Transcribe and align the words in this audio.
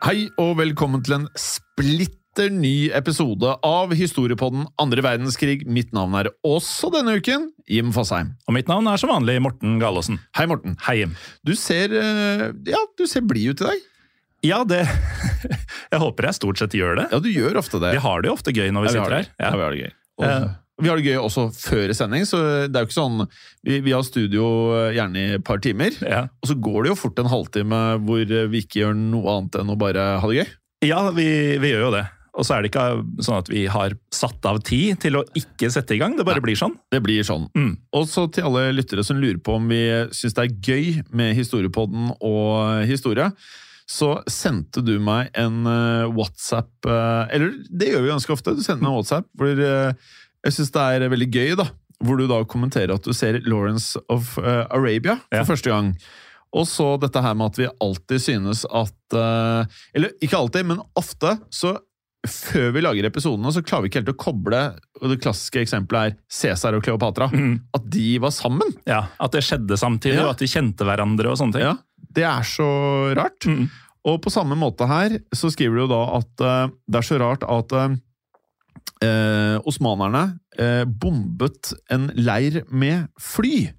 Hei 0.00 0.28
og 0.40 0.54
velkommen 0.60 1.02
til 1.04 1.18
en 1.18 1.26
splitter 1.38 2.48
ny 2.54 2.88
episode 2.96 3.50
av 3.66 3.92
Historiepodden 3.96 4.64
andre 4.80 5.02
verdenskrig. 5.04 5.64
Mitt 5.68 5.90
navn 5.96 6.14
er 6.16 6.30
også 6.46 6.88
denne 6.94 7.18
uken 7.20 7.50
Jim 7.70 7.90
Fasheim. 7.94 8.32
Og 8.48 8.56
mitt 8.56 8.70
navn 8.70 8.88
er 8.88 9.00
som 9.00 9.12
vanlig 9.12 9.36
Morten 9.44 9.76
Galaasen. 9.82 10.20
Hei, 10.38 10.46
Morten. 10.50 10.78
Hei, 10.86 11.00
Jim. 11.02 11.12
Du 11.46 11.52
ser 11.58 11.92
eh, 12.00 12.46
ja, 12.70 12.80
du 12.96 13.04
ser 13.10 13.26
blid 13.28 13.52
ut 13.58 13.64
i 13.64 13.68
dag. 13.68 13.86
Ja, 14.46 14.62
det 14.64 14.86
Jeg 15.92 16.00
håper 16.00 16.30
jeg 16.30 16.38
stort 16.38 16.62
sett 16.62 16.76
gjør 16.78 16.96
det. 17.02 17.08
Ja, 17.12 17.20
du 17.20 17.28
gjør 17.28 17.60
ofte 17.60 17.82
det. 17.82 17.92
Vi 17.98 18.04
har 18.06 18.22
det 18.24 18.30
jo 18.30 18.38
ofte 18.38 18.54
gøy 18.56 18.70
når 18.72 18.86
vi 18.86 18.92
Ja, 18.92 18.96
sitter 18.96 19.16
her. 19.18 19.28
Ja. 19.36 19.50
Ja, 19.50 19.52
vi 19.60 19.66
har 19.66 19.76
det 19.76 19.84
gøy. 19.84 19.94
Og, 20.20 20.26
Eh. 20.30 20.50
Vi 20.82 20.90
har 20.90 21.00
det 21.00 21.06
gøy 21.10 21.18
også 21.20 21.46
før 21.54 21.92
sending, 21.96 22.24
så 22.28 22.40
det 22.68 22.76
er 22.76 22.84
jo 22.84 22.90
ikke 22.90 22.96
sånn 22.98 23.24
Vi, 23.66 23.80
vi 23.84 23.92
har 23.94 24.04
studio 24.06 24.44
eh, 24.76 24.94
gjerne 24.96 25.20
i 25.20 25.34
et 25.38 25.44
par 25.46 25.60
timer, 25.64 25.94
Ja, 26.04 26.24
og 26.40 26.50
så 26.50 26.56
går 26.56 26.84
det 26.84 26.92
jo 26.94 27.00
fort 27.02 27.20
en 27.20 27.30
halvtime 27.32 27.82
hvor 28.06 28.22
eh, 28.24 28.48
vi 28.52 28.64
ikke 28.64 28.82
gjør 28.84 28.96
noe 28.98 29.36
annet 29.36 29.60
enn 29.60 29.74
å 29.74 29.78
bare 29.80 30.06
ha 30.22 30.32
det 30.32 30.42
gøy. 30.42 30.56
ja 30.90 31.04
vi, 31.16 31.28
vi 31.60 31.74
gjør 31.74 31.86
jo 31.88 31.92
det. 31.98 32.06
Og 32.38 32.46
så 32.46 32.54
er 32.54 32.62
det 32.62 32.70
ikke 32.70 32.84
sånn 33.26 33.40
at 33.42 33.48
vi 33.50 33.64
har 33.68 33.96
satt 34.14 34.46
av 34.46 34.60
tid 34.64 35.00
til 35.02 35.18
å 35.18 35.24
ikke 35.36 35.68
sette 35.74 35.96
i 35.96 35.98
gang. 36.00 36.14
Det 36.16 36.24
bare 36.24 36.38
Nei. 36.38 36.44
blir 36.46 36.60
sånn. 36.60 36.76
Det 36.94 37.00
blir 37.02 37.26
sånn. 37.26 37.48
Mm. 37.58 37.72
Og 37.98 38.06
så 38.08 38.28
til 38.32 38.46
alle 38.46 38.68
lyttere 38.72 39.02
som 39.04 39.18
lurer 39.20 39.40
på 39.42 39.56
om 39.58 39.66
vi 39.68 39.80
syns 40.14 40.36
det 40.38 40.44
er 40.46 40.54
gøy 40.70 41.02
med 41.10 41.34
Historiepodden 41.36 42.12
og 42.22 42.86
historie, 42.88 43.26
så 43.90 44.12
sendte 44.30 44.84
du 44.86 44.94
meg 45.02 45.32
en 45.34 45.64
eh, 45.66 46.06
WhatsApp 46.14 46.86
eh, 46.86 47.34
Eller 47.34 47.56
det 47.66 47.90
gjør 47.90 48.04
vi 48.04 48.12
ganske 48.12 48.34
ofte. 48.36 48.54
Du 48.54 48.62
sender 48.62 48.84
meg 48.84 48.92
en 48.92 48.98
WhatsApp 49.00 49.26
hvor 49.34 49.62
eh, 49.66 50.10
jeg 50.46 50.52
syns 50.56 50.70
det 50.72 50.80
er 50.96 51.08
veldig 51.12 51.30
gøy, 51.34 51.54
da. 51.60 51.68
Hvor 52.00 52.16
du 52.16 52.24
da 52.30 52.38
kommenterer 52.48 52.94
at 52.94 53.04
du 53.04 53.12
ser 53.12 53.40
Lawrence 53.44 53.98
of 54.08 54.38
uh, 54.40 54.64
Arabia 54.72 55.18
for 55.28 55.36
Ja. 55.42 55.44
første 55.44 55.68
gang. 55.72 55.94
Og 56.56 56.64
så 56.66 56.96
dette 56.98 57.20
her 57.22 57.34
med 57.38 57.52
at 57.52 57.58
vi 57.60 57.68
alltid 57.80 58.18
synes 58.24 58.64
at 58.66 59.14
uh, 59.14 59.62
Eller 59.94 60.10
ikke 60.20 60.34
alltid, 60.38 60.66
men 60.66 60.80
ofte 60.98 61.36
så 61.54 61.76
før 62.26 62.72
vi 62.74 62.80
lager 62.84 63.06
episodene, 63.08 63.48
så 63.54 63.62
klarer 63.64 63.82
vi 63.86 63.88
ikke 63.88 64.00
helt 64.02 64.10
å 64.12 64.16
koble 64.20 64.58
og 65.00 65.06
Det 65.08 65.20
klassiske 65.22 65.62
eksempelet 65.62 66.10
er 66.10 66.16
Cæsar 66.28 66.74
og 66.76 66.82
Kleopatra. 66.84 67.30
Mm. 67.32 67.54
At 67.72 67.86
de 67.88 68.18
var 68.20 68.34
sammen! 68.36 68.74
Ja, 68.88 69.06
At 69.20 69.32
det 69.32 69.40
skjedde 69.46 69.78
samtidig, 69.80 70.18
Ja. 70.18 70.26
og 70.26 70.34
at 70.34 70.42
de 70.42 70.48
kjente 70.52 70.84
hverandre 70.84 71.30
og 71.32 71.38
sånne 71.40 71.52
ting. 71.56 71.62
Ja, 71.64 71.76
Det 72.12 72.24
er 72.28 72.42
så 72.44 72.66
rart. 73.16 73.46
Mm. 73.48 73.70
Og 74.04 74.20
på 74.24 74.32
samme 74.32 74.56
måte 74.56 74.84
her 74.88 75.16
så 75.32 75.48
skriver 75.52 75.80
du 75.80 75.86
da 75.94 76.02
at 76.18 76.44
uh, 76.44 76.68
det 76.88 77.00
er 77.00 77.08
så 77.08 77.18
rart 77.20 77.42
at 77.48 77.72
eh, 77.72 77.96
eh, 79.04 79.56
osmanerne 79.66 80.24
eh, 80.58 80.84
bombet 80.84 81.72
en 81.92 82.10
leir 82.16 82.62
med 82.68 83.08
fly. 83.20 83.70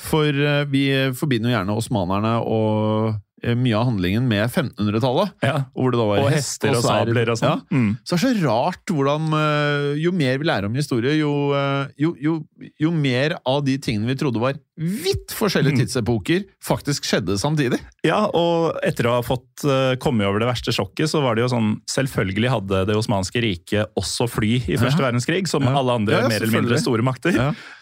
For 0.00 0.28
eh, 0.32 0.64
vi 0.70 0.84
forbinder 1.18 1.50
jo 1.50 1.56
gjerne 1.56 1.78
osmanerne 1.78 2.34
og 2.42 3.16
mye 3.58 3.76
av 3.78 3.84
handlingen 3.90 4.24
med 4.28 4.48
1500-tallet. 4.50 5.30
Ja. 5.44 5.64
Hvor 5.76 5.92
det 5.92 5.98
da 6.00 6.06
var 6.08 6.22
Og 6.24 6.30
hest 6.32 6.58
hester 6.64 6.74
og 6.76 6.82
sabler 6.84 7.30
og 7.30 7.38
sånn. 7.38 7.60
Ja. 7.70 7.76
Mm. 7.76 7.90
Så 8.02 8.16
det 8.18 8.30
er 8.30 8.38
så 8.40 8.46
rart 8.48 8.92
hvordan 8.94 9.28
eh, 9.38 9.98
Jo 10.02 10.12
mer 10.16 10.38
vi 10.42 10.48
lærer 10.48 10.66
om 10.66 10.74
historie, 10.74 11.14
jo, 11.20 11.30
eh, 11.54 11.92
jo, 12.02 12.14
jo, 12.18 12.34
jo 12.82 12.90
mer 12.94 13.36
av 13.46 13.62
de 13.66 13.76
tingene 13.78 14.08
vi 14.10 14.16
trodde 14.18 14.42
var 14.42 14.58
vidt 14.78 15.32
forskjellige 15.34 15.74
Mm. 15.74 15.80
tidsepoker, 15.82 16.44
faktisk 16.62 17.02
skjedde 17.08 17.34
samtidig. 17.38 17.80
Ja, 18.06 18.20
og 18.30 18.78
etter 18.86 19.08
å 19.10 19.16
ha 19.16 19.22
fått 19.26 19.64
kommet 19.98 20.26
over 20.28 20.38
det 20.38 20.46
verste 20.48 20.70
sjokket, 20.74 21.10
så 21.10 21.20
var 21.22 21.34
det 21.34 21.42
jo 21.42 21.50
sånn 21.50 21.72
Selvfølgelig 21.90 22.50
hadde 22.52 22.84
Det 22.86 22.94
osmanske 22.96 23.42
riket 23.42 23.90
også 23.98 24.28
fly 24.30 24.52
i 24.68 24.76
første 24.78 25.02
Ja. 25.02 25.08
verdenskrig, 25.10 25.48
som 25.50 25.66
alle 25.66 25.92
andre 25.98 26.22
mer 26.28 26.42
eller 26.42 26.60
mindre 26.60 26.78
store 26.78 27.02
makter. 27.02 27.34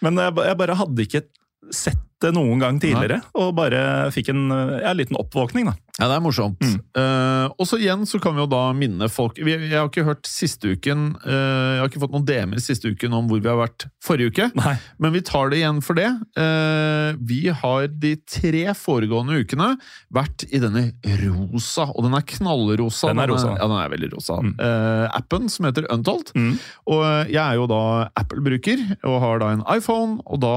Men 0.03 0.17
jeg, 0.17 0.35
jeg 0.49 0.57
bare 0.57 0.75
hadde 0.81 1.05
ikke 1.05 1.23
sett 1.75 2.01
det 2.25 2.33
noen 2.33 2.63
gang 2.63 2.79
tidligere, 2.81 3.21
og 3.37 3.55
bare 3.59 4.11
fikk 4.15 4.31
en 4.33 4.47
ja, 4.81 4.95
liten 4.97 5.19
oppvåkning, 5.21 5.69
da. 5.69 5.77
Ja, 5.97 6.11
det 6.11 6.19
er 6.19 6.25
morsomt. 6.25 6.61
Eh, 6.61 7.47
og 7.57 7.65
så 7.69 7.79
igjen 7.81 8.05
så 8.09 8.19
kan 8.21 8.35
vi 8.37 8.43
jo 8.43 8.49
da 8.53 8.67
minne 8.77 9.09
folk 9.09 9.39
vi, 9.41 9.55
Jeg 9.55 9.79
har 9.79 9.89
ikke 9.89 10.05
hørt 10.05 10.29
siste 10.29 10.75
uken 10.77 11.07
uh, 11.25 11.31
Jeg 11.33 11.81
har 11.81 11.89
ikke 11.89 12.03
fått 12.03 12.13
noen 12.13 12.27
DM-er 12.29 12.61
siste 12.61 12.91
uken 12.93 13.15
om 13.17 13.31
hvor 13.31 13.41
vi 13.41 13.49
har 13.49 13.57
vært 13.57 13.87
forrige 14.05 14.35
uke, 14.35 14.49
Nei. 14.59 14.75
men 15.03 15.15
vi 15.15 15.23
tar 15.25 15.51
det 15.51 15.61
igjen 15.63 15.81
for 15.85 15.99
det. 15.99 16.09
Uh, 16.37 17.17
vi 17.27 17.47
har 17.49 17.89
de 17.89 18.13
tre 18.29 18.63
foregående 18.77 19.41
ukene 19.41 19.71
vært 20.15 20.45
i 20.51 20.61
denne 20.63 20.85
rosa, 21.23 21.89
og 21.89 22.05
den 22.05 22.17
er 22.19 22.27
knallrosa. 22.29 23.11
Den 23.11 23.23
er 23.25 23.33
rosa. 23.33 23.55
ja, 23.57 23.65
den 23.65 23.77
er 23.81 23.93
veldig 23.97 24.13
rosa. 24.13 24.39
Mm. 24.45 24.53
Appen 25.17 25.51
som 25.53 25.67
heter 25.69 25.89
Untold. 25.93 26.31
Mm. 26.37 26.53
Og 26.93 27.03
jeg 27.33 27.41
er 27.43 27.57
jo 27.59 27.67
da 27.71 27.83
Apple-bruker 28.21 28.85
og 29.09 29.19
har 29.25 29.43
da 29.43 29.51
en 29.57 29.65
iPhone, 29.73 30.21
og 30.27 30.43
da 30.45 30.55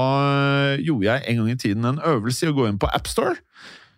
gjorde 0.78 1.08
jeg 1.08 1.24
en 1.32 1.40
gang 1.40 1.49
i 1.54 1.60
tiden 1.60 1.88
en 1.88 2.00
øvelse 2.02 2.46
i 2.46 2.52
å 2.52 2.56
gå 2.56 2.68
inn 2.70 2.80
på 2.80 2.90
AppStore. 2.90 3.38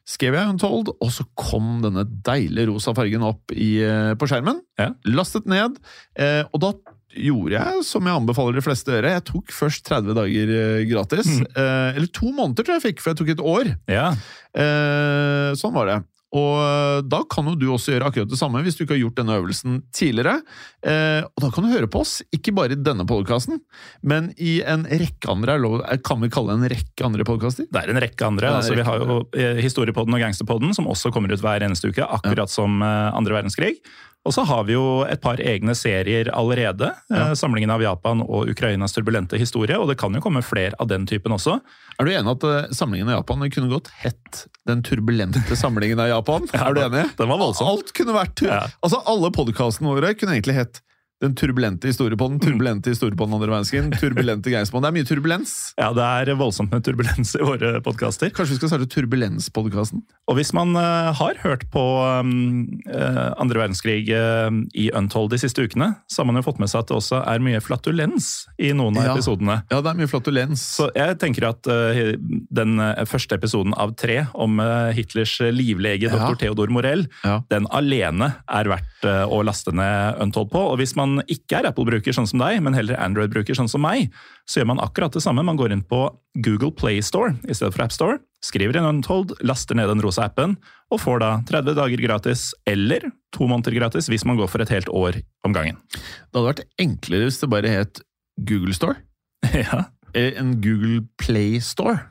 Skrev 0.08 0.34
jeg 0.34 0.50
Untold, 0.50 0.90
og 0.98 1.12
så 1.14 1.24
kom 1.38 1.76
denne 1.84 2.02
deilige 2.26 2.72
rosa 2.72 2.90
fargen 2.96 3.22
opp 3.22 3.52
i, 3.54 3.76
eh, 3.86 4.14
på 4.18 4.26
skjermen. 4.26 4.58
Ja. 4.80 4.90
Lastet 5.06 5.46
ned, 5.46 5.78
eh, 6.18 6.42
og 6.50 6.60
da 6.64 6.72
gjorde 7.12 7.52
jeg 7.52 7.84
som 7.84 8.06
jeg 8.08 8.16
anbefaler 8.16 8.56
de 8.56 8.64
fleste 8.64 8.90
å 8.90 8.96
gjøre. 8.96 9.12
Jeg 9.14 9.24
tok 9.28 9.52
først 9.52 9.84
30 9.84 10.16
dager 10.16 10.52
gratis. 10.88 11.28
gratis. 11.28 11.56
Eh, 11.56 11.96
eller 11.96 12.08
to 12.08 12.32
måneder 12.32 12.64
tror 12.64 12.74
jeg 12.74 12.82
jeg 12.82 12.86
fikk, 12.88 13.02
for 13.02 13.12
jeg 13.12 13.20
tok 13.20 13.32
et 13.34 13.44
år. 13.52 13.72
Ja. 13.92 14.08
Eh, 14.56 15.52
sånn 15.60 15.76
var 15.76 15.86
det. 15.86 15.98
Og 16.32 16.52
eh, 16.62 16.98
da 17.04 17.20
kan 17.28 17.50
jo 17.50 17.56
du 17.58 17.66
også 17.74 17.92
gjøre 17.92 18.08
akkurat 18.08 18.30
det 18.30 18.38
samme 18.40 18.62
hvis 18.64 18.78
du 18.78 18.84
ikke 18.84 18.96
har 18.96 19.02
gjort 19.02 19.18
denne 19.20 19.36
øvelsen 19.40 19.80
tidligere. 19.92 20.38
Eh, 20.80 21.20
og 21.28 21.44
da 21.44 21.50
kan 21.52 21.66
du 21.66 21.72
høre 21.72 21.90
på 21.92 22.00
oss, 22.04 22.14
ikke 22.32 22.54
bare 22.56 22.76
i 22.76 22.80
denne 22.80 23.04
podkasten, 23.08 23.60
men 24.00 24.30
i 24.40 24.60
en 24.64 24.86
rekke 24.88 25.28
andre 25.30 25.58
eh, 25.58 25.98
Kan 26.04 26.22
vi 26.24 26.30
kalle 26.32 26.56
det 26.56 26.62
en 26.62 26.72
rekke 26.72 27.08
andre 27.08 27.26
podkaster? 27.28 27.68
Det 27.68 27.82
er 27.82 27.92
en 27.92 28.00
rekke 28.02 28.28
andre. 28.28 28.48
Ja, 28.48 28.62
altså, 28.62 28.78
vi 28.78 28.86
har 28.86 29.02
jo 29.02 29.18
Historiepodden 29.60 30.16
og 30.16 30.24
Gangsterpodden, 30.24 30.72
som 30.76 30.88
også 30.90 31.12
kommer 31.12 31.32
ut 31.32 31.44
hver 31.44 31.64
eneste 31.66 31.92
uke, 31.92 32.06
akkurat 32.06 32.52
som 32.52 32.80
eh, 32.80 33.10
andre 33.12 33.36
verdenskrig. 33.36 33.82
Og 34.22 34.34
så 34.36 34.44
har 34.46 34.62
vi 34.68 34.76
jo 34.76 35.02
et 35.02 35.18
par 35.22 35.40
egne 35.42 35.74
serier 35.74 36.28
allerede. 36.30 36.92
eh, 37.10 37.32
Samlingen 37.38 37.72
av 37.74 37.82
Japan 37.82 38.22
og 38.22 38.50
Ukrainas 38.52 38.94
turbulente 38.94 39.38
historie, 39.40 39.74
og 39.78 39.88
det 39.90 39.98
kan 39.98 40.14
jo 40.14 40.22
komme 40.22 40.44
flere 40.46 40.78
av 40.78 40.86
den 40.92 41.06
typen 41.10 41.34
også. 41.34 41.56
Er 41.98 42.06
du 42.06 42.12
enig 42.12 42.36
at 42.36 42.46
eh, 42.46 42.70
samlingen 42.76 43.10
av 43.10 43.20
Japan 43.20 43.42
kunne 43.50 43.72
godt 43.72 43.90
hett 44.04 44.44
Den 44.68 44.84
turbulente 44.86 45.42
samlingen 45.58 45.98
av 45.98 46.08
Japan? 46.12 46.46
er 46.54 46.74
du 46.76 46.80
enig? 46.84 47.04
Den 47.18 47.32
var 47.34 47.42
voldsom. 47.42 47.66
Alt 47.72 47.90
kunne 47.98 48.14
vært 48.14 48.36
tur 48.38 48.52
Ja. 48.52 48.62
Altså, 48.80 49.02
alle 49.10 49.32
podkastene 49.34 49.90
våre 49.90 50.14
kunne 50.14 50.38
egentlig 50.38 50.54
hett 50.60 50.82
Den 51.22 51.36
turbulente 51.38 51.86
historiepodden, 51.86 52.40
turbulente 52.42 52.90
historiepodden 52.90 53.36
andre 53.36 53.52
verdenskrig, 53.52 53.84
turbulente 54.00 54.50
Geistpodden. 54.50 54.82
Det 54.82 54.90
er 54.90 54.96
mye 54.96 55.06
turbulens. 55.06 55.52
Ja, 55.78 55.92
det 55.94 56.02
er 56.32 56.34
voldsomt 56.40 56.72
med 56.74 56.82
turbulens 56.82 57.36
i 57.38 57.44
våre 57.46 57.76
podkaster. 57.84 58.32
Kanskje 58.34 58.56
vi 58.56 58.58
skal 58.58 58.72
starte 58.72 58.88
Turbulenspodkasten? 58.90 60.02
Og 60.30 60.38
hvis 60.38 60.50
man 60.56 60.74
uh, 60.74 61.12
har 61.14 61.38
hørt 61.44 61.62
på 61.70 61.82
um, 62.22 62.64
uh, 62.90 63.28
andre 63.42 63.62
verdenskrig 63.62 64.00
uh, 64.10 64.50
i 64.74 64.88
Untold 64.98 65.30
de 65.30 65.38
siste 65.38 65.62
ukene, 65.62 65.92
så 66.10 66.22
har 66.24 66.28
man 66.32 66.40
jo 66.40 66.44
fått 66.48 66.58
med 66.62 66.72
seg 66.72 66.82
at 66.82 66.90
det 66.90 66.96
også 66.98 67.20
er 67.22 67.44
mye 67.46 67.62
flatulens 67.62 68.32
i 68.58 68.72
noen 68.74 68.98
av 68.98 69.06
Ja. 69.12 69.14
episodene. 69.14 69.60
Ja, 69.70 69.78
det 69.78 69.92
er 69.92 70.00
mye 70.02 70.10
flatulens. 70.10 70.66
Så 70.80 70.88
jeg 70.96 71.18
tenker 71.22 71.46
at 71.52 71.66
den 71.68 72.82
første 73.10 73.38
episoden 73.38 73.74
av 73.78 73.94
tre 73.98 74.24
om 74.34 74.58
Hitlers 74.96 75.36
livlege, 75.54 76.10
Ja. 76.10 76.30
dr. 76.32 76.38
Theodor 76.42 76.70
Morell, 76.74 77.06
Ja. 77.24 77.40
den 77.50 77.66
alene 77.70 78.32
er 78.48 78.70
verdt 78.70 79.06
å 79.06 79.42
laste 79.46 79.74
ned 79.74 80.18
Untold 80.22 80.50
på. 80.50 80.62
Og 80.72 80.78
hvis 80.82 80.96
man 80.96 81.11
ikke 81.30 81.58
er 81.60 81.68
Apple-bruker 81.68 82.14
sånn 82.16 82.28
som 82.30 82.40
deg, 82.40 82.60
men 82.64 82.74
heller 82.76 82.96
Android-bruker 83.02 83.56
sånn 83.58 83.68
som 83.70 83.82
meg, 83.84 84.12
så 84.48 84.60
gjør 84.60 84.70
man 84.72 84.82
akkurat 84.84 85.12
det 85.12 85.22
samme. 85.24 85.44
Man 85.44 85.58
går 85.60 85.74
inn 85.74 85.82
på 85.84 86.00
Google 86.44 86.72
Play 86.72 87.02
Store 87.04 87.34
i 87.44 87.54
stedet 87.56 87.74
for 87.74 87.84
AppStore, 87.84 88.20
skriver 88.44 88.78
inn 88.80 88.88
Untold, 88.88 89.34
laster 89.44 89.76
ned 89.78 89.90
den 89.92 90.02
rosa 90.04 90.24
appen, 90.30 90.56
og 90.92 91.02
får 91.02 91.22
da 91.22 91.30
30 91.50 91.76
dager 91.78 92.02
gratis, 92.04 92.48
eller 92.66 93.10
to 93.36 93.48
måneder 93.50 93.76
gratis 93.76 94.08
hvis 94.12 94.24
man 94.28 94.40
går 94.40 94.50
for 94.52 94.64
et 94.64 94.72
helt 94.72 94.90
år 94.92 95.20
om 95.46 95.54
gangen. 95.56 95.78
Det 95.92 96.38
hadde 96.38 96.48
vært 96.48 96.64
enklere 96.82 97.28
hvis 97.28 97.40
det 97.42 97.50
bare 97.52 97.74
het 97.76 98.02
Google 98.48 98.74
Store. 98.76 98.96
ja. 99.64 99.84
Eh, 100.14 100.32
En 100.40 100.56
Google 100.64 101.04
Play 101.20 101.60
Store. 101.64 102.08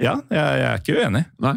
Ja, 0.00 0.14
jeg, 0.32 0.60
er 0.66 0.80
ikke 0.80 0.96
uenig. 0.98 1.22
Nei. 1.44 1.52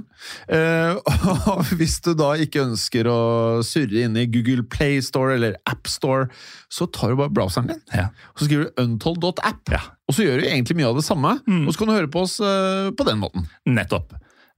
Eh, 0.51 0.97
og 1.53 1.71
hvis 1.79 1.97
du 2.05 2.11
da 2.19 2.33
ikke 2.43 2.65
ønsker 2.67 3.07
å 3.11 3.17
surre 3.65 4.03
inn 4.05 4.17
i 4.19 4.25
Google 4.31 4.65
Play 4.67 4.99
Store 5.05 5.37
eller 5.37 5.55
App 5.69 5.87
Store, 5.91 6.27
så 6.73 6.87
tar 6.91 7.13
du 7.13 7.19
bare 7.23 7.33
browseren 7.33 7.71
din, 7.71 7.81
Ja. 7.93 8.09
og 8.33 8.41
så 8.43 8.49
skriver 8.49 8.69
du 8.69 8.83
untold.app. 8.83 9.71
Ja. 9.73 9.81
Og 10.09 10.17
så 10.17 10.25
gjør 10.27 10.41
du 10.43 10.49
egentlig 10.49 10.77
mye 10.81 10.91
av 10.91 10.99
det 10.99 11.07
samme, 11.07 11.37
Mm. 11.47 11.63
og 11.67 11.73
så 11.73 11.79
kan 11.83 11.87
du 11.91 11.97
høre 11.97 12.11
på 12.11 12.25
oss 12.27 12.39
eh, 12.43 12.91
på 12.91 13.07
den 13.07 13.19
måten. 13.23 13.47
Nettopp. 13.65 14.13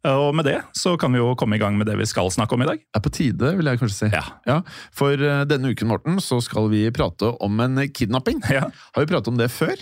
Og 0.06 0.36
med 0.38 0.46
det 0.46 0.60
så 0.78 0.92
kan 1.02 1.10
vi 1.16 1.18
jo 1.18 1.32
komme 1.34 1.58
i 1.58 1.62
gang 1.62 1.80
med 1.80 1.88
det 1.90 1.96
vi 1.98 2.06
skal 2.06 2.28
snakke 2.30 2.54
om 2.54 2.62
i 2.62 2.68
dag. 2.70 2.78
Det 2.78 3.00
er 3.00 3.02
på 3.08 3.10
tide, 3.16 3.56
vil 3.58 3.66
jeg 3.72 3.80
kanskje 3.82 3.98
si. 4.04 4.10
Ja. 4.46 4.60
For 4.94 5.18
eh, 5.18 5.46
denne 5.50 5.72
uken, 5.74 5.90
Morten, 5.90 6.20
så 6.22 6.38
skal 6.46 6.70
vi 6.70 6.84
prate 6.94 7.32
om 7.42 7.60
en 7.66 7.82
kidnapping. 7.90 8.44
Ja. 8.54 8.68
Har 8.94 9.02
vi 9.06 9.10
pratet 9.10 9.32
om 9.34 9.40
det 9.42 9.50
før? 9.50 9.74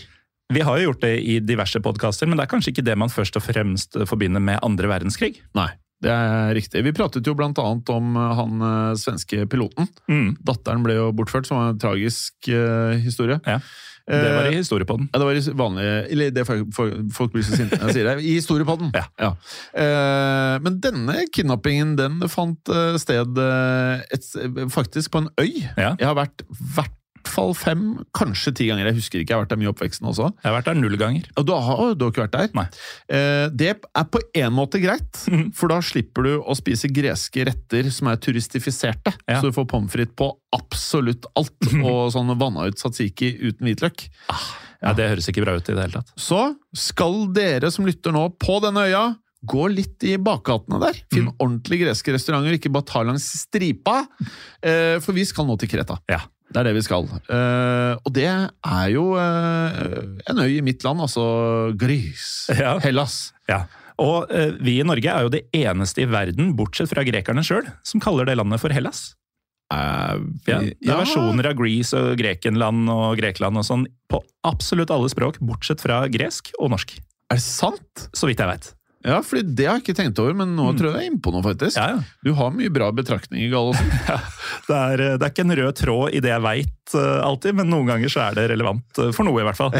Vi 0.54 0.62
har 0.62 0.80
jo 0.80 0.90
gjort 0.92 1.02
det 1.02 1.16
i 1.20 1.40
diverse 1.42 1.82
podkaster, 1.84 2.30
men 2.30 2.38
det 2.38 2.46
er 2.46 2.52
kanskje 2.52 2.74
ikke 2.74 2.86
det 2.86 2.98
man 3.00 3.12
først 3.12 3.40
og 3.40 3.46
fremst 3.46 3.98
forbinder 4.10 4.44
med 4.44 4.62
andre 4.66 4.92
verdenskrig. 4.92 5.38
Nei. 5.58 5.72
Det 6.04 6.12
er 6.12 6.52
riktig. 6.58 6.84
Vi 6.84 6.92
pratet 6.96 7.28
jo 7.28 7.36
blant 7.38 7.60
annet 7.62 7.90
om 7.94 8.18
eh, 8.20 8.36
han 8.40 8.68
eh, 8.68 8.92
svenske 9.00 9.48
piloten. 9.52 9.88
Mm. 10.12 10.36
Datteren 10.44 10.84
ble 10.84 10.98
jo 10.98 11.10
bortført, 11.16 11.48
som 11.48 11.62
var 11.62 11.72
en 11.72 11.80
tragisk 11.80 12.50
uh, 12.52 12.94
historie. 13.00 13.40
Ja. 13.48 13.62
Det 14.04 14.32
var 14.36 14.50
i 14.50 14.58
historiepodden. 14.58 15.06
Ja, 15.14 15.20
det 15.22 15.28
var 15.30 15.38
i 15.40 15.52
vanlig 15.56 15.84
Eller 16.12 16.32
det 16.36 16.44
folk, 16.44 17.30
blir 17.32 17.46
så 17.48 17.56
sinte 17.56 17.78
når 17.80 17.88
jeg 17.88 17.96
sier 17.96 18.10
det. 18.10 18.16
I 18.20 18.34
historiepodden. 18.36 18.90
Ja. 19.16 19.30
Eh, 19.80 20.58
men 20.66 20.82
denne 20.84 21.22
kidnappingen 21.32 21.94
den 21.96 22.18
fant 22.28 22.68
sted 23.00 23.40
et, 23.40 24.28
faktisk 24.76 25.14
på 25.14 25.24
en 25.24 25.32
øy. 25.40 25.54
Ja. 25.78 25.94
Jeg 25.96 26.10
har 26.10 26.20
vært 26.20 26.44
i 26.44 26.60
hvert 26.76 27.00
fall 27.34 27.54
fem, 27.58 27.84
kanskje 28.16 28.54
ti 28.60 28.68
ganger. 28.70 28.90
Jeg 28.92 29.00
husker 29.00 29.22
ikke, 29.22 29.34
jeg 29.34 29.38
har 29.38 29.44
vært 29.44 29.54
der 29.54 29.62
mye 29.62 29.70
i 29.70 29.72
oppveksten 29.74 30.10
også. 30.12 30.30
Jeg 30.40 30.50
har 30.50 30.58
vært 30.58 30.70
der 30.70 30.80
null 30.80 30.98
ganger. 31.02 31.30
Og 31.40 31.48
du 31.48 31.54
har, 31.54 31.84
du 31.98 32.06
har 32.06 32.14
ikke 32.14 32.26
vært 32.26 32.36
der? 32.38 32.52
Nei. 32.58 32.66
Eh, 33.18 33.46
det 33.54 33.72
er 33.74 34.08
på 34.14 34.22
en 34.44 34.56
måte 34.56 34.82
greit, 34.84 35.24
for 35.58 35.74
da 35.74 35.80
slipper 35.84 36.28
du 36.28 36.34
å 36.40 36.58
spise 36.58 36.92
greske 36.94 37.48
retter 37.50 37.90
som 37.94 38.12
er 38.14 38.22
turistifiserte. 38.24 39.16
Ja. 39.28 39.40
Så 39.40 39.50
du 39.50 39.58
får 39.58 39.70
pommes 39.74 39.94
frites 39.94 40.16
på 40.20 40.30
absolutt 40.54 41.28
alt, 41.40 41.58
og 41.88 42.14
sånn 42.14 42.34
vanna 42.40 42.70
ut 42.70 42.80
tzatziki 42.80 43.34
uten 43.42 43.68
hvitløk. 43.70 44.08
Ja, 44.84 44.92
Det 44.94 45.10
høres 45.14 45.30
ikke 45.32 45.46
bra 45.46 45.56
ut 45.56 45.70
i 45.70 45.76
det 45.76 45.86
hele 45.86 46.02
tatt. 46.02 46.14
Så 46.20 46.46
skal 46.76 47.28
dere 47.36 47.72
som 47.72 47.88
lytter 47.88 48.14
nå 48.16 48.28
på 48.42 48.58
denne 48.64 48.84
øya, 48.90 49.04
gå 49.44 49.68
litt 49.72 50.04
i 50.08 50.16
bakgatene 50.24 50.80
der. 50.80 51.00
Finn 51.12 51.30
ordentlige 51.34 51.88
greske 51.88 52.14
restauranter, 52.16 52.56
ikke 52.58 52.72
bare 52.72 52.88
ta 52.88 53.04
langs 53.04 53.26
stripa. 53.42 54.06
Eh, 54.64 55.00
for 55.04 55.16
vi 55.16 55.26
skal 55.28 55.48
nå 55.48 55.58
til 55.60 55.72
Kreta. 55.72 56.00
Ja. 56.12 56.22
Det 56.54 56.62
er 56.62 56.68
det 56.70 56.76
vi 56.78 56.84
skal. 56.86 57.08
Uh, 57.26 57.98
og 58.06 58.12
det 58.14 58.28
er 58.30 58.88
jo 58.94 59.08
uh, 59.18 60.20
en 60.30 60.42
øy 60.44 60.60
i 60.60 60.64
mitt 60.66 60.84
land, 60.86 61.02
altså 61.02 61.24
Gris. 61.80 62.46
Ja. 62.54 62.76
Hellas. 62.84 63.32
Ja. 63.50 63.64
Og 64.02 64.30
uh, 64.30 64.54
vi 64.62 64.78
i 64.82 64.86
Norge 64.86 65.10
er 65.10 65.26
jo 65.26 65.32
det 65.34 65.44
eneste 65.58 66.06
i 66.06 66.10
verden, 66.10 66.54
bortsett 66.58 66.92
fra 66.94 67.04
grekerne 67.08 67.44
sjøl, 67.46 67.66
som 67.86 68.02
kaller 68.04 68.30
det 68.30 68.38
landet 68.40 68.62
for 68.62 68.74
Hellas. 68.74 69.12
Vi- 69.74 70.52
Ja, 70.52 70.60
det 70.62 70.76
er 70.92 71.00
versjoner 71.00 71.48
av 71.50 71.56
Greece 71.58 71.98
og 71.98 72.12
Grekenland 72.20 72.86
og 72.94 73.16
Grekland 73.18 73.58
og 73.58 73.66
sånn 73.66 73.88
på 74.12 74.20
absolutt 74.46 74.92
alle 74.94 75.10
språk, 75.10 75.40
bortsett 75.42 75.82
fra 75.82 76.04
gresk 76.14 76.52
og 76.60 76.70
norsk. 76.76 76.94
Er 77.34 77.40
det 77.40 77.42
sant? 77.42 78.04
Så 78.14 78.30
vidt 78.30 78.38
jeg 78.44 78.52
vet. 78.52 78.68
Ja, 79.04 79.20
for 79.26 79.42
det 79.44 79.68
har 79.68 79.80
jeg 79.80 79.84
ikke 79.84 79.98
tenkt 79.98 80.20
over, 80.24 80.36
men 80.40 80.56
nå 80.56 80.70
tror 80.78 80.90
jeg 80.90 80.96
det 80.96 81.02
er 81.04 81.12
innpå 81.12 81.34
noe, 81.36 81.44
faktisk. 81.44 81.76
Ja, 81.76 81.98
ja. 81.98 82.22
Du 82.24 82.32
har 82.38 82.54
mye 82.56 82.72
bra 82.74 82.88
betraktninger, 82.96 83.52
Gallosen. 83.52 83.92
Det 84.70 84.76
er, 84.78 85.02
eh, 85.02 85.14
det 85.20 85.26
er 85.26 85.32
ikke 85.34 85.44
en 85.44 85.56
rød 85.58 85.76
tråd 85.76 86.14
i 86.16 86.20
det 86.24 86.30
jeg 86.30 86.44
veit 86.44 86.94
alltid, 86.96 87.56
men 87.58 87.68
noen 87.68 87.90
ganger 87.90 88.12
så 88.12 88.22
er 88.30 88.38
det 88.38 88.46
relevant 88.54 89.00
uh, 89.02 89.10
for 89.12 89.28
noe, 89.28 89.42
i 89.42 89.44
hvert 89.44 89.58
fall. 89.58 89.74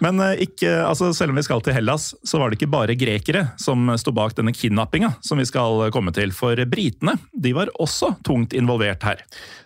Men 0.00 0.22
uh, 0.22 0.30
ikke, 0.40 0.70
altså, 0.86 1.10
selv 1.16 1.34
om 1.34 1.40
vi 1.40 1.44
skal 1.44 1.60
til 1.64 1.76
Hellas, 1.76 2.06
så 2.24 2.40
var 2.40 2.48
det 2.48 2.56
ikke 2.56 2.70
bare 2.72 2.96
grekere 2.96 3.42
som 3.60 3.90
sto 4.00 4.14
bak 4.16 4.36
denne 4.38 4.54
kidnappinga 4.56 5.12
som 5.26 5.42
vi 5.42 5.48
skal 5.50 5.90
komme 5.92 6.14
til. 6.16 6.32
For 6.32 6.56
britene 6.70 7.18
de 7.34 7.52
var 7.58 7.72
også 7.82 8.14
tungt 8.24 8.56
involvert 8.56 9.04
her. 9.04 9.20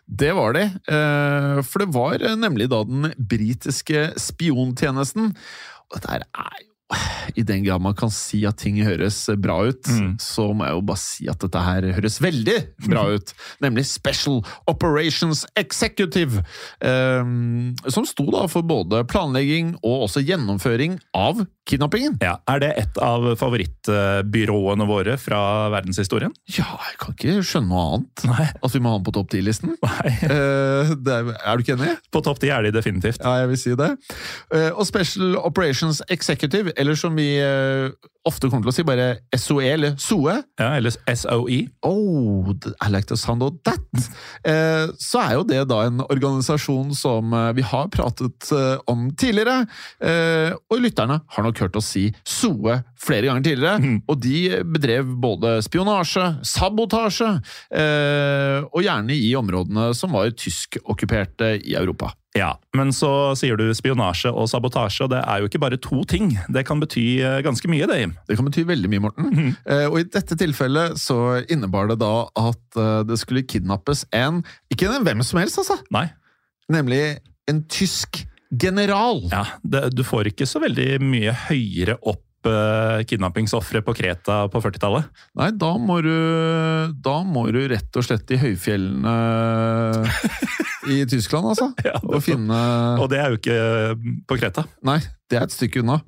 Det 0.08 0.32
var 0.32 0.56
de, 0.56 0.62
eh, 0.64 1.58
for 1.68 1.84
det 1.84 1.92
var 1.92 2.22
eh, 2.22 2.36
nemlig 2.36 2.70
da 2.72 2.80
den 2.88 3.10
britiske 3.18 4.14
spiontjenesten. 4.16 5.34
Og 5.88 5.98
dette 5.98 6.14
her 6.14 6.24
er 6.32 6.64
I 7.37 7.42
den 7.45 7.61
grad 7.66 7.83
man 7.85 7.92
kan 7.95 8.09
si 8.11 8.40
at 8.49 8.57
ting 8.62 8.78
høres 8.80 9.18
bra 9.37 9.59
ut, 9.68 9.85
så 10.25 10.47
må 10.57 10.64
jeg 10.64 10.73
jo 10.78 10.85
bare 10.88 11.00
si 11.02 11.28
at 11.28 11.42
dette 11.45 11.61
her 11.61 11.85
høres 11.99 12.16
veldig 12.25 12.57
bra 12.88 13.02
ut. 13.14 13.35
Nemlig 13.61 13.85
Special 13.90 14.40
Operations 14.71 15.45
Executive, 15.61 16.40
um, 16.80 17.75
som 17.92 18.09
sto 18.09 18.25
da 18.33 18.47
for 18.49 18.64
både 18.64 19.02
planlegging 19.11 19.75
og 19.83 20.09
også 20.09 20.25
gjennomføring 20.25 20.97
av 21.12 21.45
kidnappingen. 21.68 22.16
Ja, 22.25 22.38
Er 22.48 22.62
det 22.62 22.70
et 22.80 23.00
av 23.04 23.26
favorittbyråene 23.38 24.87
våre 24.88 25.16
fra 25.20 25.40
verdenshistorien? 25.75 26.32
Ja, 26.56 26.66
jeg 26.88 26.98
kan 27.02 27.16
ikke 27.16 27.37
skjønne 27.46 27.70
noe 27.72 27.84
annet. 27.98 28.25
Nei. 28.28 28.48
At 28.64 28.75
vi 28.75 28.82
må 28.84 28.92
ha 28.92 29.00
den 29.00 29.06
på 29.06 29.14
topp 29.18 29.34
10-listen. 29.37 29.76
Nei. 29.84 30.14
Eh, 30.38 30.90
er, 30.92 31.28
er 31.34 31.56
du 31.56 31.62
ikke 31.62 31.75
enig? 31.75 31.94
På 32.14 32.20
topp 32.25 32.40
ti 32.42 32.50
er 32.52 32.66
de 32.66 32.70
definitivt. 32.75 33.22
Ja, 33.25 33.38
jeg 33.42 33.48
vil 33.52 33.58
si 33.60 33.72
det. 33.78 33.88
Uh, 34.52 34.70
og 34.75 34.84
Special 34.87 35.38
Operations 35.40 36.00
Executive, 36.12 36.72
eller 36.78 36.98
som 36.98 37.16
vi 37.18 37.30
eh, 37.42 37.88
ofte 38.26 38.48
kommer 38.50 38.66
til 38.66 38.72
å 38.72 38.76
si 38.76 38.84
bare 38.87 39.08
SOE 39.38 39.68
eller 39.72 39.94
SOE. 40.00 40.34
Ja, 40.60 40.72
eller 40.76 40.94
SOE. 40.94 41.60
Oh, 41.87 42.50
I 42.50 42.90
like 42.90 43.08
the 43.10 43.18
sound 43.18 43.44
of 43.46 43.60
that! 43.68 43.84
Eh, 44.44 44.90
så 45.00 45.22
er 45.22 45.37
jo 45.38 45.46
det 45.48 45.62
da 45.70 45.80
en 45.87 46.02
organisasjon 46.04 46.92
som 46.96 47.32
eh, 47.34 47.50
vi 47.58 47.64
har 47.66 47.88
pratet 47.94 48.50
eh, 48.54 48.76
om 48.90 49.08
tidligere. 49.18 49.64
Eh, 50.02 50.52
og 50.68 50.82
lytterne 50.82 51.20
har 51.25 51.46
nok 51.46 51.62
hørt 51.64 51.78
oss 51.78 51.92
si 51.94 52.08
SOE 52.26 52.80
flere 52.98 53.28
ganger 53.30 53.46
tidligere. 53.46 53.78
Mm. 53.82 53.98
Og 54.08 54.20
de 54.22 54.38
bedrev 54.76 55.10
både 55.22 55.58
spionasje, 55.66 56.28
sabotasje, 56.46 57.32
eh, 57.70 58.60
og 58.68 58.84
gjerne 58.84 59.16
i 59.16 59.34
områdene 59.38 59.90
som 59.96 60.14
var 60.16 60.34
tyskokkuperte 60.37 61.56
i 61.62 61.76
Europa. 61.78 62.12
Ja, 62.37 62.52
men 62.76 62.90
så 62.92 63.11
sier 63.38 63.56
du 63.58 63.64
spionasje 63.75 64.30
og 64.30 64.50
sabotasje, 64.50 65.06
og 65.06 65.12
det 65.14 65.23
er 65.23 65.40
jo 65.40 65.49
ikke 65.49 65.61
bare 65.62 65.78
to 65.80 66.02
ting. 66.08 66.30
Det 66.52 66.64
kan 66.68 66.80
bety 66.82 67.06
eh, 67.25 67.38
ganske 67.44 67.70
mye, 67.70 67.88
det, 67.88 67.99
Jim. 68.02 68.14
Det 68.28 68.37
kan 68.38 68.49
bety 68.49 68.66
veldig 68.68 68.90
mye, 68.92 69.04
Morten. 69.06 69.54
Eh, 69.68 69.87
og 69.88 69.99
i 70.00 70.06
dette 70.08 70.37
tilfellet 70.38 70.99
så 71.00 71.40
innebar 71.50 71.90
det 71.90 71.99
da 72.02 72.28
at 72.38 72.78
eh, 72.78 73.00
det 73.08 73.18
skulle 73.20 73.47
kidnappes 73.49 74.04
en 74.16 74.42
Ikke 74.73 74.88
en 74.88 75.04
hvem 75.06 75.25
som 75.26 75.40
helst, 75.40 75.61
altså! 75.61 75.78
Nei. 75.94 76.06
Nemlig 76.73 77.00
en 77.49 77.62
tysk 77.73 78.23
general. 78.52 79.25
Ja, 79.32 79.44
det, 79.64 79.88
du 79.97 80.04
får 80.06 80.32
ikke 80.32 80.49
så 80.49 80.61
veldig 80.62 80.99
mye 81.04 81.35
høyere 81.49 81.99
opp 82.00 82.25
kidnappingsofre 83.09 83.80
på 83.83 83.95
Kreta 83.99 84.45
på 84.52 84.61
40-tallet. 84.62 85.09
Nei, 85.40 85.49
da 85.59 85.73
må 85.80 85.99
du 86.04 86.12
Da 87.04 87.16
må 87.26 87.47
du 87.52 87.59
rett 87.71 87.97
og 87.99 88.04
slett 88.07 88.30
i 88.30 88.38
høyfjellene 88.38 89.14
i 90.95 91.00
Tyskland, 91.11 91.50
altså. 91.50 91.71
Ja, 91.85 91.97
det- 91.99 92.14
og 92.14 92.23
finne 92.25 92.61
Og 93.02 93.09
det 93.11 93.18
er 93.21 93.35
jo 93.35 93.40
ikke 93.40 93.59
eh, 93.59 94.07
på 94.28 94.38
Kreta. 94.38 94.64
Nei, 94.87 95.00
det 95.28 95.40
er 95.40 95.49
et 95.49 95.57
stykke 95.57 95.83
unna. 95.83 95.99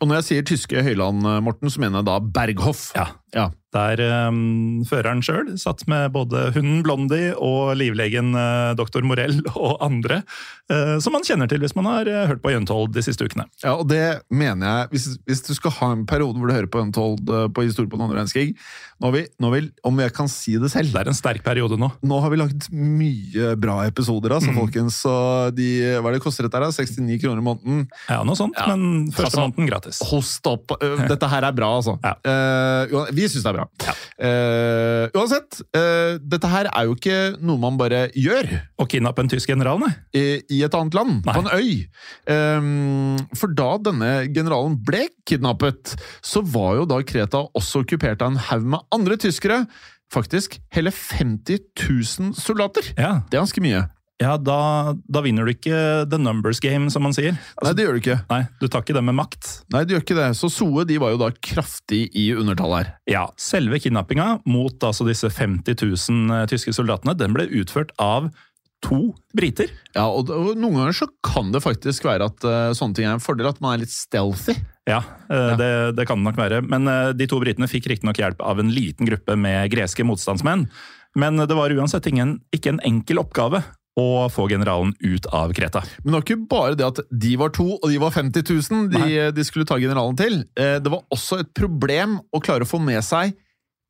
Og 0.00 0.08
når 0.08 0.20
jeg 0.20 0.24
sier 0.30 0.44
tyske 0.48 0.80
høyland, 0.84 1.26
Morten, 1.44 1.68
så 1.68 1.80
mener 1.82 2.00
jeg 2.00 2.06
da 2.08 2.14
Berghoff. 2.24 2.86
Ja. 2.96 3.10
Ja. 3.36 3.50
Der 3.70 4.00
um, 4.28 4.82
føreren 4.88 5.20
sjøl 5.22 5.52
satt 5.60 5.84
med 5.90 6.10
både 6.14 6.48
hunden 6.56 6.80
Blondie 6.82 7.30
og 7.38 7.76
livlegen 7.78 8.32
uh, 8.34 8.72
doktor 8.78 9.04
Morell 9.06 9.38
og 9.54 9.76
andre, 9.84 10.22
uh, 10.72 10.96
som 10.98 11.14
man 11.14 11.26
kjenner 11.26 11.50
til 11.50 11.62
hvis 11.62 11.76
man 11.78 11.86
har 11.86 12.10
uh, 12.10 12.24
hørt 12.32 12.42
på 12.42 12.50
Jøntold 12.50 12.90
de 12.96 13.04
siste 13.06 13.28
ukene. 13.28 13.46
Ja, 13.62 13.76
og 13.76 13.86
det 13.90 14.22
mener 14.34 14.66
jeg 14.66 14.90
Hvis, 14.90 15.06
hvis 15.28 15.44
du 15.46 15.52
skal 15.54 15.76
ha 15.78 15.92
en 15.94 16.06
periode 16.10 16.40
hvor 16.40 16.50
du 16.50 16.56
hører 16.56 16.70
på 16.70 16.82
Jøntold 16.82 17.22
på 17.54 17.66
historie 17.66 17.90
på 17.90 17.98
den 17.98 18.08
andre 18.08 18.18
verdenskrig 18.18 18.48
nå 19.00 19.08
har 19.08 19.14
vi, 19.14 19.22
nå 19.40 19.50
vi, 19.54 19.60
Om 19.88 20.00
jeg 20.02 20.12
kan 20.12 20.28
si 20.28 20.56
det 20.60 20.68
selv 20.72 20.92
Det 20.92 21.00
er 21.00 21.10
en 21.12 21.16
sterk 21.16 21.40
periode 21.44 21.78
nå. 21.80 21.88
Nå 22.04 22.18
har 22.20 22.32
vi 22.32 22.40
lagd 22.40 22.66
mye 22.74 23.54
bra 23.60 23.78
episoder, 23.88 24.34
altså, 24.36 24.52
folkens. 24.56 24.98
Så 25.04 25.12
de, 25.56 25.68
hva 26.00 26.10
er 26.10 26.18
det 26.18 26.22
koster 26.24 26.46
dette 26.46 26.58
her? 26.60 26.66
da? 26.68 26.74
69 26.74 27.20
kroner 27.22 27.40
i 27.40 27.46
måneden? 27.46 27.86
Ja, 28.10 28.20
noe 28.26 28.36
sånt, 28.38 28.58
Ja. 28.60 28.68
men 28.74 29.08
første 29.08 29.30
Altså, 29.30 29.46
måneden 29.46 29.70
gratis. 29.70 30.00
Host 30.10 30.46
opp! 30.50 30.74
Dette 31.12 31.30
her 31.32 31.46
er 31.48 31.56
bra, 31.56 31.70
altså. 31.78 31.96
Ja. 32.04 32.16
Vi 33.14 33.28
syns 33.30 33.44
det 33.44 33.52
er 33.52 33.58
bra. 33.59 33.59
Ja. 33.84 33.94
Uh, 34.20 35.04
uansett, 35.16 35.60
uh, 35.76 36.16
dette 36.20 36.50
her 36.52 36.68
er 36.70 36.88
jo 36.88 36.96
ikke 36.96 37.18
noe 37.40 37.60
man 37.60 37.78
bare 37.80 38.06
gjør 38.16 38.48
Å 38.80 38.86
kidnappe 38.90 39.24
en 39.24 39.30
tysk 39.32 39.50
general, 39.52 39.80
nei. 39.82 39.92
i, 40.16 40.24
i 40.52 40.62
et 40.66 40.74
annet 40.76 40.96
land, 40.96 41.20
Nei. 41.26 41.34
på 41.36 41.44
en 41.44 41.52
øy. 41.56 41.70
Um, 42.30 43.16
for 43.36 43.52
da 43.56 43.70
denne 43.90 44.10
generalen 44.32 44.76
ble 44.86 45.06
kidnappet, 45.28 45.94
så 46.24 46.42
var 46.44 46.80
jo 46.80 46.88
da 46.90 47.00
Kreta 47.06 47.44
også 47.56 47.84
okkupert 47.84 48.22
av 48.24 48.34
en 48.34 48.42
haug 48.50 48.68
med 48.76 48.84
andre 48.94 49.16
tyskere. 49.20 49.64
Faktisk 50.10 50.56
hele 50.74 50.90
50 50.90 51.60
000 51.78 52.34
soldater! 52.34 52.88
Ja, 52.96 53.20
Det 53.30 53.38
er 53.38 53.44
ganske 53.44 53.62
mye. 53.62 53.84
Ja 54.20 54.34
da, 54.36 54.92
da 55.08 55.22
vinner 55.24 55.48
du 55.48 55.54
ikke 55.54 56.04
the 56.10 56.18
numbers 56.20 56.60
game, 56.60 56.90
som 56.92 57.06
man 57.06 57.14
sier. 57.16 57.38
Nei, 57.64 57.72
det 57.76 57.86
gjør 57.86 57.96
du 57.96 58.00
ikke. 58.02 58.18
Nei, 58.28 58.42
du 58.60 58.66
tar 58.68 58.84
ikke 58.84 58.96
det 58.98 59.02
med 59.06 59.16
makt. 59.16 59.48
Nei, 59.72 59.80
det 59.88 59.96
gjør 59.96 60.04
ikke 60.04 60.18
det. 60.18 60.28
Så 60.36 60.50
Soe 60.52 60.84
de 60.88 60.98
var 61.00 61.14
jo 61.14 61.22
da 61.22 61.30
kraftig 61.32 62.02
i 62.12 62.26
undertall 62.36 62.76
her. 62.76 62.92
Ja, 63.08 63.24
Selve 63.40 63.80
kidnappinga 63.80 64.42
mot 64.44 64.84
altså 64.84 65.08
disse 65.08 65.32
50 65.32 65.72
000 65.72 66.36
eh, 66.36 66.44
tyske 66.52 66.76
soldatene, 66.76 67.16
den 67.16 67.32
ble 67.36 67.48
utført 67.62 67.96
av 67.96 68.28
to 68.84 69.14
briter. 69.36 69.72
Ja, 69.96 70.06
og, 70.08 70.28
og 70.32 70.52
Noen 70.60 70.82
ganger 70.82 71.00
så 71.00 71.08
kan 71.24 71.48
det 71.52 71.64
faktisk 71.64 72.04
være 72.08 72.28
at 72.28 72.44
uh, 72.48 72.76
sånne 72.76 72.96
ting 72.96 73.08
er 73.08 73.16
en 73.16 73.24
fordel, 73.24 73.48
at 73.48 73.60
man 73.64 73.76
er 73.76 73.82
litt 73.82 73.92
stealthy. 73.92 74.56
Ja, 74.88 75.02
eh, 75.32 75.50
Det, 75.60 75.72
det 75.96 76.08
kan 76.08 76.20
det 76.20 76.28
nok 76.28 76.40
være. 76.40 76.62
Men 76.64 76.88
de 77.16 77.28
to 77.28 77.40
britene 77.40 77.68
fikk 77.70 77.88
riktignok 77.92 78.20
hjelp 78.20 78.40
av 78.44 78.60
en 78.60 78.72
liten 78.72 79.08
gruppe 79.08 79.36
med 79.36 79.68
greske 79.72 80.04
motstandsmenn. 80.04 80.68
Men 81.20 81.40
det 81.40 81.56
var 81.56 81.72
uansett 81.72 82.08
ingen, 82.08 82.38
ikke 82.54 82.72
en 82.74 82.82
enkel 82.88 83.20
oppgave 83.22 83.62
å 84.00 84.26
få 84.32 84.48
generalen 84.50 84.94
ut 85.04 85.28
av 85.36 85.52
Kreta. 85.56 85.82
Men 86.00 86.10
det 86.12 86.16
var 86.18 86.26
ikke 86.26 86.48
bare 86.50 86.76
det 86.80 86.86
at 86.88 87.00
de 87.12 87.36
var 87.40 87.52
to, 87.56 87.68
og 87.78 87.88
de 87.92 88.00
var 88.02 88.14
50 88.16 88.46
000 88.72 88.90
de, 88.96 89.30
de 89.36 89.44
skulle 89.46 89.68
ta 89.68 89.78
generalen 89.80 90.16
til. 90.18 90.40
Eh, 90.58 90.78
Det 90.80 90.92
var 90.92 91.04
også 91.12 91.42
et 91.44 91.50
problem 91.56 92.18
å 92.32 92.40
klare 92.42 92.64
å 92.66 92.70
få 92.70 92.80
med 92.82 93.02
seg 93.06 93.36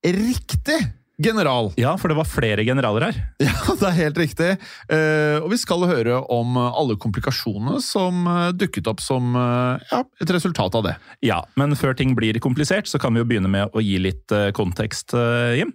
riktig 0.04 0.78
general. 1.20 1.66
Ja, 1.76 1.92
for 2.00 2.08
det 2.08 2.16
var 2.16 2.24
flere 2.28 2.64
generaler 2.64 3.10
her. 3.10 3.18
Ja, 3.44 3.74
det 3.76 3.88
er 3.90 3.96
helt 3.98 4.20
riktig. 4.22 4.50
Eh, 4.88 5.36
Og 5.44 5.50
vi 5.52 5.58
skal 5.60 5.84
høre 5.84 6.22
om 6.32 6.56
alle 6.60 6.96
komplikasjonene 7.00 7.82
som 7.84 8.22
eh, 8.24 8.46
dukket 8.56 8.88
opp 8.88 9.02
som 9.04 9.34
ja, 9.36 10.00
et 10.24 10.32
resultat 10.32 10.78
av 10.80 10.86
det. 10.88 10.94
Ja, 11.24 11.42
Men 11.60 11.76
før 11.76 11.92
ting 11.98 12.16
blir 12.16 12.40
komplisert, 12.40 12.88
så 12.88 13.00
kan 13.02 13.12
vi 13.12 13.20
jo 13.20 13.28
begynne 13.28 13.52
med 13.52 13.68
å 13.76 13.84
gi 13.84 13.98
litt 14.00 14.32
kontekst, 14.56 15.12
Jim. 15.58 15.74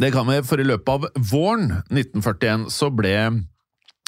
Det 0.00 0.12
kan 0.14 0.28
vi, 0.28 0.40
for 0.44 0.60
i 0.60 0.66
løpet 0.66 0.88
av 0.92 1.06
våren 1.32 1.70
1941 1.90 2.66
så 2.72 2.90
ble 2.92 3.14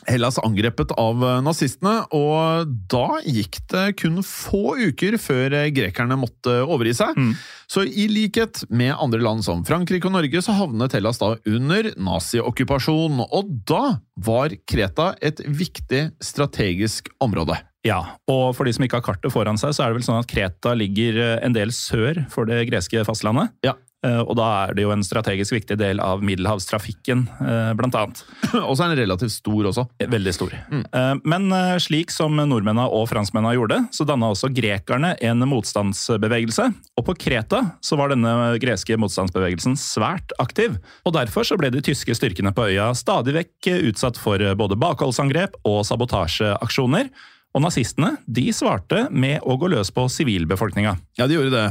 Hellas 0.06 0.38
angrepet 0.40 0.92
av 0.96 1.20
nazistene, 1.44 2.04
og 2.14 2.70
da 2.88 3.18
gikk 3.26 3.58
det 3.72 3.84
kun 3.98 4.20
få 4.24 4.76
uker 4.78 5.18
før 5.20 5.56
grekerne 5.74 6.16
måtte 6.16 6.54
overgi 6.62 6.94
seg. 7.00 7.18
Mm. 7.18 7.32
Så 7.68 7.82
i 7.84 8.06
likhet 8.08 8.62
med 8.70 8.94
andre 8.94 9.20
land 9.24 9.44
som 9.44 9.64
Frankrike 9.68 10.08
og 10.08 10.14
Norge, 10.14 10.40
så 10.44 10.54
havnet 10.56 10.94
Hellas 10.96 11.20
da 11.20 11.34
under 11.50 11.90
naziokkupasjon, 11.98 13.20
og 13.26 13.50
da 13.68 13.98
var 14.24 14.54
Kreta 14.70 15.10
et 15.20 15.42
viktig 15.44 16.06
strategisk 16.24 17.10
område. 17.24 17.58
Ja, 17.86 18.00
og 18.30 18.54
for 18.56 18.68
de 18.68 18.72
som 18.74 18.86
ikke 18.86 19.02
har 19.02 19.06
kartet 19.10 19.34
foran 19.34 19.60
seg, 19.60 19.74
så 19.74 19.84
er 19.84 19.90
det 19.90 20.00
vel 20.00 20.08
sånn 20.08 20.22
at 20.22 20.30
Kreta 20.30 20.72
ligger 20.78 21.20
en 21.42 21.58
del 21.58 21.74
sør 21.74 22.24
for 22.32 22.48
det 22.48 22.64
greske 22.70 23.02
fastlandet. 23.06 23.52
Ja. 23.66 23.76
Eh, 24.06 24.20
Og 24.22 24.36
da 24.38 24.46
er 24.68 24.76
det 24.78 24.84
jo 24.84 24.92
en 24.94 25.02
strategisk 25.02 25.56
viktig 25.56 25.78
del 25.80 25.98
av 26.02 26.22
middelhavstrafikken, 26.22 27.24
eh, 27.42 27.70
blant 27.78 27.96
annet. 27.98 28.22
Og 28.68 28.76
så 28.78 28.84
er 28.84 28.92
den 28.92 29.02
relativt 29.02 29.34
stor 29.34 29.70
også. 29.72 29.88
Veldig 29.98 30.34
stor. 30.36 30.54
Mm. 30.70 30.84
Men 31.26 31.48
eh, 31.54 31.74
slik 31.82 32.14
som 32.14 32.38
nordmennene 32.38 32.86
og 32.94 33.08
franskmennene 33.10 33.56
gjorde, 33.58 33.80
så 33.94 34.06
danna 34.08 34.30
også 34.30 34.52
grekerne 34.54 35.14
en 35.24 35.42
motstandsbevegelse. 35.50 36.68
Og 36.98 37.08
på 37.08 37.16
Kreta 37.26 37.64
så 37.84 37.98
var 37.98 38.12
denne 38.12 38.34
greske 38.62 38.98
motstandsbevegelsen 39.00 39.74
svært 39.80 40.34
aktiv. 40.42 40.78
Og 41.08 41.16
derfor 41.16 41.46
så 41.46 41.58
ble 41.58 41.72
de 41.74 41.82
tyske 41.84 42.14
styrkene 42.14 42.54
på 42.54 42.68
øya 42.70 42.92
stadig 42.98 43.34
vekk 43.34 43.72
utsatt 43.90 44.20
for 44.20 44.42
både 44.58 44.78
bakholdsangrep 44.78 45.58
og 45.68 45.82
sabotasjeaksjoner. 45.88 47.10
Og 47.56 47.64
nazistene 47.64 48.12
de 48.28 48.44
svarte 48.52 49.06
med 49.08 49.40
å 49.40 49.56
gå 49.58 49.70
løs 49.72 49.90
på 49.94 50.04
sivilbefolkninga. 50.12 50.92
Ja, 51.18 51.26
de 51.26 51.38
gjorde 51.38 51.54
det. 51.54 51.68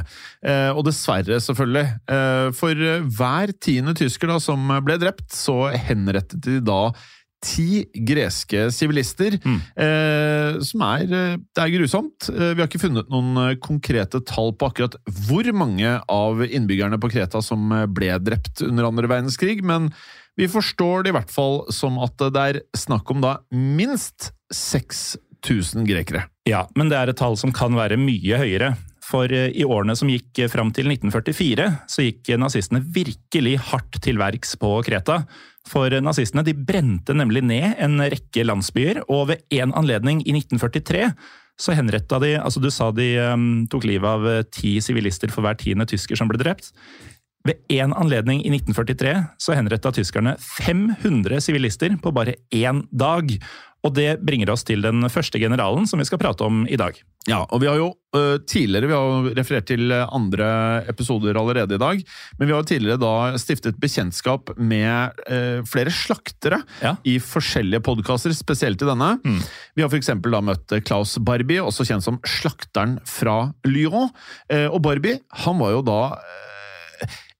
Eh, 0.50 0.72
og 0.74 0.88
dessverre, 0.88 1.38
selvfølgelig. 1.44 1.86
Eh, 2.10 2.48
for 2.58 2.88
eh, 2.88 3.06
hver 3.20 3.54
tiende 3.62 3.94
tysker 3.98 4.34
da, 4.34 4.40
som 4.42 4.66
ble 4.86 4.98
drept, 5.02 5.30
så 5.38 5.68
henrettet 5.76 6.42
de 6.48 6.58
da 6.66 6.82
ti 7.46 7.86
greske 7.94 8.66
sivilister. 8.74 9.38
Mm. 9.46 9.60
Eh, 9.86 10.58
som 10.66 10.82
er 10.88 11.06
Det 11.06 11.62
er 11.62 11.74
grusomt. 11.76 12.26
Vi 12.34 12.58
har 12.58 12.66
ikke 12.66 12.82
funnet 12.82 13.14
noen 13.14 13.60
konkrete 13.62 14.24
tall 14.26 14.56
på 14.58 14.72
akkurat 14.72 14.98
hvor 15.30 15.46
mange 15.54 16.00
av 16.10 16.42
innbyggerne 16.42 16.98
på 16.98 17.14
Kreta 17.14 17.44
som 17.46 17.70
ble 17.94 18.18
drept 18.18 18.66
under 18.66 18.90
andre 18.90 19.14
verdenskrig, 19.14 19.62
men 19.62 19.92
vi 20.38 20.50
forstår 20.50 21.06
det 21.06 21.14
i 21.14 21.18
hvert 21.18 21.32
fall 21.34 21.64
som 21.74 22.02
at 22.02 22.18
det 22.34 22.42
er 22.42 22.60
snakk 22.78 23.10
om 23.14 23.22
da 23.24 23.38
minst 23.54 24.32
6000 25.46 25.88
grekere. 25.88 26.28
Ja, 26.48 26.68
men 26.76 26.90
det 26.90 26.98
er 27.00 27.12
et 27.12 27.20
tall 27.20 27.38
som 27.40 27.54
kan 27.56 27.76
være 27.78 28.00
mye 28.00 28.40
høyere. 28.40 28.76
For 29.08 29.32
eh, 29.32 29.54
i 29.56 29.64
årene 29.64 29.96
som 29.96 30.10
gikk 30.12 30.42
eh, 30.44 30.52
fram 30.52 30.74
til 30.76 30.90
1944, 30.92 31.68
så 31.88 32.06
gikk 32.06 32.32
eh, 32.34 32.40
nazistene 32.42 32.84
virkelig 32.84 33.56
hardt 33.70 34.02
til 34.04 34.20
verks 34.20 34.58
på 34.60 34.74
Kreta. 34.88 35.22
For 35.68 35.92
nazistene 36.04 36.46
de 36.48 36.56
brente 36.56 37.16
nemlig 37.16 37.44
ned 37.48 37.80
en 37.84 38.00
rekke 38.04 38.46
landsbyer, 38.48 39.04
og 39.08 39.30
ved 39.32 39.44
én 39.54 39.76
anledning 39.76 40.24
i 40.26 40.36
1943 40.36 41.12
så 41.58 41.74
henretta 41.74 42.20
de 42.22 42.36
Altså, 42.38 42.62
du 42.62 42.70
sa 42.70 42.92
de 42.94 43.16
um, 43.34 43.66
tok 43.66 43.88
livet 43.90 44.06
av 44.06 44.44
ti 44.54 44.76
sivilister 44.84 45.32
for 45.34 45.42
hver 45.42 45.58
tiende 45.58 45.88
tysker 45.90 46.20
som 46.20 46.30
ble 46.30 46.38
drept. 46.38 46.70
Ved 47.48 47.64
én 47.74 47.96
anledning 47.98 48.44
i 48.44 48.52
1943 48.52 49.14
så 49.42 49.56
henretta 49.58 49.90
tyskerne 49.96 50.36
500 50.44 51.42
sivilister 51.42 51.96
på 52.04 52.14
bare 52.14 52.38
én 52.54 52.84
dag. 52.92 53.32
Og 53.86 53.94
det 53.94 54.18
bringer 54.26 54.50
oss 54.50 54.66
til 54.68 54.82
den 54.82 55.06
første 55.14 55.40
generalen 55.40 55.86
som 55.88 56.02
vi 56.02 56.06
skal 56.08 56.20
prate 56.20 56.44
om 56.44 56.64
i 56.68 56.78
dag. 56.80 56.98
Ja, 57.28 57.42
og 57.52 57.60
vi 57.62 57.68
har 57.68 57.76
jo 57.78 57.90
uh, 58.16 58.38
tidligere, 58.48 58.88
vi 58.88 58.96
har 58.96 59.04
jo 59.28 59.34
referert 59.36 59.68
til 59.68 59.92
andre 59.92 60.48
episoder 60.88 61.36
allerede 61.40 61.76
i 61.76 61.82
dag, 61.82 62.02
men 62.40 62.48
vi 62.48 62.56
har 62.56 62.64
jo 62.64 62.70
tidligere 62.72 63.02
da 63.04 63.12
stiftet 63.40 63.78
bekjentskap 63.84 64.54
med 64.58 65.20
uh, 65.28 65.60
flere 65.68 65.92
slaktere 65.94 66.62
Ja. 66.82 66.96
i 67.04 67.18
forskjellige 67.20 67.84
podkaster, 67.84 68.34
spesielt 68.36 68.82
i 68.82 68.88
denne. 68.90 69.12
Mm. 69.28 69.42
Vi 69.76 69.84
har 69.84 69.92
f.eks. 69.92 70.14
da 70.24 70.42
møtt 70.42 70.78
Klaus 70.88 71.18
Barbie, 71.20 71.60
også 71.62 71.86
kjent 71.88 72.08
som 72.08 72.20
Slakteren 72.28 72.98
fra 73.08 73.52
Lyon. 73.68 74.10
Uh, 74.52 74.68
og 74.72 74.82
Barbie, 74.88 75.20
han 75.46 75.60
var 75.60 75.76
jo 75.76 75.84
da 75.88 76.02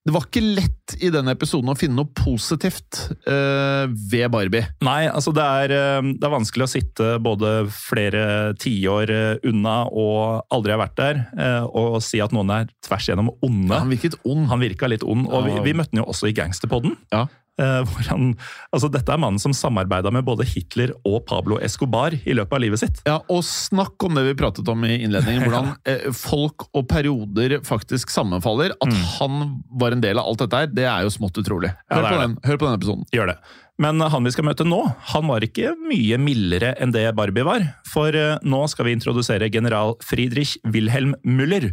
det 0.08 0.14
var 0.14 0.24
ikke 0.24 0.40
lett 0.40 0.94
i 1.04 1.10
denne 1.12 1.34
episoden 1.36 1.68
å 1.68 1.76
finne 1.76 1.98
noe 1.98 2.08
positivt 2.16 3.10
uh, 3.28 3.84
ved 4.08 4.30
Barbie. 4.32 4.64
Nei, 4.86 5.02
altså 5.04 5.34
det 5.36 5.44
er, 5.44 5.74
eh, 5.76 6.08
det 6.16 6.24
er 6.24 6.32
vanskelig 6.32 6.64
å 6.64 6.70
sitte 6.72 7.08
både 7.20 7.50
flere 7.68 8.22
tiår 8.56 9.12
eh, 9.12 9.48
unna 9.50 9.82
og 9.92 10.46
aldri 10.54 10.72
ha 10.72 10.80
vært 10.80 10.96
der, 10.96 11.20
uh, 11.36 11.66
og 11.68 11.98
si 12.04 12.22
at 12.24 12.32
noen 12.32 12.54
er 12.56 12.72
tvers 12.86 13.10
igjennom 13.10 13.28
onde. 13.44 13.74
Han 13.74 13.92
virket 13.92 14.16
ond. 14.24 14.48
Han 14.48 14.64
virka 14.64 14.88
litt 14.88 15.04
ond, 15.04 15.28
og 15.28 15.44
vi, 15.44 15.58
vi 15.66 15.76
møtte 15.76 15.92
han 15.92 16.00
jo 16.00 16.08
også 16.08 16.30
i 16.30 16.36
Gangsterpodden. 16.40 16.96
Ja. 17.12 17.26
Eh, 17.58 17.80
hvor 17.90 18.06
han, 18.12 18.28
altså 18.70 18.90
dette 18.94 19.10
er 19.10 19.18
mannen 19.18 19.40
som 19.42 19.54
samarbeida 19.56 20.12
med 20.14 20.22
både 20.26 20.46
Hitler 20.46 20.92
og 21.08 21.24
Pablo 21.26 21.58
Escobar 21.58 22.14
i 22.14 22.36
løpet 22.36 22.54
av 22.54 22.62
livet 22.62 22.82
sitt. 22.82 23.00
Ja, 23.08 23.18
og 23.26 23.42
snakk 23.46 23.98
om 24.06 24.14
det 24.14 24.22
vi 24.28 24.36
pratet 24.38 24.68
om 24.70 24.84
i 24.86 25.00
innledningen, 25.00 25.42
hvordan 25.46 25.72
ja. 25.82 26.12
folk 26.14 26.68
og 26.70 26.86
perioder 26.90 27.58
faktisk 27.66 28.12
sammenfaller. 28.14 28.76
At 28.84 28.94
han 29.18 29.56
var 29.80 29.96
en 29.96 30.04
del 30.04 30.20
av 30.22 30.30
alt 30.30 30.44
dette 30.44 30.62
her, 30.62 30.70
det 30.70 30.86
er 30.86 31.06
jo 31.06 31.14
smått 31.14 31.40
utrolig. 31.42 31.72
Hør, 31.90 32.04
er 32.04 32.12
på, 32.12 32.20
den, 32.22 32.36
hør 32.46 32.60
på 32.60 32.68
denne 32.68 32.78
episoden. 32.78 33.08
Gjør 33.14 33.32
det. 33.32 33.40
Men 33.78 34.02
han 34.02 34.26
vi 34.26 34.32
skal 34.34 34.46
møte 34.48 34.66
nå, 34.66 34.80
han 35.12 35.26
var 35.30 35.44
ikke 35.46 35.72
mye 35.86 36.18
mildere 36.18 36.72
enn 36.82 36.94
det 36.94 37.04
Barbie 37.18 37.46
var. 37.46 37.62
For 37.86 38.14
eh, 38.14 38.36
nå 38.42 38.64
skal 38.70 38.88
vi 38.88 38.94
introdusere 38.96 39.50
general 39.54 39.94
Friedrich 40.02 40.56
Wilhelm 40.66 41.14
Müller. 41.26 41.70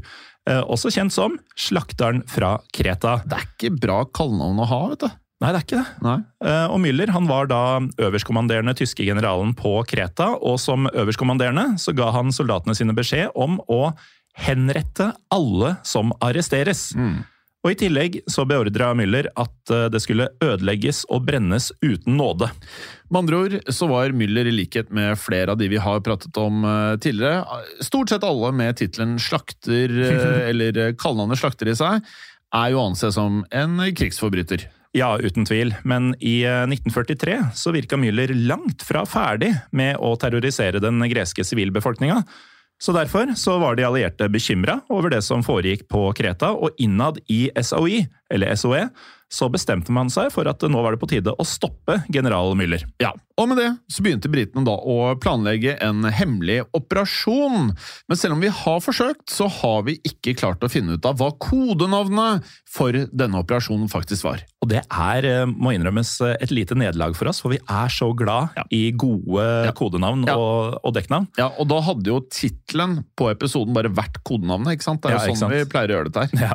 eh, 0.50 0.62
Også 0.62 0.94
kjent 0.94 1.14
som 1.14 1.38
Slakteren 1.58 2.22
fra 2.30 2.60
Kreta. 2.74 3.20
Det 3.26 3.40
er 3.40 3.48
ikke 3.50 3.74
bra 3.78 4.00
kallenavn 4.06 4.62
å 4.62 4.70
ha, 4.70 4.82
vet 4.94 5.06
du. 5.08 5.22
Nei, 5.44 5.50
det 5.52 5.60
er 5.60 5.66
ikke 5.66 5.80
det. 5.82 5.88
Eh, 6.48 6.66
Og 6.72 6.80
Müller 6.80 7.12
han 7.12 7.28
var 7.28 7.50
da 7.52 7.62
øverstkommanderende 8.00 8.76
tyske 8.80 9.04
generalen 9.04 9.52
på 9.58 9.78
Kreta, 9.90 10.30
og 10.40 10.60
som 10.64 10.88
øverstkommanderende 10.88 11.74
så 11.82 11.92
ga 11.98 12.12
han 12.16 12.32
soldatene 12.32 12.76
sine 12.78 12.96
beskjed 12.96 13.34
om 13.36 13.58
å 13.68 13.90
henrette 14.36 15.10
alle 15.32 15.76
som 15.88 16.12
arresteres. 16.24 16.90
Og 17.66 17.72
I 17.74 17.78
tillegg 17.80 18.20
så 18.30 18.44
beordra 18.46 18.92
Müller 18.94 19.26
at 19.42 19.72
eh, 19.74 19.88
det 19.90 20.00
skulle 20.04 20.28
ødelegges 20.44 21.04
og 21.10 21.24
brennes 21.26 21.72
uten 21.82 22.14
nåde. 22.20 22.52
Med 23.10 23.20
andre 23.24 23.40
ord 23.42 23.56
så 23.74 23.88
var 23.90 24.14
Müller 24.16 24.46
i 24.48 24.54
likhet 24.54 24.92
med 24.94 25.18
flere 25.18 25.52
av 25.56 25.58
de 25.58 25.68
vi 25.72 25.80
har 25.82 26.04
pratet 26.06 26.38
om 26.38 26.62
eh, 26.64 26.94
tidligere, 27.02 27.42
stort 27.84 28.14
sett 28.14 28.24
alle 28.28 28.54
med 28.56 28.78
tittelen 28.78 29.18
slakter, 29.20 29.92
eller 30.52 30.94
kallenavnet 31.02 31.42
slakter 31.42 31.74
i 31.74 31.76
seg, 31.76 32.06
er 32.56 32.72
jo 32.72 32.80
å 32.80 32.88
anse 32.92 33.10
som 33.12 33.42
en 33.52 33.80
krigsforbryter. 33.98 34.68
Ja, 34.96 35.18
uten 35.20 35.44
tvil, 35.44 35.74
men 35.84 36.14
i 36.24 36.38
eh, 36.48 36.64
1943 36.64 37.40
så 37.60 37.74
virka 37.76 37.98
Müller 38.00 38.32
langt 38.48 38.86
fra 38.88 39.02
ferdig 39.04 39.52
med 39.76 39.98
å 40.00 40.14
terrorisere 40.16 40.80
den 40.80 41.04
greske 41.12 41.44
sivilbefolkninga. 41.44 42.22
Så 42.80 42.96
derfor 42.96 43.34
så 43.36 43.58
var 43.60 43.76
de 43.76 43.84
allierte 43.88 44.30
bekymra 44.32 44.78
over 44.88 45.12
det 45.12 45.20
som 45.28 45.44
foregikk 45.44 45.84
på 45.92 46.06
Kreta, 46.16 46.54
og 46.56 46.80
innad 46.80 47.20
i 47.28 47.50
SOE, 47.60 48.06
eller 48.32 48.56
SOE, 48.56 48.86
så 49.32 49.50
bestemte 49.52 49.92
man 49.92 50.10
seg 50.14 50.30
for 50.32 50.48
at 50.48 50.62
nå 50.70 50.82
var 50.86 50.96
det 50.96 51.02
på 51.02 51.10
tide 51.10 51.34
å 51.34 51.46
stoppe 51.48 52.00
general 52.14 52.54
Müller. 52.56 52.84
Ja, 53.02 53.12
og 53.36 53.50
med 53.52 53.58
det 53.60 53.72
så 53.92 54.04
begynte 54.06 54.30
britene 54.32 54.64
da 54.68 54.76
å 54.78 55.16
planlegge 55.20 55.74
en 55.84 56.06
hemmelig 56.08 56.62
operasjon. 56.78 57.74
Men 58.08 58.20
selv 58.20 58.38
om 58.38 58.44
vi 58.44 58.52
har 58.54 58.80
forsøkt, 58.86 59.26
så 59.34 59.50
har 59.52 59.84
vi 59.90 59.98
ikke 60.08 60.36
klart 60.40 60.64
å 60.64 60.70
finne 60.72 60.96
ut 60.96 61.06
av 61.10 61.18
hva 61.20 61.32
kodenavnet 61.42 62.46
for 62.70 62.96
denne 63.12 63.42
operasjonen 63.42 63.90
faktisk 63.92 64.28
var. 64.30 64.46
Og 64.64 64.70
det 64.72 64.84
er, 64.86 65.26
eh, 65.26 65.46
må 65.46 65.74
innrømmes, 65.76 66.14
eh, 66.22 66.38
et 66.42 66.52
lite 66.56 66.76
nederlag 66.78 67.16
for 67.16 67.28
oss, 67.28 67.42
for 67.42 67.50
vi 67.52 67.60
er 67.68 67.90
så 67.92 68.14
glad 68.16 68.50
i 68.72 68.92
gode 68.92 69.74
kodenavn 69.76 70.26
Ja. 70.28 70.38
og, 70.38 70.80
og 70.84 70.94
dekknavn. 70.96 71.28
Ja, 71.38 71.50
og 71.60 71.68
da 71.68 71.82
hadde 71.82 72.06
jo 72.14 72.22
tittelen 72.30 73.04
på 73.18 73.30
episoden 73.34 73.74
bare 73.74 73.90
vært 73.90 74.22
kodenavnet, 74.24 74.78
ikke 74.78 74.84
sant? 74.84 75.02
Det 75.02 75.12
er 75.12 75.28
jo 75.28 75.36
sånn 75.36 75.52
vi 75.52 75.66
pleier 75.66 75.90
å 75.92 75.98
gjøre 76.00 76.12
dette 76.12 76.30
her. 76.30 76.40
Ja. 76.46 76.54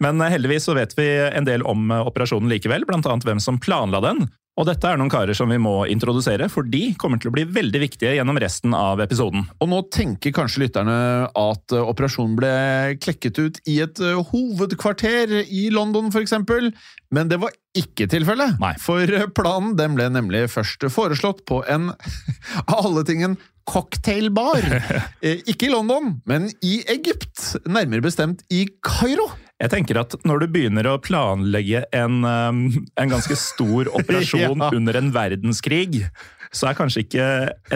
Men 0.00 0.20
eh, 0.20 0.32
heldigvis 0.34 0.68
så 0.68 0.76
vet 0.76 0.96
vi 0.98 1.08
en 1.30 1.48
del 1.48 1.64
om 1.68 1.90
eh, 1.92 2.06
operasjonen 2.06 2.50
likevel, 2.50 2.88
annet 2.90 3.26
hvem 3.28 3.42
som 3.42 3.60
planla 3.60 4.02
den. 4.04 4.28
Og 4.58 4.66
dette 4.66 4.84
er 4.84 4.98
noen 4.98 5.08
karer 5.08 5.32
som 5.36 5.48
vi 5.48 5.56
må 5.62 5.86
introdusere, 5.88 6.48
for 6.52 6.66
de 6.68 6.90
kommer 7.00 7.20
til 7.20 7.30
å 7.30 7.32
bli 7.32 7.46
veldig 7.48 7.80
viktige 7.80 8.16
gjennom 8.16 8.36
resten 8.42 8.74
av 8.76 9.00
episoden. 9.00 9.46
Og 9.62 9.70
nå 9.70 9.78
tenker 9.94 10.34
kanskje 10.36 10.64
lytterne 10.64 10.96
at 11.28 11.76
eh, 11.76 11.92
operasjonen 11.92 12.34
ble 12.40 12.52
klekket 13.00 13.40
ut 13.40 13.60
i 13.70 13.78
et 13.84 14.02
hovedkvarter 14.32 15.38
i 15.46 15.68
London, 15.72 16.10
eksempel. 16.20 16.72
Men 17.14 17.30
det 17.30 17.40
var 17.42 17.54
ikke 17.76 18.08
tilfellet. 18.10 18.58
Nei. 18.60 18.74
For 18.82 19.06
planen 19.36 19.76
den 19.78 19.94
ble 19.96 20.10
nemlig 20.12 20.48
først 20.52 20.84
foreslått 20.92 21.44
på 21.48 21.62
en, 21.70 21.92
av 22.66 22.82
alle 22.82 23.06
tingen, 23.08 23.38
cocktailbar. 23.70 24.64
Ikke 25.50 25.68
i 25.68 25.72
London, 25.72 26.16
men 26.26 26.48
i 26.64 26.80
Egypt. 26.90 27.60
Nærmere 27.68 28.02
bestemt 28.02 28.42
i 28.50 28.64
Kairo. 28.82 29.28
Jeg 29.60 29.72
tenker 29.74 30.00
at 30.00 30.14
når 30.24 30.44
du 30.44 30.50
begynner 30.54 30.88
å 30.88 30.98
planlegge 31.04 31.84
en, 31.96 32.22
um, 32.24 32.62
en 32.96 33.12
ganske 33.12 33.36
stor 33.36 33.90
operasjon 34.00 34.56
Ja. 34.60 34.70
under 34.72 34.96
en 34.96 35.12
verdenskrig, 35.12 36.06
så 36.50 36.66
er 36.66 36.74
kanskje 36.74 37.04
ikke 37.04 37.24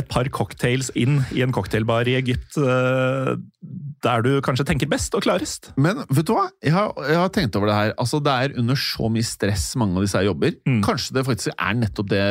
et 0.00 0.08
par 0.10 0.26
cocktails 0.34 0.88
inn 0.98 1.20
i 1.30 1.44
en 1.44 1.52
cocktailbar 1.54 2.08
i 2.10 2.16
Egypt 2.18 2.56
eh, 2.58 3.36
der 4.04 4.24
du 4.26 4.32
kanskje 4.44 4.66
tenker 4.66 4.88
best 4.90 5.14
og 5.16 5.22
klarest. 5.24 5.68
Men 5.80 6.00
vet 6.10 6.26
du 6.26 6.32
hva? 6.34 6.48
Jeg 6.60 6.74
har, 6.74 6.90
jeg 7.06 7.20
har 7.20 7.30
tenkt 7.32 7.54
over 7.56 7.70
det 7.70 7.76
her. 7.78 7.92
Altså, 8.02 8.18
det 8.20 8.34
er 8.34 8.56
under 8.60 8.76
så 8.76 9.06
mye 9.14 9.24
stress 9.24 9.68
mange 9.80 9.96
av 9.96 10.04
disse 10.04 10.18
her 10.18 10.26
jobber. 10.26 10.56
Mm. 10.66 10.80
Kanskje 10.84 11.14
det 11.16 11.24
faktisk 11.28 11.54
er 11.54 11.78
nettopp 11.78 12.10
det 12.10 12.24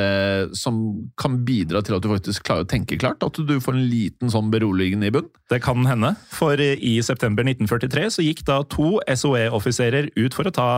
som 0.59 0.81
kan 1.17 1.39
bidra 1.47 1.81
til 1.87 1.95
at 1.95 2.03
du 2.03 2.11
faktisk 2.11 2.43
klarer 2.45 2.67
å 2.67 2.69
tenke 2.69 2.99
klart? 3.01 3.23
At 3.25 3.39
du 3.39 3.55
får 3.63 3.79
en 3.79 3.87
liten 3.89 4.33
sånn 4.35 4.51
beroligende 4.53 5.09
i 5.09 5.15
bunn? 5.15 5.31
Det 5.49 5.61
kan 5.63 5.87
hende, 5.87 6.11
for 6.33 6.59
i 6.59 6.93
september 7.07 7.47
1943 7.47 8.05
så 8.19 8.27
gikk 8.27 8.43
da 8.51 8.59
to 8.67 8.97
SOE-offiserer 9.49 10.09
ut 10.19 10.33
for 10.37 10.49
å 10.49 10.53
ta 10.55 10.69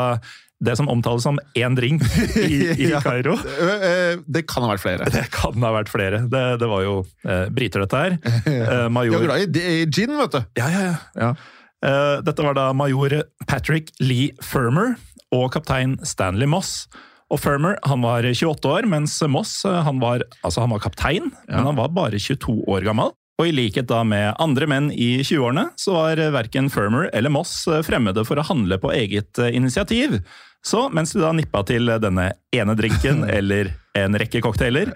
det 0.66 0.72
som 0.80 0.88
omtales 0.90 1.26
som 1.28 1.36
én 1.60 1.76
drink 1.76 2.02
i, 2.40 2.72
i 2.72 2.88
Ja. 2.94 3.02
Kairo. 3.04 3.34
Ø, 3.36 3.66
ø, 3.76 3.90
Det 4.26 4.46
kan 4.48 4.64
ha 4.64 4.70
vært 4.72 4.84
flere. 4.86 5.10
Det 5.12 5.26
kan 5.34 5.60
ha 5.66 5.72
vært 5.76 5.92
flere. 5.92 6.22
Det, 6.32 6.44
det 6.62 6.70
var 6.72 6.86
jo 6.86 6.94
eh, 7.28 7.50
briter, 7.54 7.84
dette 7.84 8.04
her. 8.06 8.16
Eh, 8.46 8.88
Jeg 8.88 9.18
er 9.18 9.26
glad 9.28 9.58
i 9.60 9.66
i 9.82 9.86
gin, 9.92 10.16
vet 10.18 10.38
du. 10.38 10.40
Ja, 10.62 10.70
ja, 10.72 10.86
ja. 10.88 10.96
Ja. 11.20 11.34
Eh, 11.86 12.22
dette 12.26 12.46
var 12.46 12.56
da 12.58 12.70
major 12.74 13.18
Patrick 13.50 13.92
Lee 14.00 14.32
Firmer 14.42 14.96
og 15.36 15.52
kaptein 15.54 15.98
Stanley 16.08 16.48
Moss. 16.48 16.86
Og 17.34 17.40
Firmer 17.42 17.76
han 17.90 18.04
var 18.06 18.24
28 18.24 18.70
år, 18.72 18.88
mens 18.90 19.18
Moss 19.28 19.58
eh, 19.68 19.82
han 19.84 20.00
var, 20.00 20.24
altså 20.46 20.64
han 20.64 20.72
var 20.72 20.82
kaptein, 20.88 21.32
men 21.50 21.68
han 21.68 21.78
var 21.78 21.92
bare 21.94 22.22
22 22.22 22.62
år 22.72 22.86
gammel. 22.88 23.12
Og 23.36 23.50
i 23.50 23.56
likhet 23.56 23.90
da 23.90 24.00
med 24.08 24.32
andre 24.40 24.68
menn 24.70 24.92
i 24.96 25.20
20-årene, 25.20 25.68
så 25.80 25.98
var 25.98 26.22
verken 26.32 26.70
Firmer 26.72 27.10
eller 27.12 27.34
Moss 27.34 27.66
fremmede 27.84 28.24
for 28.28 28.40
å 28.40 28.46
handle 28.48 28.80
på 28.80 28.94
eget 28.96 29.42
eh, 29.44 29.52
initiativ. 29.58 30.22
Så 30.66 30.88
mens 30.96 31.12
de 31.14 31.20
da 31.22 31.34
nippa 31.36 31.62
til 31.68 31.92
denne 32.02 32.30
ene 32.56 32.76
drinken 32.80 33.26
eller 33.38 33.74
en 33.96 34.16
rekke 34.20 34.42
cocktailer, 34.44 34.90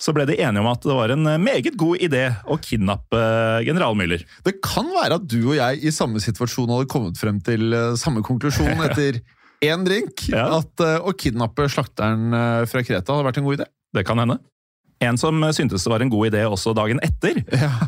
så 0.00 0.12
ble 0.16 0.24
de 0.28 0.36
enige 0.38 0.62
om 0.62 0.68
at 0.70 0.84
det 0.84 0.96
var 0.96 1.12
en 1.12 1.30
eh, 1.32 1.40
meget 1.40 1.78
god 1.80 2.04
idé 2.04 2.26
å 2.44 2.58
kidnappe 2.60 3.20
eh, 3.20 3.62
general 3.66 3.96
Müller. 3.96 4.26
Det 4.44 4.58
kan 4.64 4.92
være 4.92 5.16
at 5.16 5.24
du 5.32 5.40
og 5.40 5.56
jeg 5.56 5.80
i 5.80 5.94
samme 5.94 6.20
situasjon 6.20 6.74
hadde 6.74 6.90
kommet 6.92 7.16
frem 7.20 7.40
til 7.48 7.72
samme 7.96 8.20
konklusjon 8.26 8.76
etter 8.90 9.22
én 9.64 9.88
drink. 9.88 10.28
Ja. 10.28 10.50
At 10.60 10.84
å 11.00 11.16
kidnappe 11.16 11.64
slakteren 11.72 12.28
fra 12.68 12.84
Kreta 12.84 13.16
hadde 13.16 13.28
vært 13.30 13.40
en 13.40 13.48
god 13.48 13.62
idé. 13.62 13.70
Det 13.96 14.04
kan 14.04 14.20
hende. 14.20 14.36
En 15.04 15.18
som 15.20 15.42
syntes 15.52 15.84
det 15.84 15.90
var 15.92 16.00
en 16.00 16.10
god 16.12 16.30
idé 16.30 16.42
også 16.48 16.72
dagen 16.76 17.00
etter, 17.04 17.42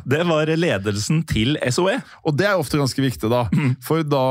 det 0.05 0.21
var 0.29 0.51
ledelsen 0.61 1.23
til 1.29 1.57
SOE. 1.73 1.95
Og 2.29 2.37
det 2.37 2.49
er 2.51 2.61
ofte 2.61 2.81
ganske 2.81 3.01
viktig, 3.01 3.31
da. 3.33 3.47
For 3.85 4.05
da 4.05 4.25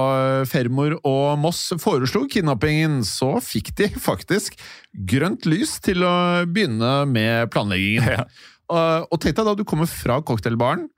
Fermor 0.50 1.00
og 1.02 1.40
Moss 1.42 1.72
foreslo 1.82 2.28
kidnappingen, 2.30 3.00
så 3.08 3.38
fikk 3.42 3.74
de 3.80 3.90
faktisk 4.10 4.60
grønt 5.10 5.50
lys 5.50 5.78
til 5.86 6.06
å 6.06 6.14
begynne 6.46 7.00
med 7.10 7.50
planleggingen. 7.54 8.14
Ja. 8.18 8.30
Uh, 8.68 9.08
og 9.08 9.22
tenk 9.24 9.38
deg 9.38 9.48
da 9.48 9.56
du 9.56 9.64
kommer 9.68 9.88
fra 9.88 10.20
cocktailbaren. 10.28 10.90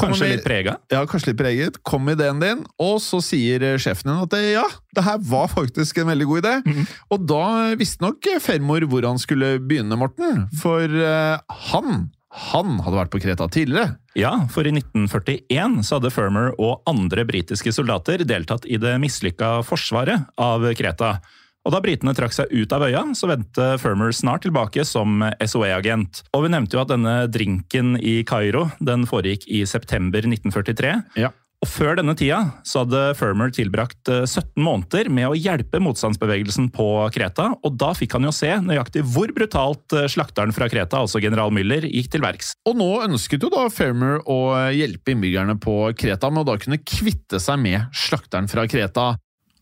Kanskje 0.00 0.26
med- 0.26 0.36
litt 0.36 0.44
prega. 0.46 0.76
Ja, 0.92 1.04
kanskje 1.06 1.32
litt 1.32 1.40
preget. 1.40 1.82
Kom 1.86 2.04
med 2.04 2.18
ideen 2.18 2.40
din, 2.40 2.64
og 2.78 3.00
så 3.04 3.20
sier 3.24 3.60
sjefen 3.78 4.10
din 4.10 4.22
at 4.22 4.30
det, 4.30 4.42
ja, 4.54 4.64
det 4.96 5.04
her 5.04 5.18
var 5.18 5.48
faktisk 5.52 5.98
en 6.02 6.10
veldig 6.12 6.26
god 6.30 6.42
idé. 6.44 6.54
Mm. 6.66 6.86
Og 7.10 7.26
da 7.26 7.44
visste 7.80 8.04
nok 8.04 8.30
Fermor 8.40 8.86
hvor 8.90 9.06
han 9.06 9.20
skulle 9.20 9.58
begynne, 9.60 9.98
Morten. 10.00 10.48
For 10.60 10.84
uh, 10.84 11.38
han, 11.70 12.10
han 12.30 12.78
hadde 12.80 12.96
vært 12.96 13.12
på 13.14 13.20
Kreta 13.22 13.48
tidligere. 13.52 13.96
Ja, 14.18 14.32
for 14.50 14.66
i 14.66 14.72
1941 14.74 15.84
så 15.86 15.98
hadde 15.98 16.10
Fermer 16.14 16.54
og 16.58 16.82
andre 16.90 17.24
britiske 17.28 17.72
soldater 17.74 18.24
deltatt 18.26 18.66
i 18.66 18.78
det 18.80 18.96
mislykka 19.02 19.60
forsvaret 19.66 20.26
av 20.40 20.66
Kreta. 20.78 21.18
Og 21.66 21.74
Da 21.74 21.82
britene 21.84 22.14
trakk 22.16 22.32
seg 22.32 22.52
ut 22.52 22.72
av 22.72 22.86
øya, 22.86 23.02
så 23.16 23.28
vendte 23.28 23.74
Firmer 23.82 24.14
snart 24.16 24.46
tilbake 24.46 24.84
som 24.88 25.20
SOE-agent. 25.44 26.22
Og 26.32 26.46
Vi 26.46 26.54
nevnte 26.54 26.78
jo 26.78 26.84
at 26.84 26.92
denne 26.92 27.28
drinken 27.28 27.98
i 28.00 28.22
Kairo 28.24 28.70
den 28.80 29.04
foregikk 29.08 29.44
i 29.46 29.66
september 29.68 30.24
1943. 30.24 30.96
Ja. 31.20 31.34
Og 31.60 31.68
Før 31.68 31.98
denne 31.98 32.14
tida 32.16 32.38
så 32.64 32.86
hadde 32.86 33.02
Firmer 33.18 33.50
tilbrakt 33.52 34.08
17 34.08 34.56
måneder 34.64 35.10
med 35.12 35.28
å 35.28 35.36
hjelpe 35.36 35.82
motstandsbevegelsen 35.84 36.70
på 36.72 36.86
Kreta, 37.12 37.50
og 37.60 37.76
da 37.76 37.90
fikk 37.96 38.16
han 38.16 38.24
jo 38.24 38.32
se 38.32 38.48
nøyaktig 38.64 39.04
hvor 39.12 39.28
brutalt 39.36 39.92
slakteren 40.08 40.56
fra 40.56 40.70
Kreta, 40.72 41.02
altså 41.04 41.20
general 41.20 41.52
Müller, 41.52 41.84
gikk 41.84 42.08
til 42.14 42.24
verks. 42.24 42.54
Og 42.64 42.80
nå 42.80 42.88
ønsket 43.04 43.44
jo 43.44 43.52
da 43.52 43.66
Firmer 43.68 44.24
å 44.24 44.40
hjelpe 44.72 45.12
innbyggerne 45.12 45.58
på 45.60 45.82
Kreta 46.00 46.32
med 46.32 46.46
å 46.46 46.54
da 46.54 46.56
kunne 46.62 46.80
kvitte 46.80 47.42
seg 47.44 47.60
med 47.60 47.92
slakteren 47.92 48.48
fra 48.48 48.64
Kreta. 48.64 49.10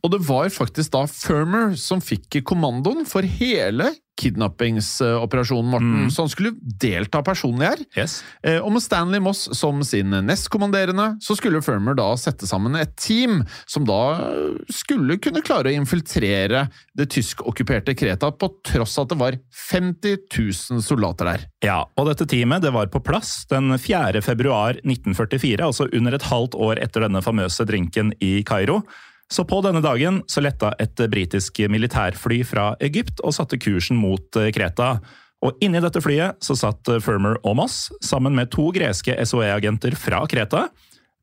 Og 0.05 0.13
det 0.15 0.21
var 0.29 0.51
faktisk 0.55 0.93
da 0.95 1.07
Firmer 1.11 1.75
som 1.79 2.03
fikk 2.05 2.41
kommandoen 2.47 3.07
for 3.09 3.27
hele 3.27 3.93
kidnappingsoperasjonen, 4.19 5.71
Morten. 5.71 5.95
Mm. 5.95 6.11
Så 6.11 6.23
han 6.23 6.31
skulle 6.33 6.51
delta 6.59 7.23
personlig 7.23 7.69
her. 7.69 7.83
Yes. 7.97 8.19
Eh, 8.43 8.59
Og 8.59 8.73
med 8.75 8.83
Stanley 8.83 9.21
Moss 9.23 9.45
som 9.55 9.83
sin 9.87 10.11
nestkommanderende, 10.27 11.13
så 11.23 11.37
skulle 11.39 11.63
Firmer 11.63 11.95
da 11.99 12.09
sette 12.19 12.49
sammen 12.51 12.75
et 12.79 12.97
team 12.99 13.45
som 13.67 13.87
da 13.87 14.01
skulle 14.75 15.21
kunne 15.23 15.43
klare 15.47 15.71
å 15.71 15.77
infiltrere 15.77 16.67
det 16.99 17.09
tyskokkuperte 17.15 17.95
Kreta, 17.99 18.33
på 18.35 18.51
tross 18.67 18.99
at 18.99 19.13
det 19.13 19.21
var 19.21 19.39
50 19.71 20.19
000 20.35 20.83
soldater 20.83 21.31
der. 21.33 21.47
Ja, 21.65 21.79
og 21.95 22.11
dette 22.11 22.27
teamet 22.29 22.65
det 22.67 22.75
var 22.75 22.91
på 22.91 23.03
plass 23.05 23.45
den 23.51 23.71
4. 23.79 24.23
februar 24.25 24.81
1944, 24.83 25.63
altså 25.63 25.87
under 25.95 26.19
et 26.19 26.27
halvt 26.27 26.59
år 26.59 26.83
etter 26.83 27.07
denne 27.07 27.23
famøse 27.23 27.67
drinken 27.69 28.13
i 28.19 28.41
Kairo. 28.47 28.83
Så 29.31 29.45
på 29.45 29.61
denne 29.65 29.83
dagen 29.85 30.23
så 30.31 30.41
letta 30.41 30.73
et 30.81 30.97
britisk 31.13 31.61
militærfly 31.69 32.41
fra 32.49 32.71
Egypt 32.81 33.21
og 33.25 33.35
satte 33.37 33.59
kursen 33.61 33.99
mot 34.01 34.37
eh, 34.41 34.51
Kreta. 34.57 34.99
Og 35.45 35.61
inni 35.63 35.79
dette 35.85 36.01
flyet 36.03 36.41
så 36.43 36.57
satt 36.59 36.89
Firmer 37.05 37.37
og 37.47 37.59
Moss 37.61 37.89
sammen 38.03 38.35
med 38.35 38.51
to 38.51 38.71
greske 38.75 39.15
SOE-agenter 39.23 39.95
fra 40.01 40.25
Kreta. 40.27 40.65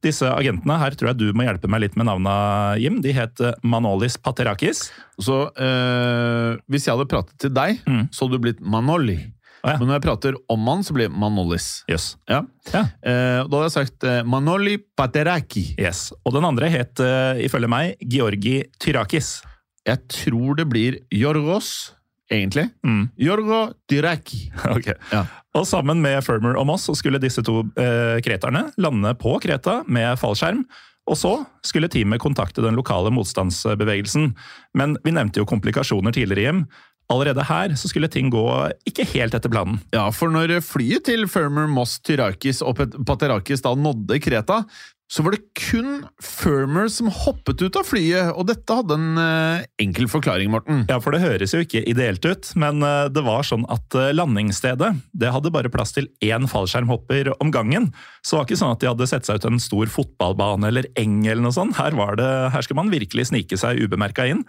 Disse 0.06 0.30
agentene 0.30 0.78
her 0.78 0.94
tror 0.96 1.10
jeg 1.10 1.18
du 1.18 1.26
må 1.36 1.48
hjelpe 1.48 1.68
meg 1.72 1.82
litt 1.82 1.96
med 1.98 2.06
navna, 2.08 2.36
Jim. 2.78 3.00
De 3.02 3.12
het 3.18 3.42
Manolis 3.66 4.16
Paterakis. 4.22 4.86
Så 5.20 5.48
øh, 5.50 6.60
hvis 6.70 6.86
jeg 6.86 6.94
hadde 6.96 7.10
pratet 7.10 7.36
til 7.42 7.52
deg, 7.58 7.82
Mm. 7.90 8.06
så 8.14 8.24
hadde 8.28 8.38
du 8.38 8.44
blitt 8.46 8.62
Manoli. 8.62 9.18
Ja. 9.66 9.80
Men 9.80 9.90
når 9.90 9.98
jeg 9.98 10.06
prater 10.06 10.38
om 10.52 10.68
han, 10.70 10.84
så 10.86 10.94
blir 10.94 11.10
det 11.10 11.18
Manolis. 11.18 11.70
Yes. 11.90 12.12
Ja. 12.30 12.44
Ja. 12.70 12.86
Eh, 13.02 13.42
da 13.42 13.50
hadde 13.50 13.66
jeg 13.66 13.76
sagt 13.80 14.06
eh, 14.06 14.22
Manoli 14.28 14.78
Pateraki. 14.98 15.72
Yes. 15.82 16.12
Og 16.24 16.36
den 16.38 16.46
andre 16.46 16.70
het, 16.70 17.02
eh, 17.02 17.42
ifølge 17.48 17.72
meg, 17.72 17.96
Georgi 18.02 18.60
Tyrakis. 18.82 19.40
Jeg 19.86 20.06
tror 20.10 20.58
det 20.58 20.68
blir 20.70 21.00
Jorgos, 21.14 21.96
egentlig. 22.32 22.70
Mm. 22.86 23.08
Jorgo 23.22 23.68
Tyraki. 23.90 24.48
Ok. 24.76 24.92
Ja. 25.12 25.26
Og 25.56 25.68
sammen 25.70 26.02
med 26.04 26.20
Firmer 26.26 26.58
og 26.60 26.68
Moss 26.68 26.90
så 26.90 26.96
skulle 26.98 27.22
disse 27.24 27.44
to 27.46 27.62
eh, 27.80 28.18
kreterne 28.26 28.68
lande 28.82 29.14
på 29.18 29.38
Kreta 29.44 29.82
med 29.88 30.18
fallskjerm. 30.20 30.66
Og 31.06 31.18
så 31.20 31.36
skulle 31.66 31.90
teamet 31.92 32.22
kontakte 32.22 32.64
den 32.66 32.78
lokale 32.78 33.12
motstandsbevegelsen. 33.14 34.32
Men 34.78 34.98
vi 35.06 35.14
nevnte 35.14 35.42
jo 35.42 35.50
komplikasjoner 35.50 36.16
tidligere, 36.16 36.48
Jim. 36.50 36.64
Allerede 37.14 37.46
her 37.46 37.76
så 37.78 37.90
skulle 37.92 38.10
ting 38.12 38.32
gå 38.34 38.46
ikke 38.90 39.06
helt 39.14 39.36
etter 39.38 39.52
planen. 39.52 39.78
Ja, 39.94 40.08
for 40.16 40.34
når 40.34 40.58
flyet 40.66 41.06
til 41.10 41.28
Firmer, 41.30 41.70
Moss, 41.70 42.00
Tyrakis 42.06 42.64
og 42.66 42.82
Paterakis 43.06 43.62
da 43.66 43.76
nådde 43.78 44.18
Kreta, 44.24 44.64
så 45.06 45.22
var 45.22 45.36
det 45.36 45.44
kun 45.54 46.00
Firmer 46.24 46.88
som 46.90 47.12
hoppet 47.14 47.62
ut 47.62 47.78
av 47.78 47.86
flyet, 47.86 48.32
og 48.34 48.48
dette 48.50 48.74
hadde 48.74 48.96
en 48.98 49.20
eh, 49.22 49.66
enkel 49.84 50.10
forklaring, 50.10 50.50
Morten. 50.50 50.82
Ja, 50.90 50.98
for 51.04 51.14
det 51.14 51.22
høres 51.22 51.54
jo 51.54 51.62
ikke 51.62 51.84
ideelt 51.86 52.26
ut, 52.26 52.50
men 52.58 52.82
eh, 52.82 53.06
det 53.14 53.22
var 53.28 53.46
sånn 53.46 53.68
at 53.70 53.98
eh, 54.00 54.14
landingsstedet 54.18 54.96
det 55.14 55.34
hadde 55.36 55.54
bare 55.54 55.70
plass 55.74 55.94
til 55.94 56.10
én 56.26 56.50
fallskjermhopper 56.50 57.36
om 57.38 57.54
gangen. 57.54 57.92
Så 58.26 58.34
det 58.34 58.40
var 58.40 58.50
ikke 58.50 58.62
sånn 58.64 58.74
at 58.74 58.82
de 58.82 58.90
hadde 58.90 59.10
sett 59.12 59.30
seg 59.30 59.38
ut 59.38 59.50
en 59.52 59.62
stor 59.62 59.94
fotballbane 59.94 60.74
eller 60.74 60.90
eng 60.98 61.22
eller 61.28 61.46
noe 61.46 61.54
sånt. 61.54 61.78
Her, 61.78 61.94
var 61.94 62.18
det, 62.18 62.32
her 62.56 62.66
skal 62.66 62.82
man 62.82 62.94
virkelig 62.94 63.30
snike 63.30 63.62
seg 63.62 63.86
ubemerka 63.86 64.26
inn. 64.32 64.42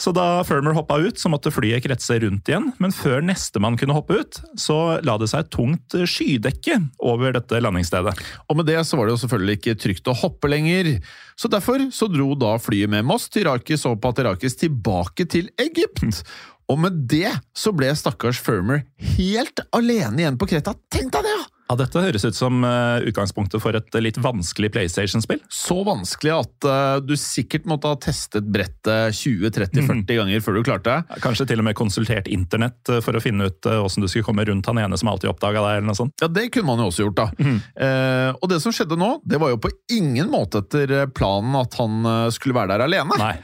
Så 0.00 0.12
da 0.16 0.42
Firmer 0.46 0.76
hoppa 0.76 0.98
ut, 1.02 1.18
så 1.20 1.30
måtte 1.32 1.52
flyet 1.52 1.84
kretse 1.84 2.18
rundt 2.22 2.48
igjen, 2.48 2.70
men 2.80 2.94
før 2.94 3.20
nestemann 3.24 3.76
kunne 3.80 3.96
hoppe 3.96 4.20
ut, 4.22 4.40
så 4.60 5.00
la 5.04 5.16
det 5.20 5.30
seg 5.32 5.44
et 5.44 5.52
tungt 5.52 5.96
skydekke 6.08 6.78
over 7.10 7.34
dette 7.36 7.60
landingsstedet. 7.60 8.14
Og 8.48 8.60
med 8.60 8.70
det 8.70 8.78
så 8.88 8.96
var 8.96 9.08
det 9.08 9.16
jo 9.16 9.22
selvfølgelig 9.24 9.58
ikke 9.60 9.76
trygt 9.84 10.12
å 10.12 10.16
hoppe 10.22 10.52
lenger. 10.52 10.94
Så 11.36 11.50
derfor 11.52 11.88
så 11.94 12.08
dro 12.12 12.32
da 12.38 12.54
flyet 12.62 12.92
med 12.92 13.06
Moss, 13.08 13.28
Tyrakis 13.32 13.86
og 13.90 14.00
Paterakis 14.04 14.58
tilbake 14.60 15.28
til 15.30 15.52
Egypt. 15.60 16.22
Og 16.70 16.78
med 16.78 17.04
det 17.10 17.32
så 17.56 17.72
ble 17.74 17.90
stakkars 17.98 18.40
Firmer 18.40 18.84
helt 19.18 19.64
alene 19.74 20.22
igjen 20.22 20.38
på 20.40 20.48
Kreta. 20.52 20.76
Tenk 20.92 21.12
deg 21.16 21.26
det, 21.26 21.38
ja! 21.38 21.49
Ja, 21.70 21.76
Dette 21.78 22.00
høres 22.02 22.24
ut 22.26 22.34
som 22.34 22.64
eh, 22.66 23.04
utgangspunktet 23.06 23.62
for 23.62 23.76
et 23.78 23.94
litt 24.02 24.16
vanskelig 24.18 24.72
PlayStation-spill. 24.74 25.38
Så 25.54 25.76
vanskelig 25.86 26.32
at 26.34 26.66
uh, 26.66 26.96
du 26.98 27.14
sikkert 27.14 27.68
måtte 27.70 27.92
ha 27.92 27.98
testet 28.02 28.48
brettet 28.50 29.14
20-30-40 29.14 30.18
ganger 30.18 30.42
før 30.42 30.58
du 30.58 30.64
klarte 30.66 30.96
det. 30.96 31.20
Kanskje 31.22 31.46
til 31.52 31.62
og 31.62 31.68
med 31.68 31.78
konsultert 31.78 32.26
internett 32.26 32.90
eh, 32.90 32.98
for 33.04 33.14
å 33.14 33.22
finne 33.22 33.46
ut 33.46 33.70
åssen 33.70 34.00
hvordan 34.00 34.08
du 34.08 34.10
skulle 34.10 34.26
komme 34.26 34.48
rundt 34.50 34.66
han 34.66 34.82
ene 34.82 34.98
som 34.98 35.12
alltid 35.12 35.30
oppdaga 35.30 35.62
deg. 35.62 35.78
eller 35.78 35.88
noe 35.92 36.00
sånt. 36.00 36.16
Ja, 36.18 36.26
det 36.26 36.48
kunne 36.50 36.72
man 36.72 36.82
jo 36.82 36.90
også 36.90 37.06
gjort, 37.06 37.22
da. 37.22 37.48
Eh, 37.86 38.34
og 38.34 38.50
det 38.50 38.58
som 38.64 38.74
skjedde 38.74 38.98
nå, 38.98 39.14
det 39.22 39.38
var 39.38 39.54
jo 39.54 39.62
på 39.62 39.70
ingen 39.94 40.30
måte 40.32 40.64
etter 40.64 41.06
planen 41.14 41.54
at 41.60 41.78
han 41.78 42.02
eh, 42.02 42.28
skulle 42.34 42.58
være 42.58 42.74
der 42.74 42.88
alene. 42.90 43.22
Nei. 43.22 43.36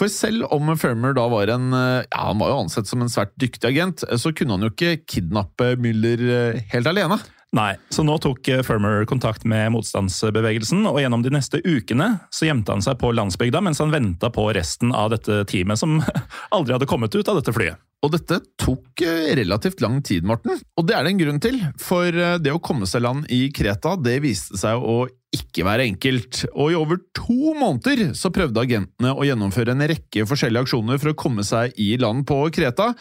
For 0.00 0.08
selv 0.08 0.46
om 0.54 0.70
Firmer 0.80 1.12
da 1.16 1.26
var 1.28 1.50
en 1.52 1.74
eh, 1.76 2.06
Ja, 2.06 2.30
han 2.30 2.40
var 2.40 2.52
jo 2.52 2.62
ansett 2.62 2.88
som 2.88 3.02
en 3.04 3.12
svært 3.12 3.34
dyktig 3.40 3.68
agent, 3.72 4.04
eh, 4.08 4.16
så 4.20 4.32
kunne 4.36 4.56
han 4.56 4.64
jo 4.64 4.72
ikke 4.72 5.02
kidnappe 5.04 5.74
Müller 5.80 6.24
eh, 6.28 6.64
helt 6.72 6.88
alene. 6.90 7.20
Nei, 7.56 7.72
så 7.90 8.04
nå 8.06 8.14
tok 8.22 8.46
eh, 8.48 8.62
Firmer 8.62 9.02
kontakt 9.10 9.42
med 9.48 9.72
motstandsbevegelsen, 9.74 10.84
og 10.86 11.00
gjennom 11.02 11.24
de 11.24 11.32
neste 11.34 11.58
ukene 11.66 12.12
så 12.30 12.46
gjemte 12.46 12.70
han 12.70 12.84
seg 12.84 13.00
på 13.00 13.10
landsbygda 13.16 13.62
mens 13.66 13.82
han 13.82 13.90
venta 13.90 14.30
på 14.30 14.44
resten 14.54 14.94
av 14.94 15.10
dette 15.10 15.42
teamet 15.50 15.80
som 15.80 15.98
aldri 16.56 16.76
hadde 16.76 16.88
kommet 16.90 17.14
ut 17.16 17.26
av 17.26 17.40
dette 17.40 17.54
flyet. 17.56 17.80
Og 18.06 18.14
dette 18.14 18.38
tok 18.60 19.02
eh, 19.02 19.32
relativt 19.36 19.82
lang 19.82 19.98
tid, 20.06 20.24
Morten. 20.24 20.62
Og 20.78 20.86
det 20.86 20.94
er 20.96 21.04
det 21.04 21.10
en 21.12 21.24
grunn 21.24 21.42
til, 21.42 21.58
for 21.82 22.06
eh, 22.14 22.38
det 22.38 22.54
å 22.54 22.62
komme 22.62 22.86
seg 22.88 23.02
land 23.04 23.26
i 23.34 23.48
Kreta, 23.54 23.96
det 23.98 24.20
viste 24.22 24.60
seg 24.60 24.78
å 24.78 25.02
ikke 25.34 25.66
være 25.66 25.88
enkelt. 25.90 26.44
Og 26.54 26.70
i 26.70 26.78
over 26.78 27.02
to 27.18 27.56
måneder 27.58 28.14
så 28.18 28.30
prøvde 28.34 28.62
agentene 28.62 29.12
å 29.12 29.26
gjennomføre 29.26 29.74
en 29.74 29.88
rekke 29.90 30.24
forskjellige 30.26 30.68
aksjoner 30.68 31.02
for 31.02 31.12
å 31.12 31.18
komme 31.18 31.44
seg 31.46 31.74
i 31.82 31.92
land 32.00 32.24
på 32.30 32.44
Kreta. 32.54 32.92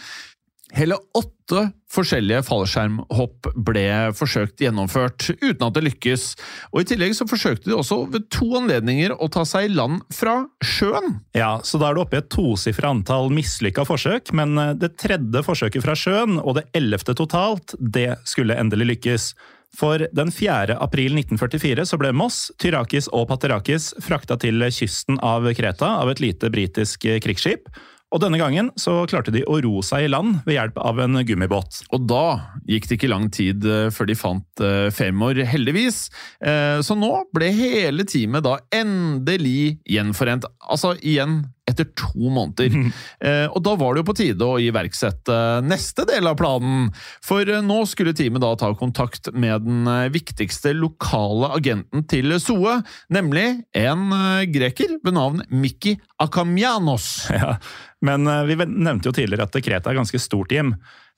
Hele 0.77 0.99
åtte 1.17 1.71
forskjellige 1.89 2.43
fallskjermhopp 2.45 3.47
ble 3.65 3.85
forsøkt 4.13 4.61
gjennomført, 4.61 5.31
uten 5.41 5.65
at 5.65 5.73
det 5.73 5.85
lykkes. 5.87 6.25
Og 6.69 6.83
I 6.83 6.89
tillegg 6.91 7.15
så 7.17 7.25
forsøkte 7.29 7.71
de 7.71 7.77
også 7.77 8.03
ved 8.13 8.27
to 8.33 8.51
anledninger 8.59 9.15
å 9.17 9.31
ta 9.33 9.47
seg 9.49 9.65
i 9.65 9.73
land 9.73 10.03
fra 10.13 10.43
sjøen. 10.61 11.17
Ja, 11.37 11.55
så 11.65 11.81
da 11.81 11.89
er 11.89 11.97
du 11.97 12.03
oppe 12.03 12.19
i 12.19 12.21
et 12.21 12.29
tosifra 12.29 12.93
antall 12.93 13.33
mislykka 13.33 13.87
forsøk, 13.89 14.29
men 14.37 14.57
eh, 14.61 14.75
det 14.77 14.93
tredje 15.01 15.41
forsøket 15.45 15.85
fra 15.85 15.97
sjøen, 15.97 16.37
og 16.37 16.59
det 16.59 16.67
ellevte 16.77 17.17
totalt, 17.17 17.73
det 17.79 18.11
skulle 18.29 18.59
endelig 18.61 18.93
lykkes. 18.93 19.31
For 19.73 20.05
den 20.13 20.31
4. 20.33 20.77
april 20.81 21.17
1944 21.17 21.85
så 21.89 21.97
ble 22.01 22.13
Moss, 22.13 22.47
Tyrakis 22.61 23.09
og 23.13 23.27
Paterakis 23.29 23.91
frakta 24.05 24.37
til 24.41 24.65
kysten 24.73 25.17
av 25.25 25.45
Kreta 25.57 25.95
av 26.01 26.13
et 26.13 26.21
lite 26.21 26.49
britisk 26.53 27.05
krigsskip. 27.25 27.69
Og 28.09 28.21
denne 28.23 28.39
gangen 28.41 28.71
så 28.79 29.03
klarte 29.09 29.29
de 29.33 29.43
å 29.45 29.59
ro 29.61 29.83
seg 29.85 30.07
i 30.07 30.09
land 30.09 30.39
ved 30.47 30.55
hjelp 30.55 30.79
av 30.81 30.97
en 31.03 31.19
gummibåt. 31.27 31.83
Og 31.93 32.07
da 32.09 32.23
gikk 32.69 32.87
det 32.89 32.97
ikke 32.97 33.11
lang 33.11 33.27
tid 33.33 33.65
eh, 33.69 33.91
før 33.93 34.09
de 34.09 34.15
fant 34.17 34.63
eh, 34.65 34.87
Femor, 34.93 35.37
heldigvis. 35.45 36.07
Eh, 36.41 36.81
Så 36.85 36.97
nå 36.97 37.11
ble 37.35 37.51
hele 37.53 38.07
teamet 38.09 38.45
da 38.47 38.57
endelig 38.73 39.77
gjenforent. 39.85 40.47
Altså 40.65 40.95
igjen 41.05 41.43
etter 41.69 41.85
to 41.93 42.31
måneder. 42.33 42.73
Og 43.53 43.59
da 43.61 43.75
var 43.77 43.93
det 43.93 44.01
jo 44.01 44.05
på 44.07 44.15
tide 44.17 44.41
å 44.41 44.55
iverksette 44.57 45.35
neste 45.61 46.01
del 46.09 46.25
av 46.25 46.39
planen. 46.39 46.87
For 47.21 47.45
nå 47.61 47.77
skulle 47.85 48.15
teamet 48.17 48.41
da 48.41 48.55
ta 48.57 48.71
kontakt 48.73 49.29
med 49.37 49.67
den 49.67 49.85
viktigste 50.09 50.73
lokale 50.73 51.51
agenten 51.59 52.07
til 52.09 52.33
SOE, 52.41 52.79
nemlig 53.13 53.45
en 53.77 54.09
greker 54.49 54.95
ved 55.05 55.13
navn 55.19 55.45
Mikki 55.53 55.99
Akamianos. 56.25 57.11
Ja, 57.37 57.59
Men 58.05 58.27
eh, 58.27 58.43
vi 58.47 58.57
nevnte 58.65 59.09
jo 59.09 59.15
tidligere 59.15 59.47
at 59.47 59.59
Kreta 59.63 59.91
er 59.91 59.99
ganske 59.99 60.21
stort 60.21 60.53
hjem. 60.53 60.73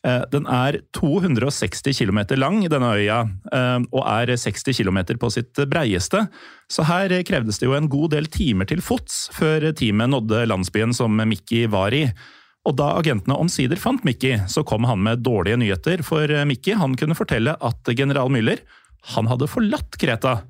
Eh, 0.08 0.24
Den 0.34 0.48
er 0.50 0.80
260 0.98 1.94
km 2.00 2.24
lang, 2.40 2.62
denne 2.72 2.92
øya, 2.98 3.22
eh, 3.54 3.80
og 3.92 4.04
er 4.08 4.34
60 4.34 4.82
km 4.82 5.02
på 5.22 5.32
sitt 5.34 5.62
breieste. 5.70 6.26
Så 6.72 6.86
her 6.90 7.14
krevdes 7.28 7.62
det 7.62 7.70
jo 7.70 7.78
en 7.78 7.90
god 7.92 8.16
del 8.16 8.30
timer 8.32 8.70
til 8.70 8.82
fots 8.82 9.28
før 9.36 9.72
teamet 9.78 10.14
nådde 10.14 10.46
landsbyen 10.50 10.96
som 10.98 11.18
Mikki 11.18 11.68
var 11.70 11.94
i. 11.94 12.08
Og 12.66 12.76
da 12.78 12.92
agentene 13.00 13.38
omsider 13.42 13.80
fant 13.82 14.04
Mikki, 14.06 14.36
så 14.50 14.62
kom 14.66 14.86
han 14.86 15.02
med 15.02 15.24
dårlige 15.26 15.58
nyheter, 15.58 16.04
for 16.06 16.30
Mikki 16.46 16.76
kunne 16.78 17.18
fortelle 17.18 17.56
at 17.58 17.94
general 17.98 18.30
Müller 18.30 18.62
han 19.16 19.26
hadde 19.26 19.50
forlatt 19.50 19.98
Kreta. 19.98 20.44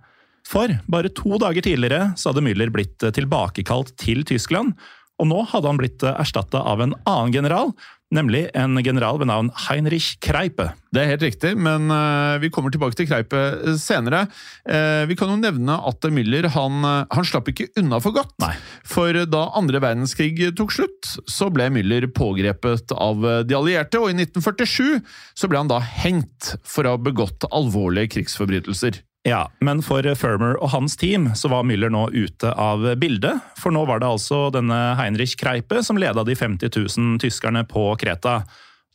For 0.44 0.68
bare 0.92 1.08
to 1.16 1.38
dager 1.40 1.64
tidligere 1.64 2.12
så 2.20 2.32
hadde 2.32 2.44
Müller 2.44 2.72
blitt 2.74 3.00
tilbakekalt 3.00 3.96
til 3.96 4.26
Tyskland, 4.28 4.76
Og 5.22 5.30
nå 5.30 5.42
hadde 5.52 5.70
han 5.70 5.80
blitt 5.80 6.04
erstatta 6.10 6.64
av 6.66 6.82
en 6.82 6.96
annen 7.06 7.34
general, 7.36 7.76
nemlig 8.12 8.48
en 8.58 8.80
general 8.84 9.20
ved 9.22 9.30
navn 9.30 9.52
Heinrich 9.68 10.16
Kreipe. 10.24 10.72
Det 10.92 11.04
er 11.04 11.12
helt 11.14 11.26
riktig, 11.26 11.52
men 11.62 11.86
uh, 11.94 12.42
vi 12.42 12.50
kommer 12.52 12.74
tilbake 12.74 12.98
til 12.98 13.08
Kreipe 13.08 13.76
senere. 13.80 14.26
Uh, 14.66 15.06
vi 15.08 15.16
kan 15.20 15.30
jo 15.32 15.38
nevne 15.40 15.78
at 15.88 16.10
Müller 16.12 16.50
han, 16.56 16.82
han 16.84 17.28
slapp 17.28 17.52
ikke 17.54 17.70
unna 17.80 18.02
for 18.04 18.18
godt. 18.18 18.34
Nei. 18.42 18.56
For 18.88 19.22
da 19.30 19.46
andre 19.60 19.84
verdenskrig 19.84 20.50
tok 20.58 20.74
slutt, 20.74 21.14
så 21.30 21.52
ble 21.54 21.70
Müller 21.78 22.10
pågrepet 22.10 22.96
av 22.98 23.22
de 23.46 23.58
allierte, 23.58 24.02
og 24.02 24.10
i 24.10 24.18
1947 24.18 25.00
så 25.38 25.52
ble 25.52 25.62
han 25.62 25.72
da 25.72 25.80
hengt 26.02 26.56
for 26.66 26.88
å 26.88 26.98
ha 26.98 27.02
begått 27.02 27.46
alvorlige 27.54 28.18
krigsforbrytelser. 28.18 29.04
Ja, 29.28 29.44
men 29.62 29.84
for 29.86 30.06
Firmer 30.18 30.56
og 30.58 30.72
hans 30.74 30.96
team 30.98 31.28
så 31.38 31.52
var 31.52 31.66
Müller 31.68 31.92
nå 31.94 32.08
ute 32.10 32.50
av 32.58 32.88
bildet. 32.98 33.44
For 33.62 33.74
nå 33.74 33.84
var 33.86 34.02
det 34.02 34.10
altså 34.10 34.48
denne 34.54 34.80
Heinrich 34.98 35.36
Kreipe 35.38 35.84
som 35.86 36.00
leda 36.02 36.24
de 36.26 36.34
50 36.38 36.74
000 36.74 37.22
tyskerne 37.22 37.62
på 37.70 37.86
Kreta. 38.02 38.40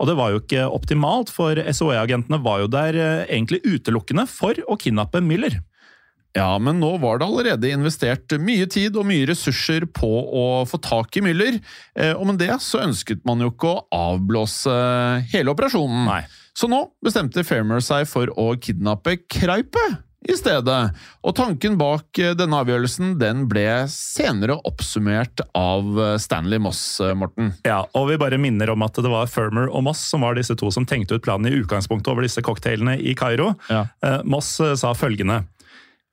Og 0.02 0.10
det 0.10 0.16
var 0.18 0.32
jo 0.32 0.42
ikke 0.42 0.66
optimalt, 0.66 1.30
for 1.32 1.56
SOE-agentene 1.56 2.40
var 2.44 2.64
jo 2.64 2.68
der 2.68 2.98
eh, 3.00 3.22
egentlig 3.30 3.62
utelukkende 3.64 4.26
for 4.28 4.58
å 4.66 4.76
kidnappe 4.80 5.22
Müller. 5.24 5.60
Ja, 6.36 6.50
men 6.60 6.82
nå 6.82 6.90
var 7.00 7.16
det 7.16 7.28
allerede 7.30 7.70
investert 7.72 8.34
mye 8.42 8.66
tid 8.68 8.98
og 9.00 9.06
mye 9.08 9.24
ressurser 9.30 9.86
på 9.88 10.10
å 10.10 10.66
få 10.68 10.82
tak 10.84 11.16
i 11.16 11.22
Müller, 11.24 11.62
eh, 11.96 12.12
og 12.12 12.26
med 12.28 12.42
det 12.42 12.50
så 12.60 12.82
ønsket 12.84 13.22
man 13.24 13.40
jo 13.40 13.54
ikke 13.54 13.70
å 13.70 13.86
avblåse 14.10 14.74
hele 15.32 15.54
operasjonen. 15.54 16.02
Nei. 16.10 16.24
Så 16.56 16.68
nå 16.72 16.82
bestemte 17.04 17.44
Fairmer 17.46 17.80
seg 17.84 18.04
for 18.10 18.28
å 18.36 18.50
kidnappe 18.60 19.16
Kreipe 19.32 19.86
i 20.26 20.36
stedet. 20.36 20.80
Og 21.26 21.34
tanken 21.36 21.76
bak 21.78 22.18
eh, 22.22 22.34
denne 22.38 22.60
avgjørelsen 22.62 23.16
den 23.20 23.44
ble 23.50 23.66
senere 23.92 24.58
oppsummert 24.68 25.42
av 25.56 26.00
eh, 26.02 26.14
Stanley 26.22 26.60
Moss, 26.62 26.82
eh, 27.00 27.14
Morten. 27.18 27.52
Ja, 27.66 27.82
og 27.96 28.10
vi 28.10 28.20
bare 28.20 28.40
minner 28.40 28.72
om 28.74 28.84
at 28.86 28.98
det 28.98 29.12
var 29.12 29.30
Firmer 29.30 29.70
og 29.70 29.86
Moss 29.86 30.02
som 30.10 30.26
var 30.26 30.38
disse 30.38 30.56
to 30.58 30.70
som 30.74 30.86
tenkte 30.88 31.18
ut 31.18 31.26
planen 31.26 31.50
i 31.50 31.58
utgangspunktet 31.60 32.12
over 32.12 32.26
disse 32.26 32.44
cocktailene 32.44 32.98
i 32.98 33.14
Kairo. 33.18 33.52
Ja. 33.70 33.86
Moss 34.26 34.56
sa 34.58 34.92
følgende 34.96 35.42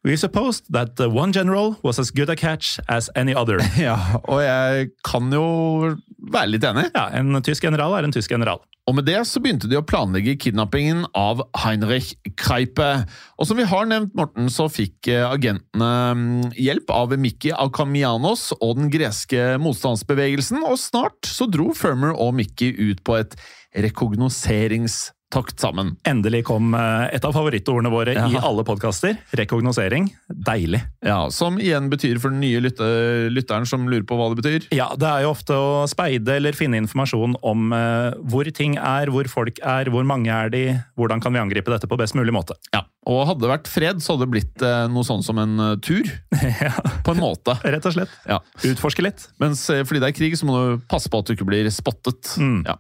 We 0.04 0.18
supposed 0.18 0.66
that 0.74 0.98
the 0.98 1.08
one 1.08 1.32
general 1.32 1.78
was 1.82 1.98
as 1.98 2.12
good 2.12 2.30
a 2.30 2.36
catch 2.36 2.78
as 2.90 3.10
any 3.16 3.34
other. 3.34 3.62
Ja, 3.80 3.96
og 4.28 4.42
jeg 4.44 4.90
kan 5.08 5.32
jo 5.32 5.96
være 6.20 6.52
litt 6.52 6.66
enig. 6.68 6.90
Ja, 6.92 7.08
En 7.16 7.32
tysk 7.44 7.64
general 7.64 7.96
er 7.96 8.04
en 8.04 8.12
tysk 8.12 8.32
general. 8.36 8.60
Og 8.84 8.98
med 8.98 9.08
det 9.08 9.22
så 9.30 9.40
begynte 9.40 9.70
de 9.72 9.78
å 9.80 9.86
planlegge 9.88 10.36
kidnappingen 10.44 11.06
av 11.16 11.46
Heinrich 11.64 12.18
Kreipe. 12.36 13.06
Og 13.40 13.48
som 13.48 13.56
vi 13.56 13.68
har 13.70 13.88
nevnt, 13.88 14.12
Morten, 14.20 14.52
så 14.52 14.68
fikk 14.68 15.08
eh, 15.08 15.24
agentene 15.24 15.92
mm, 16.20 16.52
hjelp 16.60 16.92
av 16.92 17.16
Mikki 17.16 17.54
Akamianos 17.56 18.50
og 18.60 18.82
den 18.82 18.92
greske 18.92 19.54
motstandsbevegelsen, 19.64 20.66
og 20.68 20.82
snart 20.84 21.32
så 21.32 21.48
dro 21.48 21.72
Firmer 21.80 22.12
og 22.12 22.36
Mikki 22.42 22.74
ut 22.92 23.00
på 23.08 23.22
et 23.22 23.40
rekognoserings 23.80 25.14
takt 25.34 25.60
sammen. 25.60 25.96
Endelig 26.08 26.44
kom 26.48 26.74
eh, 26.78 27.08
et 27.16 27.26
av 27.26 27.34
favorittordene 27.36 27.92
våre 27.94 28.16
ja. 28.16 28.28
i 28.30 28.38
alle 28.38 28.66
podkaster. 28.68 29.18
Rekognosering. 29.40 30.12
Deilig. 30.30 30.84
Ja, 31.06 31.26
Som 31.34 31.60
igjen 31.62 31.90
betyr 31.92 32.22
for 32.22 32.34
den 32.34 32.44
nye 32.44 32.62
lytte, 32.64 32.88
lytteren 33.34 33.68
som 33.70 33.88
lurer 33.90 34.06
på 34.08 34.18
hva 34.20 34.30
det 34.34 34.42
betyr? 34.44 34.70
Ja, 34.76 34.92
Det 35.00 35.10
er 35.10 35.26
jo 35.26 35.34
ofte 35.34 35.58
å 35.58 35.84
speide 35.90 36.38
eller 36.38 36.58
finne 36.58 36.80
informasjon 36.84 37.38
om 37.42 37.74
uh, 37.74 38.14
hvor 38.30 38.48
ting 38.54 38.78
er, 38.78 39.12
hvor 39.14 39.28
folk 39.32 39.60
er, 39.60 39.90
hvor 39.94 40.06
mange 40.08 40.32
er 40.34 40.54
de, 40.54 40.64
hvordan 41.00 41.24
kan 41.24 41.34
vi 41.34 41.42
angripe 41.42 41.74
dette 41.74 41.90
på 41.90 42.00
best 42.00 42.18
mulig 42.18 42.36
måte. 42.36 42.58
Ja, 42.76 42.86
Og 43.10 43.26
hadde 43.28 43.44
det 43.44 43.52
vært 43.52 43.72
fred, 43.72 44.04
så 44.04 44.14
hadde 44.14 44.28
det 44.28 44.34
blitt 44.36 44.64
uh, 44.66 44.86
noe 44.92 45.08
sånn 45.08 45.24
som 45.26 45.40
en 45.42 45.58
uh, 45.60 45.74
tur. 45.84 46.08
ja. 46.66 46.74
På 47.06 47.16
en 47.16 47.22
måte. 47.24 47.58
Rett 47.76 47.90
og 47.90 47.98
slett. 47.98 48.14
Ja. 48.30 48.40
Utforske 48.70 49.06
litt. 49.06 49.28
Mens 49.44 49.66
fordi 49.68 50.02
det 50.04 50.12
er 50.12 50.18
krig, 50.18 50.38
så 50.40 50.48
må 50.48 50.58
du 50.58 50.86
passe 50.92 51.12
på 51.12 51.20
at 51.20 51.30
du 51.30 51.36
ikke 51.36 51.48
blir 51.50 51.68
spottet. 51.74 52.36
Mm. 52.40 52.64
Ja. 52.68 52.78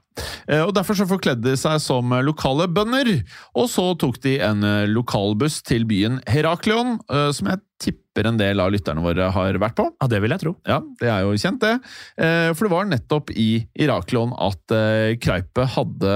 og 0.63 0.73
Derfor 0.75 0.97
så 0.97 1.09
forkledde 1.09 1.45
de 1.45 1.57
seg 1.59 1.81
som 1.83 2.13
lokale 2.23 2.69
bønder. 2.71 3.11
Og 3.59 3.69
så 3.71 3.85
tok 3.99 4.19
de 4.23 4.37
en 4.43 4.63
eh, 4.65 4.89
lokalbuss 4.89 5.61
til 5.67 5.87
byen 5.89 6.19
Herakleon, 6.29 6.97
eh, 7.11 7.29
som 7.35 7.51
jeg 7.51 7.61
tipper 7.83 8.29
en 8.29 8.39
del 8.39 8.61
av 8.63 8.71
lytterne 8.73 9.03
våre 9.03 9.29
har 9.35 9.59
vært 9.61 9.77
på. 9.79 9.87
Ja, 9.91 10.09
Det 10.11 10.21
vil 10.23 10.35
jeg 10.35 10.43
tro. 10.43 10.55
Ja, 10.69 10.79
Det 10.99 11.09
er 11.09 11.25
jo 11.25 11.33
kjent, 11.39 11.63
det. 11.63 11.73
Eh, 12.17 12.51
for 12.53 12.67
det 12.67 12.73
var 12.73 12.89
nettopp 12.89 13.33
i 13.35 13.65
Herakleon 13.79 14.35
at 14.37 14.77
Kreipe 15.23 15.67
hadde 15.75 16.13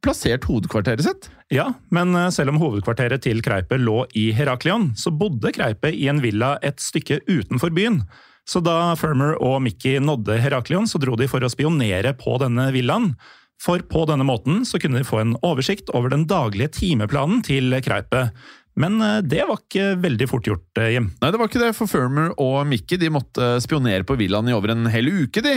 plassert 0.00 0.46
hovedkvarteret 0.48 1.04
sitt. 1.04 1.28
Ja, 1.50 1.66
men 1.90 2.14
selv 2.30 2.52
om 2.52 2.60
hovedkvarteret 2.62 3.24
til 3.26 3.40
Kreipe 3.42 3.74
lå 3.80 4.04
i 4.14 4.28
Heraklion, 4.36 4.92
så 4.94 5.10
bodde 5.10 5.50
Kreipe 5.50 5.90
i 5.90 6.06
en 6.10 6.22
villa 6.22 6.54
et 6.62 6.78
stykke 6.78 7.18
utenfor 7.26 7.74
byen. 7.74 8.04
Så 8.50 8.62
da 8.64 8.94
Firmer 8.98 9.36
og 9.42 9.60
Mickey 9.62 9.98
nådde 10.02 10.38
Heraklion, 10.42 10.88
så 10.90 10.98
dro 11.02 11.16
de 11.18 11.28
for 11.30 11.42
å 11.42 11.50
spionere 11.52 12.14
på 12.18 12.38
denne 12.42 12.70
villaen. 12.74 13.12
For 13.60 13.82
på 13.84 14.06
denne 14.08 14.24
måten 14.24 14.64
så 14.64 14.80
kunne 14.80 15.02
de 15.02 15.06
få 15.06 15.20
en 15.20 15.36
oversikt 15.46 15.92
over 15.94 16.12
den 16.12 16.24
daglige 16.30 16.72
timeplanen 16.80 17.44
til 17.46 17.76
Kreipet. 17.84 18.32
Men 18.80 19.00
eh, 19.04 19.18
det 19.26 19.44
var 19.48 19.60
ikke 19.60 19.92
veldig 20.00 20.28
fort 20.30 20.46
gjort, 20.48 20.68
eh, 20.80 20.94
Jim. 20.94 21.10
Nei, 21.20 21.30
det 21.30 21.40
var 21.40 21.50
ikke 21.50 21.62
det, 21.62 21.74
for 21.76 21.90
Firmer 21.90 22.30
og 22.40 22.62
Mickey 22.70 23.00
de 23.00 23.10
måtte 23.12 23.52
spionere 23.62 24.06
på 24.08 24.16
villaen 24.18 24.48
i 24.48 24.54
over 24.56 24.72
en 24.72 24.88
hel 24.90 25.10
uke, 25.10 25.42
de. 25.44 25.56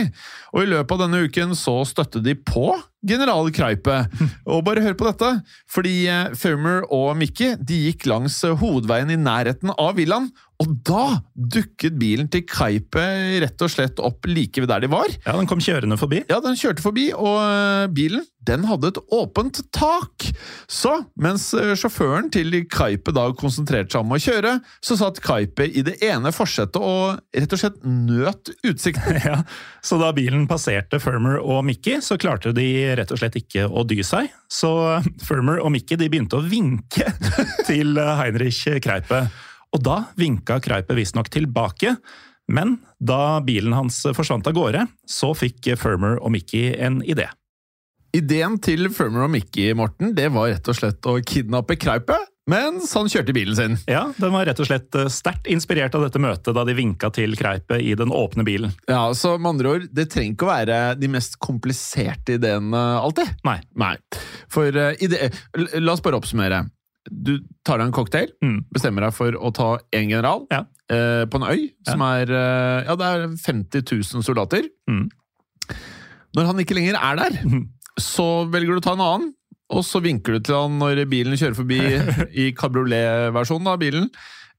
Og 0.52 0.64
i 0.64 0.70
løpet 0.74 0.96
av 0.96 1.06
denne 1.06 1.22
uken 1.24 1.54
så 1.58 1.78
støtte 1.88 2.20
de 2.24 2.36
på 2.36 2.74
general 3.06 3.50
Kreipe. 3.54 4.04
Og 4.50 4.64
bare 4.66 4.84
hør 4.84 4.96
på 4.98 5.08
dette, 5.08 5.30
fordi 5.70 5.96
eh, 6.10 6.34
Firmer 6.38 6.84
og 6.92 7.14
Mickey 7.20 7.54
de 7.60 7.84
gikk 7.88 8.08
langs 8.10 8.40
hovedveien 8.44 9.12
i 9.14 9.20
nærheten 9.20 9.72
av 9.76 9.94
villaen, 9.98 10.30
og 10.62 10.70
da 10.86 11.18
dukket 11.34 11.96
bilen 11.98 12.28
til 12.30 12.44
Kaipe 12.46 13.02
rett 13.42 13.64
og 13.64 13.72
slett 13.72 13.98
opp 14.02 14.28
like 14.30 14.62
ved 14.62 14.70
der 14.70 14.84
de 14.84 14.90
var. 14.92 15.10
Ja, 15.24 15.34
Den 15.34 15.48
kom 15.50 15.62
kjørende 15.62 15.98
forbi? 15.98 16.22
Ja, 16.30 16.38
den 16.44 16.54
kjørte 16.58 16.84
forbi, 16.84 17.08
og 17.12 17.40
eh, 17.42 17.88
bilen 17.94 18.22
den 18.44 18.66
hadde 18.68 18.90
et 18.92 19.00
åpent 19.16 19.58
tak. 19.74 20.26
Så 20.70 20.92
mens 21.20 21.48
eh, 21.58 21.72
sjåføren 21.78 22.30
til 22.32 22.54
Kaipe 22.70 23.14
da 23.16 23.26
konsentrerte 23.36 23.96
seg 23.96 24.04
om 24.04 24.14
å 24.14 24.20
kjøre, 24.20 24.54
så 24.84 24.98
satt 25.00 25.18
Kaipe 25.24 25.66
i 25.66 25.82
det 25.86 25.96
ene 26.06 26.32
forsetet 26.34 26.78
og 26.78 27.18
rett 27.34 27.56
og 27.56 27.62
slett 27.64 27.82
nøt 27.84 28.54
utsikten. 28.62 29.20
Ja, 29.24 29.38
Så 29.84 29.96
da 29.96 30.10
bilen 30.12 30.44
passerte 30.50 30.98
Firmer 31.00 31.38
og 31.40 31.62
Mickey, 31.64 32.00
så 32.04 32.18
klarte 32.20 32.52
de 32.56 32.66
rett 32.98 33.12
og 33.14 33.20
slett 33.20 33.38
ikke 33.40 33.66
å 33.68 33.84
dy 33.88 34.00
seg. 34.06 34.30
Så 34.50 34.70
Firmer 35.26 35.62
og 35.62 35.72
Mickey 35.74 35.98
de 36.00 36.10
begynte 36.12 36.40
å 36.40 36.44
vinke 36.44 37.08
til 37.68 37.98
Heinrich 37.98 38.64
Kreipe. 38.84 39.26
Og 39.74 39.82
da 39.82 40.04
vinka 40.18 40.60
Kreipe 40.62 40.96
visstnok 40.96 41.30
tilbake, 41.34 41.96
men 42.52 42.76
da 43.00 43.40
bilen 43.44 43.74
hans 43.74 44.02
forsvant 44.14 44.46
av 44.46 44.54
gårde, 44.54 44.84
så 45.08 45.32
fikk 45.36 45.72
Firmer 45.80 46.20
og 46.20 46.34
Mickey 46.34 46.74
en 46.76 47.00
idé. 47.02 47.26
Ideen 48.14 48.60
til 48.62 48.86
Firmer 48.94 49.26
og 49.26 49.32
Mickey 49.32 49.72
Morten, 49.74 50.12
det 50.14 50.28
var 50.30 50.52
rett 50.52 50.68
og 50.70 50.76
slett 50.78 51.08
å 51.10 51.16
kidnappe 51.26 51.74
Kreipe, 51.80 52.20
mens 52.50 52.92
han 52.96 53.08
kjørte 53.10 53.34
bilen 53.36 53.56
sin. 53.56 53.78
Ja, 53.90 54.06
den 54.18 54.34
var 54.34 54.46
rett 54.48 54.60
og 54.60 54.68
slett 54.68 54.94
eh, 54.98 55.10
sterkt 55.12 55.48
inspirert 55.50 55.96
av 55.96 56.06
dette 56.06 56.22
møtet 56.22 56.56
da 56.56 56.66
de 56.66 56.76
vinka 56.76 57.10
til 57.14 57.36
Kreipe 57.38 57.80
i 57.80 57.94
den 57.98 58.12
åpne 58.14 58.46
bilen. 58.46 58.74
Ja, 58.90 59.06
så 59.16 59.36
med 59.38 59.54
andre 59.54 59.74
ord, 59.76 59.88
det 59.94 60.10
trenger 60.12 60.36
ikke 60.36 60.48
å 60.48 60.52
være 60.52 60.78
de 61.00 61.10
mest 61.12 61.38
kompliserte 61.42 62.38
ideene 62.38 62.84
alltid. 63.00 63.32
Nei. 63.48 63.58
Nei. 63.80 63.96
For 64.52 64.68
uh, 64.76 64.92
ide 65.02 65.30
La 65.80 65.94
oss 65.94 66.02
bare 66.04 66.18
oppsummere 66.20 66.64
du 67.10 67.36
tar 67.66 67.80
deg 67.80 67.88
en 67.88 67.94
cocktail, 67.94 68.32
mm. 68.44 68.56
bestemmer 68.72 69.06
deg 69.06 69.16
for 69.16 69.36
å 69.36 69.50
ta 69.54 69.68
én 69.94 70.08
general 70.08 70.46
ja. 70.52 70.62
eh, 70.92 71.24
på 71.28 71.40
en 71.40 71.46
øy 71.50 71.66
som 71.86 72.00
ja. 72.00 72.10
er 72.20 72.32
eh, 72.32 72.88
Ja, 72.88 72.96
det 73.00 73.10
er 73.10 73.26
50 73.44 73.84
000 73.84 74.24
soldater. 74.26 74.68
Mm. 74.90 75.06
Når 76.34 76.50
han 76.50 76.62
ikke 76.64 76.76
lenger 76.78 76.98
er 76.98 77.20
der, 77.20 77.38
mm. 77.44 77.66
så 78.00 78.28
velger 78.50 78.74
du 78.74 78.82
å 78.82 78.86
ta 78.86 78.96
en 78.96 79.04
annen. 79.04 79.32
Og 79.72 79.84
så 79.86 80.02
vinker 80.04 80.36
du 80.36 80.44
til 80.44 80.58
han 80.58 80.80
når 80.80 81.04
bilen 81.10 81.38
kjører 81.38 81.56
forbi 81.56 81.80
i 82.44 82.50
kabriolet-versjonen 82.58 83.70
av 83.72 83.80
bilen. 83.80 84.10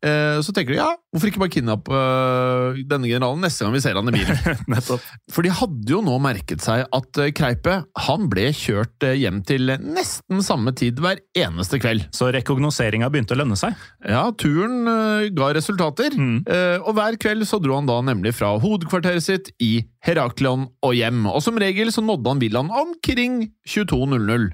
Eh, 0.06 0.38
så 0.44 0.54
tenker 0.54 0.76
du 0.76 0.78
ja, 0.78 0.90
hvorfor 1.14 1.30
ikke 1.32 1.42
bare 1.42 1.54
kidnappe 1.54 1.98
uh, 1.98 2.78
denne 2.86 3.08
generalen 3.10 3.42
neste 3.42 3.64
gang 3.64 3.74
vi 3.74 3.82
ser 3.82 3.98
han 3.98 4.12
i 4.12 4.14
bilen? 4.14 4.38
Nettopp. 4.74 5.06
For 5.34 5.46
de 5.46 5.54
hadde 5.56 5.90
jo 5.90 6.02
nå 6.06 6.18
merket 6.22 6.62
seg 6.62 6.84
at 6.84 7.22
uh, 7.22 7.30
Kreipe 7.36 7.78
han 8.06 8.28
ble 8.30 8.50
kjørt 8.54 9.08
uh, 9.08 9.16
hjem 9.18 9.42
til 9.48 9.72
nesten 9.82 10.44
samme 10.46 10.76
tid 10.78 11.02
hver 11.02 11.24
eneste 11.40 11.80
kveld. 11.82 12.06
Så 12.14 12.30
rekognoseringa 12.36 13.10
begynte 13.14 13.38
å 13.38 13.40
lønne 13.40 13.58
seg? 13.58 13.74
Ja, 14.06 14.28
turen 14.38 14.84
ga 15.36 15.50
resultater. 15.56 16.14
Mm. 16.16 16.44
og 16.86 16.92
hver 16.98 17.16
kveld 17.22 17.46
så 17.48 17.58
dro 17.62 17.78
han 17.78 17.88
da 17.88 17.98
nemlig 18.06 18.36
fra 18.38 18.52
hovedkvarteret 18.62 19.24
sitt 19.24 19.50
i 19.64 19.80
Heraklion 20.06 20.68
og 20.86 20.96
hjem. 20.98 21.24
Og 21.32 21.42
som 21.44 21.58
regel 21.62 21.92
så 21.94 22.04
nådde 22.06 22.34
han 22.34 22.42
villaen 22.42 22.72
omkring 22.74 23.40
22.00. 23.68 24.50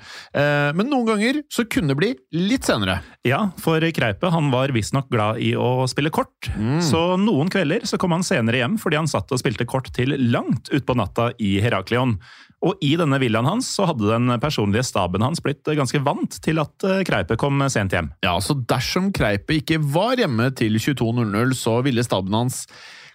men 0.77 0.87
noen 0.87 1.07
ganger 1.07 1.41
så 1.51 1.65
kunne 1.67 1.91
det 1.91 1.99
bli 1.99 2.11
litt 2.37 2.67
senere. 2.67 3.01
Ja, 3.27 3.43
for 3.59 3.83
Kreipe 3.95 4.31
han 4.31 4.51
var 4.53 4.71
visstnok 4.75 5.09
glad 5.11 5.41
i 5.43 5.51
å 5.59 5.87
spille 5.91 6.13
kort. 6.13 6.49
Mm. 6.55 6.79
Så 6.85 7.01
noen 7.19 7.51
kvelder 7.51 7.83
så 7.89 7.99
kom 8.01 8.15
han 8.15 8.25
senere 8.25 8.61
hjem 8.61 8.77
fordi 8.81 9.01
han 9.01 9.11
satt 9.11 9.31
og 9.31 9.41
spilte 9.41 9.67
kort 9.69 9.91
til 9.95 10.15
langt 10.31 10.71
utpå 10.71 10.95
natta 10.97 11.31
i 11.41 11.57
Heraklion. 11.63 12.17
Og 12.61 12.77
i 12.85 12.93
denne 12.99 13.17
villaen 13.21 13.47
hans 13.49 13.69
så 13.73 13.87
hadde 13.89 14.09
den 14.11 14.29
personlige 14.41 14.85
staben 14.85 15.23
hans 15.25 15.41
blitt 15.41 15.65
ganske 15.65 16.01
vant 16.05 16.37
til 16.45 16.61
at 16.61 16.85
eh, 16.85 17.01
Kreipe 17.07 17.37
kom 17.41 17.61
sent 17.73 17.95
hjem. 17.95 18.11
Ja, 18.25 18.35
så 18.43 18.55
dersom 18.69 19.09
Kreipe 19.15 19.57
ikke 19.57 19.79
var 19.81 20.21
hjemme 20.21 20.51
til 20.57 20.77
22.00, 20.77 21.55
så 21.57 21.79
ville 21.85 22.05
staben 22.05 22.37
hans 22.37 22.63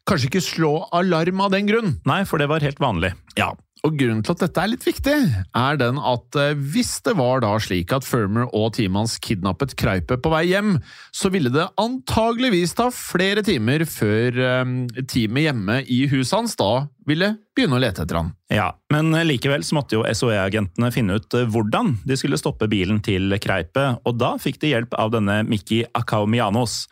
kanskje 0.07 0.31
ikke 0.31 0.45
slå 0.45 0.73
alarm 0.97 1.45
av 1.45 1.55
den 1.55 1.69
grunn. 1.69 1.97
Nei, 2.09 2.23
for 2.29 2.43
det 2.43 2.51
var 2.51 2.65
helt 2.65 2.83
vanlig. 2.83 3.13
Ja, 3.39 3.53
og 3.87 3.95
grunnen 4.01 4.23
til 4.25 4.35
at 4.35 4.43
dette 4.43 4.63
er 4.63 4.71
litt 4.73 4.85
viktig, 4.87 5.15
er 5.55 5.79
den 5.79 5.99
at 6.01 6.37
eh, 6.41 6.57
hvis 6.57 6.97
det 7.07 7.13
var 7.19 7.43
da 7.45 7.53
slik 7.63 7.93
at 7.95 8.07
Firmer 8.07 8.49
og 8.57 8.73
teamet 8.75 9.05
hans 9.05 9.17
kidnappet 9.23 9.77
Kreipe 9.79 10.17
på 10.19 10.33
vei 10.33 10.47
hjem, 10.49 10.77
så 11.15 11.31
ville 11.33 11.53
det 11.55 11.69
antageligvis 11.81 12.75
ta 12.79 12.89
flere 12.95 13.45
timer 13.47 13.85
før 13.89 14.41
eh, 14.43 14.73
teamet 15.05 15.47
hjemme 15.47 15.81
i 15.93 16.03
huset 16.11 16.35
hans 16.39 16.57
da 16.59 16.71
ville 17.07 17.35
begynne 17.55 17.79
å 17.79 17.83
lete 17.85 18.03
etter 18.03 18.19
han. 18.19 18.33
Ja, 18.51 18.73
men 18.91 19.15
likevel 19.29 19.63
så 19.67 19.77
måtte 19.79 20.01
jo 20.01 20.07
SOE-agentene 20.09 20.91
finne 20.95 21.21
ut 21.21 21.37
eh, 21.39 21.47
hvordan 21.47 21.99
de 22.09 22.19
skulle 22.19 22.41
stoppe 22.41 22.71
bilen 22.73 22.99
til 23.07 23.37
Kreipe, 23.43 23.93
og 24.03 24.19
da 24.19 24.35
fikk 24.43 24.59
de 24.65 24.73
hjelp 24.73 24.97
av 24.99 25.15
denne 25.15 25.43
Mikki 25.47 25.85
Akaumianos. 25.95 26.87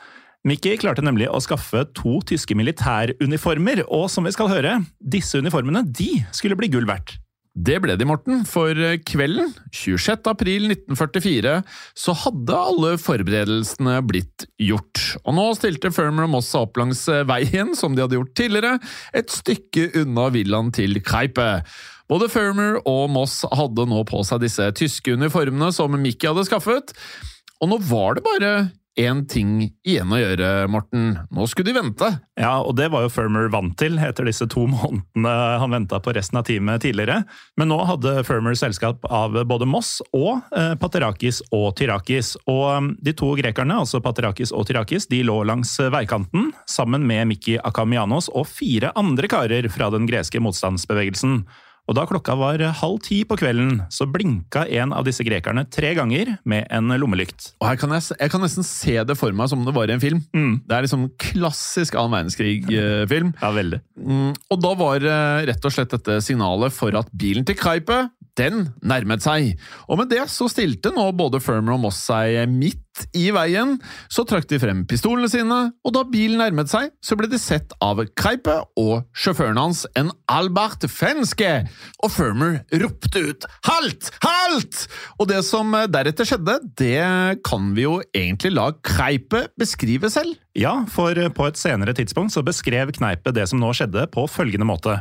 Mikki 0.44 0.74
klarte 0.76 1.00
nemlig 1.00 1.24
å 1.32 1.38
skaffe 1.40 1.86
to 1.96 2.18
tyske 2.28 2.52
militæruniformer, 2.52 3.80
og 3.88 4.10
som 4.12 4.26
vi 4.28 4.32
skal 4.34 4.50
høre, 4.52 4.74
disse 5.00 5.40
uniformene 5.40 5.80
de 5.88 6.18
skulle 6.36 6.58
bli 6.60 6.68
gull 6.68 6.84
verdt. 6.84 7.14
Det 7.54 7.78
ble 7.80 7.94
de, 7.96 8.04
Morten, 8.04 8.42
for 8.50 8.76
kvelden 9.08 9.54
26. 9.72 10.26
april 10.28 10.66
1944 10.68 11.54
så 11.96 12.16
hadde 12.24 12.58
alle 12.58 12.92
forberedelsene 13.00 13.96
blitt 14.04 14.44
gjort, 14.60 15.00
og 15.22 15.38
nå 15.38 15.46
stilte 15.56 15.94
Firmer 15.94 16.26
og 16.26 16.34
Moss 16.34 16.52
opp 16.60 16.76
langs 16.82 17.06
veien, 17.30 17.72
som 17.78 17.96
de 17.96 18.04
hadde 18.04 18.18
gjort 18.18 18.36
tidligere, 18.36 18.76
et 19.16 19.32
stykke 19.32 19.92
unna 20.02 20.28
villaen 20.34 20.74
til 20.76 21.00
Kreipe. 21.06 21.62
Både 22.10 22.28
Firmer 22.28 22.82
og 22.84 23.06
Moss 23.16 23.46
hadde 23.48 23.88
nå 23.88 24.04
på 24.12 24.20
seg 24.28 24.44
disse 24.44 24.68
tyske 24.76 25.16
uniformene 25.16 25.72
som 25.72 25.96
Mickey 25.96 26.28
hadde 26.28 26.44
skaffet, 26.50 26.92
og 27.62 27.70
nå 27.70 27.80
var 27.88 28.18
det 28.18 28.28
bare 28.28 28.56
én 28.94 29.24
ting 29.26 29.56
igjen 29.86 30.12
å 30.12 30.18
gjøre, 30.20 30.48
Morten. 30.70 31.16
Nå 31.34 31.46
skulle 31.50 31.72
de 31.72 31.76
vente. 31.76 32.08
Ja, 32.38 32.56
og 32.62 32.76
det 32.78 32.88
var 32.92 33.04
jo 33.04 33.12
Firmer 33.12 33.48
vant 33.52 33.74
til 33.78 33.98
etter 33.98 34.26
disse 34.28 34.46
to 34.50 34.66
månedene 34.70 35.34
han 35.60 35.74
venta 35.74 36.00
på 36.02 36.14
resten 36.14 36.38
av 36.40 36.46
teamet 36.48 36.84
tidligere. 36.84 37.22
Men 37.58 37.70
nå 37.72 37.80
hadde 37.88 38.22
Firmer 38.26 38.56
selskap 38.58 39.04
av 39.10 39.36
både 39.50 39.68
Moss 39.68 39.98
og 40.14 40.44
eh, 40.56 40.74
Paterakis 40.80 41.42
og 41.54 41.72
Tyrakis. 41.78 42.34
Og 42.50 42.64
um, 42.70 42.92
de 43.02 43.14
to 43.16 43.32
grekerne, 43.38 43.80
altså 43.82 44.02
Paterakis 44.04 44.54
og 44.54 44.68
Tyrakis, 44.70 45.08
de 45.10 45.24
lå 45.26 45.40
langs 45.48 45.76
veikanten 45.94 46.52
sammen 46.70 47.06
med 47.08 47.32
Mikki 47.32 47.58
Akamianos 47.62 48.30
og 48.32 48.48
fire 48.50 48.94
andre 48.98 49.30
karer 49.30 49.68
fra 49.72 49.90
den 49.94 50.08
greske 50.10 50.42
motstandsbevegelsen. 50.42 51.42
Og 51.84 51.96
da 51.98 52.06
klokka 52.08 52.32
var 52.40 52.62
halv 52.80 53.00
ti 53.04 53.20
på 53.28 53.36
kvelden, 53.36 53.82
så 53.92 54.06
blinka 54.08 54.64
en 54.80 54.94
av 54.96 55.04
disse 55.04 55.24
grekerne 55.26 55.66
tre 55.68 55.92
ganger 55.98 56.36
med 56.48 56.64
en 56.72 56.94
lommelykt. 57.00 57.50
Og 57.60 57.68
her 57.68 57.80
kan 57.80 57.92
jeg, 57.92 58.16
jeg 58.16 58.32
kan 58.32 58.44
nesten 58.44 58.64
se 58.64 58.96
det 59.04 59.16
for 59.20 59.36
meg 59.36 59.50
som 59.52 59.60
om 59.60 59.68
det 59.68 59.74
var 59.76 59.92
i 59.92 59.96
en 59.96 60.02
film. 60.02 60.22
Mm. 60.32 60.54
Det 60.64 60.76
er 60.76 60.86
liksom 60.86 61.06
klassisk 61.20 61.98
annen 62.00 62.16
verdenskrig-film. 62.18 63.34
Ja, 63.44 63.50
veldig. 63.52 63.78
Mm, 64.00 64.30
og 64.52 64.60
da 64.62 64.70
var 64.78 65.04
eh, 65.04 65.44
rett 65.50 65.66
og 65.66 65.72
slett 65.74 65.92
dette 65.92 66.16
signalet 66.24 66.72
for 66.72 66.96
at 66.96 67.10
bilen 67.12 67.44
til 67.44 67.58
Kreipe 67.58 68.06
den 68.38 68.68
nærmet 68.82 69.24
seg. 69.24 69.54
Og 69.88 70.00
med 70.00 70.10
det 70.12 70.24
så 70.32 70.48
stilte 70.50 70.92
nå 70.94 71.10
både 71.16 71.42
Firmer 71.42 71.76
og 71.76 71.84
Moss 71.86 72.00
seg 72.08 72.44
midt 72.50 72.80
i 73.16 73.28
veien. 73.34 73.76
Så 74.12 74.22
trakk 74.28 74.46
de 74.50 74.60
frem 74.62 74.84
pistolene 74.88 75.28
sine, 75.30 75.58
og 75.82 75.94
da 75.96 76.04
bilen 76.06 76.38
nærmet 76.42 76.70
seg, 76.70 76.92
så 77.02 77.16
ble 77.18 77.28
de 77.30 77.40
sett 77.42 77.74
av 77.82 78.02
Kreipe 78.18 78.60
og 78.80 79.08
sjåføren 79.18 79.58
hans, 79.58 79.84
en 79.98 80.12
Albert 80.30 80.86
Fenske. 80.90 81.52
Og 82.04 82.12
Firmer 82.14 82.60
ropte 82.82 83.24
ut 83.30 83.48
'halt! 83.66 84.10
Halt!' 84.22 84.86
Og 85.18 85.28
det 85.28 85.42
som 85.44 85.72
deretter 85.72 86.28
skjedde, 86.28 86.58
det 86.78 87.42
kan 87.44 87.74
vi 87.74 87.86
jo 87.86 88.00
egentlig 88.14 88.54
la 88.54 88.70
Kreipe 88.82 89.48
beskrive 89.58 90.10
selv. 90.10 90.38
Ja, 90.54 90.84
for 90.86 91.14
på 91.14 91.46
et 91.48 91.58
senere 91.58 91.94
tidspunkt 91.94 92.32
så 92.32 92.44
beskrev 92.46 92.92
Kneipe 92.94 93.34
det 93.34 93.48
som 93.48 93.58
nå 93.58 93.72
skjedde, 93.74 94.06
på 94.06 94.28
følgende 94.30 94.66
måte. 94.66 95.00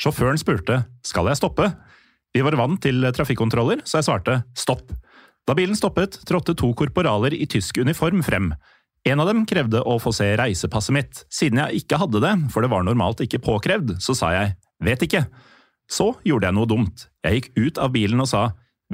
Sjåføren 0.00 0.40
spurte 0.40 0.86
'skal 1.04 1.26
jeg 1.28 1.36
stoppe'? 1.36 1.89
Vi 2.34 2.42
var 2.46 2.54
vant 2.58 2.78
til 2.82 3.02
trafikkontroller, 3.14 3.82
så 3.84 3.98
jeg 3.98 4.06
svarte 4.06 4.40
stopp. 4.58 4.92
Da 5.48 5.56
bilen 5.58 5.74
stoppet, 5.78 6.20
trådte 6.28 6.54
to 6.58 6.70
korporaler 6.78 7.34
i 7.34 7.48
tysk 7.50 7.80
uniform 7.82 8.22
frem. 8.22 8.52
En 9.08 9.22
av 9.22 9.30
dem 9.30 9.46
krevde 9.48 9.80
å 9.82 9.96
få 9.98 10.12
se 10.14 10.28
reisepasset 10.38 10.94
mitt. 10.94 11.22
Siden 11.32 11.62
jeg 11.62 11.82
ikke 11.82 11.98
hadde 12.02 12.20
det, 12.22 12.34
for 12.52 12.62
det 12.62 12.70
var 12.70 12.84
normalt 12.86 13.22
ikke 13.24 13.42
påkrevd, 13.42 13.96
så 14.04 14.14
sa 14.14 14.34
jeg 14.36 14.52
vet 14.84 15.02
ikke. 15.06 15.24
Så 15.90 16.12
gjorde 16.26 16.50
jeg 16.50 16.58
noe 16.58 16.70
dumt. 16.70 17.08
Jeg 17.26 17.40
gikk 17.40 17.50
ut 17.56 17.80
av 17.82 17.94
bilen 17.96 18.22
og 18.22 18.30
sa 18.30 18.44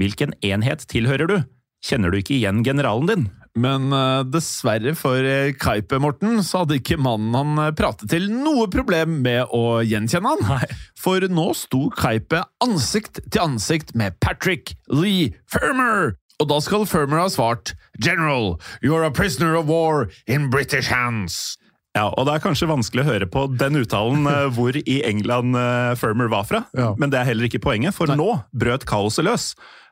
hvilken 0.01 0.33
enhet 0.44 0.87
tilhører 0.88 1.29
du? 1.29 1.37
Kjenner 1.85 2.12
du 2.12 2.20
ikke 2.20 2.37
igjen 2.38 2.62
generalen 2.64 3.11
din? 3.11 3.27
Men 3.56 3.88
uh, 3.94 4.20
dessverre 4.28 4.92
for 4.98 5.24
uh, 5.24 5.48
Kaipe, 5.56 5.96
Morten, 6.02 6.42
så 6.44 6.62
hadde 6.62 6.76
ikke 6.76 6.98
mannen 7.00 7.32
han 7.36 7.56
uh, 7.56 7.70
pratet 7.76 8.10
til 8.12 8.28
noe 8.28 8.66
problem 8.72 9.20
med 9.24 9.48
å 9.56 9.80
gjenkjenne 9.86 10.34
han. 10.34 10.44
Nei. 10.44 10.68
For 11.00 11.24
nå 11.32 11.48
sto 11.56 11.86
Kaipe 11.96 12.42
ansikt 12.64 13.22
til 13.32 13.42
ansikt 13.46 13.94
med 13.96 14.18
Patrick 14.20 14.74
Lee 14.92 15.32
Firmer! 15.52 16.14
Og 16.36 16.50
da 16.50 16.58
skal 16.60 16.84
Firmer 16.84 17.22
ha 17.22 17.30
svart 17.32 17.72
General, 17.96 18.58
you 18.84 18.92
are 18.92 19.06
a 19.08 19.12
prisoner 19.14 19.54
of 19.56 19.70
war 19.72 20.10
in 20.28 20.50
British 20.52 20.90
hands. 20.92 21.56
Ja, 21.96 22.10
og 22.12 22.26
Det 22.28 22.34
er 22.34 22.42
kanskje 22.44 22.68
vanskelig 22.68 23.06
å 23.06 23.08
høre 23.08 23.28
på 23.32 23.46
den 23.56 23.78
uttalen 23.80 24.28
hvor 24.58 24.76
i 24.76 24.98
England 25.08 25.56
Firmer 25.96 26.28
var 26.28 26.44
fra, 26.44 26.60
Ja. 26.76 26.90
men 27.00 27.08
det 27.08 27.22
er 27.22 27.30
heller 27.30 27.48
ikke 27.48 27.62
poenget, 27.64 27.96
for 27.96 28.12
nå 28.12 28.34
brøt 28.52 28.84
kaoset 28.84 29.24
løs. 29.24 29.46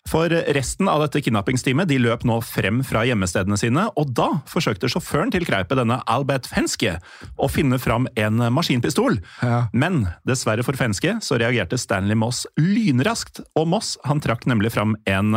For 0.04 0.28
resten 0.28 0.88
av 0.92 1.00
dette 1.00 1.22
kidnappingsteamet 1.24 1.88
de 1.88 1.96
løp 2.02 2.26
nå 2.28 2.36
frem 2.44 2.82
fra 2.84 3.06
hjemmestedene 3.08 3.56
sine, 3.56 3.86
og 3.96 4.10
da 4.12 4.26
forsøkte 4.50 4.90
sjåføren 4.92 5.32
til 5.32 5.46
Kreipe, 5.48 5.78
denne 5.78 5.96
Albert 6.12 6.44
Fenske, 6.50 6.98
å 7.40 7.48
finne 7.48 7.78
fram 7.80 8.04
en 8.20 8.42
maskinpistol. 8.52 9.16
Ja. 9.40 9.62
Men 9.72 10.02
dessverre 10.28 10.66
for 10.66 10.76
Fenske 10.76 11.16
så 11.24 11.40
reagerte 11.40 11.80
Stanley 11.80 12.18
Moss 12.20 12.44
lynraskt, 12.60 13.40
og 13.56 13.70
Moss 13.72 13.94
han 14.04 14.20
trakk 14.20 14.44
nemlig 14.50 14.74
fram 14.76 14.92
en, 15.08 15.32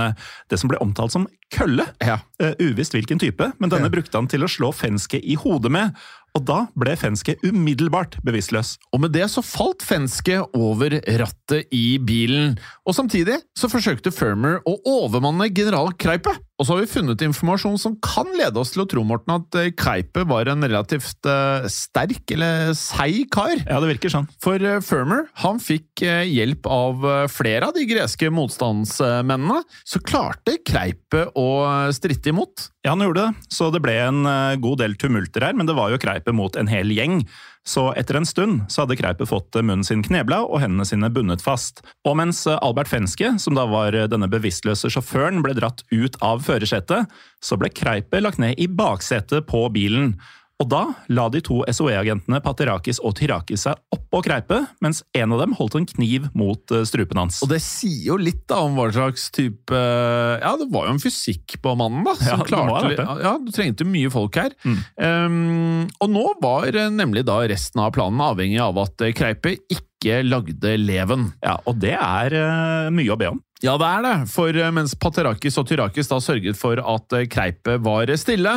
det 0.52 0.60
som 0.60 0.68
ble 0.72 0.82
omtalt 0.84 1.16
som 1.16 1.30
kølle. 1.56 1.86
Ja. 2.04 2.20
Uh, 2.44 2.52
uvisst 2.60 2.92
hvilken 2.92 3.22
type, 3.24 3.54
men 3.64 3.72
denne 3.72 3.88
Ja. 3.88 3.94
brukte 3.94 4.20
han 4.20 4.28
til 4.28 4.44
å 4.44 4.52
slå 4.52 4.74
Fenske 4.76 5.16
i 5.24 5.40
hodet 5.40 5.72
med. 5.72 5.96
Og 6.38 6.44
da 6.46 6.58
ble 6.78 6.94
Fenske 7.00 7.34
umiddelbart 7.42 8.20
bevisstløs. 8.26 8.76
Og 8.94 9.02
med 9.02 9.16
det 9.16 9.26
så 9.34 9.42
falt 9.42 9.82
Fenske 9.86 10.44
over 10.54 11.00
rattet 11.18 11.74
i 11.74 11.98
bilen, 11.98 12.60
og 12.86 12.94
samtidig 12.94 13.40
så 13.58 13.70
forsøkte 13.72 14.14
Firmer 14.14 14.60
å 14.70 14.76
overmanne 14.86 15.50
general 15.50 15.96
Kreipe. 15.98 16.36
Og 16.58 16.66
så 16.66 16.74
har 16.74 16.82
vi 16.82 16.90
funnet 16.90 17.22
informasjon 17.22 17.76
som 17.78 17.96
kan 18.02 18.32
lede 18.34 18.58
oss 18.58 18.72
til 18.74 18.82
å 18.82 18.88
tro, 18.90 19.04
Morten, 19.06 19.36
at 19.36 19.58
eh, 19.60 19.70
Kreipe 19.78 20.24
var 20.26 20.50
en 20.50 20.66
relativt 20.66 21.28
eh, 21.30 21.68
sterk 21.70 22.34
eller 22.34 22.72
seig 22.78 23.28
kar. 23.34 23.54
Ja, 23.62 23.78
det 23.78 23.92
virker 23.92 24.14
sånn. 24.14 24.26
For 24.42 24.58
eh, 24.58 24.80
Firmer 24.82 25.28
han 25.44 25.62
fikk 25.62 26.02
hjelp 26.02 26.66
av 26.70 27.06
flere 27.30 27.70
av 27.70 27.78
de 27.78 27.86
greske 27.90 28.32
motstandsmennene, 28.34 29.62
så 29.86 30.02
klarte 30.02 30.58
Kreipe 30.66 31.28
å 31.38 31.48
stritte 31.94 32.34
imot. 32.34 32.72
Ja, 32.86 32.96
han 32.96 33.06
gjorde 33.06 33.28
det, 33.28 33.48
så 33.54 33.70
det 33.74 33.84
ble 33.84 33.94
en 34.02 34.24
god 34.64 34.82
del 34.82 34.98
tumulter 34.98 35.46
her, 35.46 35.58
men 35.58 35.70
det 35.70 35.78
var 35.78 35.94
jo 35.94 36.02
Kreipe 36.02 36.34
mot 36.34 36.58
en 36.58 36.70
hel 36.72 36.94
gjeng. 36.96 37.22
Så 37.68 37.90
etter 38.00 38.16
en 38.16 38.26
stund 38.28 38.62
så 38.72 38.86
hadde 38.86 38.96
Kreipe 39.00 39.28
fått 39.28 39.58
munnen 39.60 39.84
sin 39.84 40.04
knebla 40.06 40.40
og 40.46 40.62
hendene 40.64 40.86
sine 40.88 41.10
bundet 41.12 41.44
fast. 41.44 41.82
Og 42.08 42.16
mens 42.20 42.46
Albert 42.48 42.88
Fenske, 42.88 43.34
som 43.44 43.58
da 43.58 43.66
var 43.68 43.96
denne 44.08 44.30
bevisstløse 44.32 44.92
sjåføren, 44.94 45.44
ble 45.44 45.52
dratt 45.58 45.84
ut 45.92 46.16
av 46.24 46.46
førersetet, 46.48 47.12
så 47.44 47.60
ble 47.60 47.74
Kreipe 47.76 48.24
lagt 48.24 48.40
ned 48.40 48.56
i 48.56 48.70
baksetet 48.72 49.50
på 49.52 49.66
bilen. 49.76 50.16
Og 50.58 50.70
da 50.72 50.82
la 51.14 51.28
de 51.30 51.40
to 51.46 51.60
SOE-agentene 51.70 52.40
Paterakis 52.42 52.98
og 53.06 53.14
Tyrakis 53.20 53.68
seg 53.68 53.78
oppå 53.94 54.24
Kreipe, 54.26 54.64
mens 54.82 55.04
en 55.18 55.36
av 55.36 55.44
dem 55.44 55.54
holdt 55.58 55.78
en 55.78 55.86
kniv 55.86 56.26
mot 56.38 56.74
eh, 56.74 56.86
strupen 56.90 57.22
hans. 57.22 57.44
Og 57.46 57.52
det 57.52 57.60
sier 57.62 58.08
jo 58.10 58.18
litt 58.18 58.42
da 58.50 58.64
om 58.66 58.78
hva 58.78 58.88
slags 58.94 59.30
type 59.36 59.78
Ja, 59.78 60.56
det 60.58 60.70
var 60.74 60.88
jo 60.88 60.96
en 60.96 61.04
fysikk 61.04 61.60
på 61.62 61.76
mannen, 61.78 62.02
da. 62.08 62.16
Som 62.18 62.42
Ja, 62.42 62.48
klarte 62.50 62.96
det. 62.96 63.06
Ja, 63.22 63.36
du 63.38 63.54
trengte 63.54 63.86
mye 63.86 64.10
folk 64.14 64.40
her. 64.42 64.56
Mm. 64.66 64.80
Um, 64.98 65.82
og 66.02 66.14
nå 66.16 66.26
var 66.42 66.74
eh, 66.74 66.90
nemlig 66.94 67.28
da 67.30 67.44
resten 67.46 67.84
av 67.84 67.94
planen 67.94 68.24
avhengig 68.26 68.62
av 68.64 68.82
at 68.82 68.98
Kreipet 68.98 69.28
Kreipe 69.28 69.58
ikke 69.70 70.22
lagde 70.24 70.78
leven. 70.80 71.32
Ja, 71.44 71.58
og 71.68 71.78
det 71.82 71.94
er 71.98 72.34
uh, 72.34 72.90
mye 72.94 73.14
å 73.14 73.20
be 73.20 73.30
om. 73.36 73.42
Ja, 73.66 73.74
det 73.82 73.88
er 73.90 74.04
det, 74.06 74.16
for 74.30 74.54
eh, 74.54 74.74
mens 74.74 74.94
Paterakis 75.02 75.56
og 75.58 75.66
Tyrakis 75.70 76.12
da 76.12 76.20
sørget 76.22 76.60
for 76.60 76.78
at 76.78 77.08
Kreipet 77.10 77.32
Kreipe 77.34 77.78
var 77.82 78.12
stille, 78.20 78.54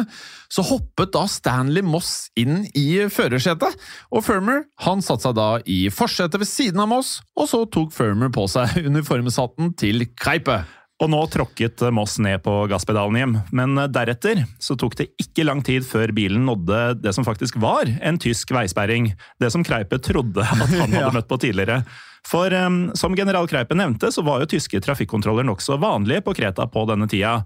så 0.52 0.64
hoppet 0.66 1.12
da 1.14 1.22
Stanley 1.30 1.84
Moss 1.84 2.28
inn 2.38 2.66
i 2.76 3.06
førersetet, 3.12 3.76
og 4.12 4.24
Firmer 4.26 4.66
han 4.84 5.00
satte 5.04 5.28
seg 5.28 5.38
da 5.38 5.48
i 5.64 5.86
forsetet 5.94 6.42
ved 6.42 6.50
siden 6.50 6.82
av 6.84 6.90
Moss, 6.92 7.14
og 7.38 7.48
så 7.48 7.62
tok 7.72 7.94
Firmer 7.96 8.32
på 8.34 8.44
seg 8.50 8.76
uniformshatten 8.90 9.72
til 9.80 10.04
Kreipe. 10.20 10.60
Og 11.00 11.08
nå 11.08 11.22
tråkket 11.32 11.80
Moss 11.96 12.18
ned 12.20 12.42
på 12.44 12.58
gasspedalen 12.68 13.16
hjem, 13.16 13.34
men 13.56 13.80
deretter 13.88 14.42
så 14.60 14.76
tok 14.76 14.98
det 14.98 15.08
ikke 15.22 15.46
lang 15.48 15.64
tid 15.64 15.86
før 15.88 16.12
bilen 16.12 16.44
nådde 16.44 17.00
det 17.00 17.14
som 17.16 17.24
faktisk 17.24 17.56
var 17.62 17.88
en 17.88 18.20
tysk 18.20 18.52
veisperring. 18.52 19.14
Det 19.40 19.48
som 19.54 19.64
Kreipe 19.64 19.96
trodde 20.04 20.44
at 20.44 20.60
han 20.76 20.92
hadde 20.98 21.16
møtt 21.16 21.30
på 21.30 21.40
tidligere. 21.40 21.80
For 22.28 22.52
um, 22.54 22.82
som 22.98 23.16
general 23.16 23.48
Kreipen 23.50 23.80
nevnte, 23.80 24.12
så 24.12 24.24
var 24.26 24.42
jo 24.42 24.50
tyske 24.52 24.80
trafikkontroller 24.84 25.46
nokså 25.48 25.80
vanlige 25.80 26.24
på 26.26 26.36
Kreta 26.38 26.68
på 26.70 26.86
denne 26.90 27.08
tida. 27.10 27.40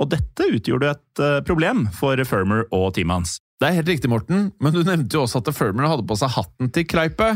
Og 0.00 0.08
dette 0.12 0.48
utgjorde 0.48 0.94
et 0.94 1.22
uh, 1.22 1.38
problem 1.46 1.86
for 1.96 2.20
Firmer 2.28 2.66
og 2.70 2.92
teamet 2.96 3.20
hans. 3.20 3.38
Det 3.60 3.68
er 3.68 3.76
helt 3.76 3.90
riktig, 3.92 4.08
Morten, 4.08 4.46
men 4.56 4.72
du 4.72 4.78
nevnte 4.80 5.18
jo 5.18 5.26
også 5.26 5.42
at 5.42 5.50
Firmer 5.52 5.84
hadde 5.84 6.06
på 6.08 6.16
seg 6.16 6.30
hatten 6.32 6.70
til 6.72 6.86
Kreipe. 6.88 7.26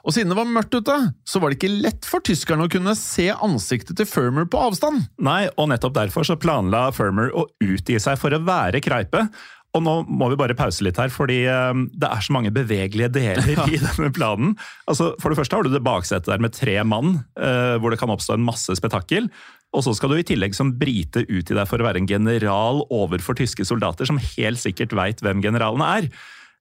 Og 0.00 0.14
siden 0.16 0.32
det 0.32 0.38
var 0.38 0.48
mørkt 0.48 0.72
ute, 0.78 0.94
så 1.28 1.42
var 1.42 1.52
det 1.52 1.58
ikke 1.58 1.82
lett 1.84 2.08
for 2.08 2.24
tyskerne 2.24 2.64
å 2.64 2.70
kunne 2.72 2.94
se 2.96 3.26
ansiktet 3.34 4.00
til 4.00 4.08
Firmer 4.08 4.48
på 4.48 4.62
avstand. 4.64 5.02
Nei, 5.20 5.42
og 5.60 5.68
nettopp 5.68 5.98
derfor 5.98 6.24
så 6.24 6.38
planla 6.40 6.86
Firmer 6.96 7.28
å 7.36 7.44
utgi 7.60 8.00
seg 8.00 8.16
for 8.22 8.32
å 8.32 8.40
være 8.46 8.80
Kreipe. 8.84 9.26
Og 9.74 9.82
nå 9.82 9.94
må 10.06 10.28
vi 10.30 10.38
bare 10.38 10.54
pause 10.54 10.84
litt 10.86 10.98
her, 11.02 11.10
fordi 11.10 11.40
eh, 11.50 11.80
det 11.98 12.06
er 12.06 12.22
så 12.22 12.34
mange 12.36 12.52
bevegelige 12.54 13.10
deler 13.16 13.64
i 13.74 13.80
denne 13.82 14.10
planen. 14.14 14.54
Altså, 14.90 15.12
For 15.22 15.32
det 15.32 15.40
første 15.40 15.58
har 15.58 15.66
du 15.66 15.72
det 15.72 15.82
baksetet 15.84 16.30
der 16.30 16.42
med 16.42 16.54
tre 16.54 16.76
mann, 16.86 17.16
eh, 17.34 17.74
hvor 17.82 17.90
det 17.90 17.98
kan 18.02 18.12
oppstå 18.14 18.36
en 18.38 18.46
masse 18.46 18.76
spetakkel. 18.78 19.26
Og 19.74 19.82
så 19.82 19.96
skal 19.98 20.12
du 20.12 20.20
i 20.20 20.26
tillegg 20.26 20.54
som 20.54 20.76
brite 20.78 21.24
ut 21.26 21.50
i 21.50 21.56
deg 21.56 21.66
for 21.66 21.82
å 21.82 21.88
være 21.88 21.98
en 22.04 22.10
general 22.10 22.84
overfor 22.94 23.34
tyske 23.40 23.66
soldater, 23.66 24.06
som 24.06 24.22
helt 24.22 24.62
sikkert 24.62 24.94
veit 24.94 25.24
hvem 25.24 25.42
generalene 25.42 25.88
er. 25.98 26.06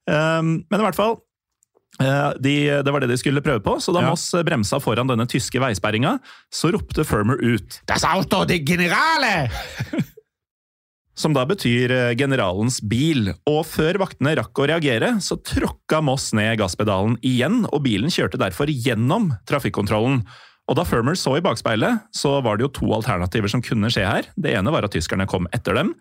Um, 0.10 0.56
men 0.66 0.82
i 0.82 0.88
hvert 0.88 0.98
fall, 0.98 1.20
de, 2.42 2.56
det 2.82 2.90
var 2.90 3.04
det 3.04 3.12
de 3.12 3.20
skulle 3.22 3.44
prøve 3.46 3.62
på, 3.62 3.76
så 3.78 3.94
da 3.94 4.02
Ja. 4.02 4.10
Moss 4.10 4.26
bremsa 4.42 4.80
foran 4.82 5.12
denne 5.12 5.28
tyske 5.30 5.62
veisperringa, 5.62 6.16
så 6.50 6.74
ropte 6.74 7.06
Firmer 7.06 7.38
ut 7.38 7.78
Das 7.86 8.02
Auto 8.10 8.42
de 8.50 8.58
Generale! 8.66 9.36
som 11.18 11.36
da 11.36 11.46
betyr 11.50 11.92
eh, 11.94 12.14
generalens 12.18 12.80
bil. 12.82 13.32
Og 13.50 13.62
før 13.70 14.02
vaktene 14.02 14.36
rakk 14.40 14.58
å 14.58 14.68
reagere, 14.70 15.16
så 15.24 15.38
tråkka 15.38 16.02
Moss 16.06 16.32
ned 16.38 16.58
gasspedalen 16.62 17.20
igjen, 17.26 17.64
og 17.70 17.84
bilen 17.86 18.14
kjørte 18.14 18.42
derfor 18.42 18.72
gjennom 18.72 19.32
trafikkontrollen. 19.50 20.24
Og 20.72 20.80
da 20.80 20.86
Firmer 20.88 21.18
så 21.20 21.36
i 21.38 21.44
bakspeilet, 21.44 22.06
så 22.16 22.38
var 22.44 22.58
det 22.58 22.68
jo 22.68 22.74
to 22.80 22.92
alternativer 22.96 23.52
som 23.52 23.64
kunne 23.64 23.92
skje 23.92 24.06
her. 24.08 24.30
Det 24.40 24.54
ene 24.56 24.72
var 24.74 24.88
at 24.88 24.96
tyskerne 24.96 25.28
kom 25.30 25.50
etter 25.56 25.76
dem, 25.76 25.92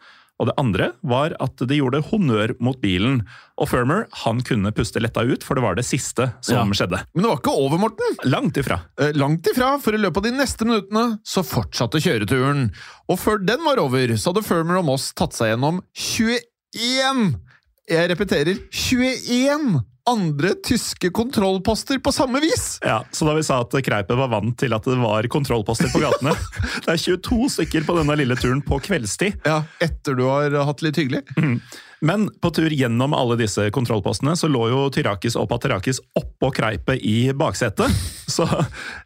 og 0.43 0.49
det 0.51 0.55
andre 0.59 0.89
var 1.07 1.37
at 1.39 1.63
de 1.71 1.77
gjorde 1.79 2.01
honnør 2.09 2.57
mot 2.59 2.81
bilen. 2.83 3.21
Og 3.63 3.69
Firmer 3.71 4.09
han 4.25 4.41
kunne 4.43 4.73
puste 4.75 4.99
letta 4.99 5.23
ut, 5.23 5.45
for 5.47 5.55
det 5.55 5.63
var 5.63 5.77
det 5.79 5.85
siste 5.87 6.33
som 6.43 6.73
Ja. 6.73 6.75
skjedde. 6.83 6.99
Men 7.15 7.23
det 7.23 7.31
var 7.31 7.39
ikke 7.39 7.55
over, 7.55 7.79
Morten! 7.79 8.17
Langt 8.27 8.59
ifra. 8.59 8.81
Eh, 8.99 9.13
Langt 9.15 9.47
ifra, 9.47 9.77
for 9.81 9.95
i 9.95 10.01
løpet 10.03 10.17
av 10.19 10.23
de 10.27 10.33
neste 10.35 10.67
minuttene 10.67 11.21
så 11.23 11.45
fortsatte 11.47 12.03
kjøreturen. 12.03 12.73
Og 13.09 13.21
før 13.23 13.39
den 13.47 13.63
var 13.63 13.79
over, 13.79 14.09
så 14.19 14.33
hadde 14.35 14.43
Firmer 14.45 14.81
og 14.83 14.89
Moss 14.91 15.13
tatt 15.15 15.33
seg 15.39 15.55
gjennom 15.55 15.79
21 15.95 17.37
Jeg 17.89 18.11
repeterer 18.11 18.59
21 18.73 19.83
andre 20.11 20.55
tyske 20.67 21.11
kontrollposter 21.15 21.99
på 22.03 22.13
samme 22.13 22.41
vis! 22.43 22.79
Ja, 22.83 23.05
Så 23.13 23.27
da 23.29 23.35
vi 23.37 23.45
sa 23.47 23.61
at 23.63 23.77
Kreipe 23.85 24.17
var 24.19 24.33
vant 24.33 24.57
til 24.59 24.75
at 24.75 24.87
det 24.89 24.99
var 24.99 25.27
kontrollposter 25.31 25.93
på 25.93 26.03
gatene 26.03 26.35
Det 26.85 26.97
er 26.97 26.99
22 26.99 27.49
stykker 27.57 27.87
på 27.87 27.97
denne 28.01 28.17
lille 28.19 28.37
turen 28.39 28.63
på 28.67 28.81
kveldstid. 28.83 29.39
Ja, 29.47 29.63
Etter 29.83 30.19
du 30.19 30.27
har 30.27 30.55
hatt 30.67 30.83
litt 30.83 30.99
hyggelig. 30.99 31.23
Men 32.03 32.27
på 32.43 32.51
tur 32.51 32.73
gjennom 32.75 33.15
alle 33.15 33.37
disse 33.39 33.69
kontrollpostene 33.75 34.35
så 34.39 34.51
lå 34.51 34.67
jo 34.73 34.85
Tyrakis 34.91 35.39
og 35.39 35.47
Paterakis 35.53 36.03
oppå 36.19 36.51
Kreipe 36.55 36.97
i 36.99 37.31
baksetet. 37.31 37.95
Så 38.27 38.49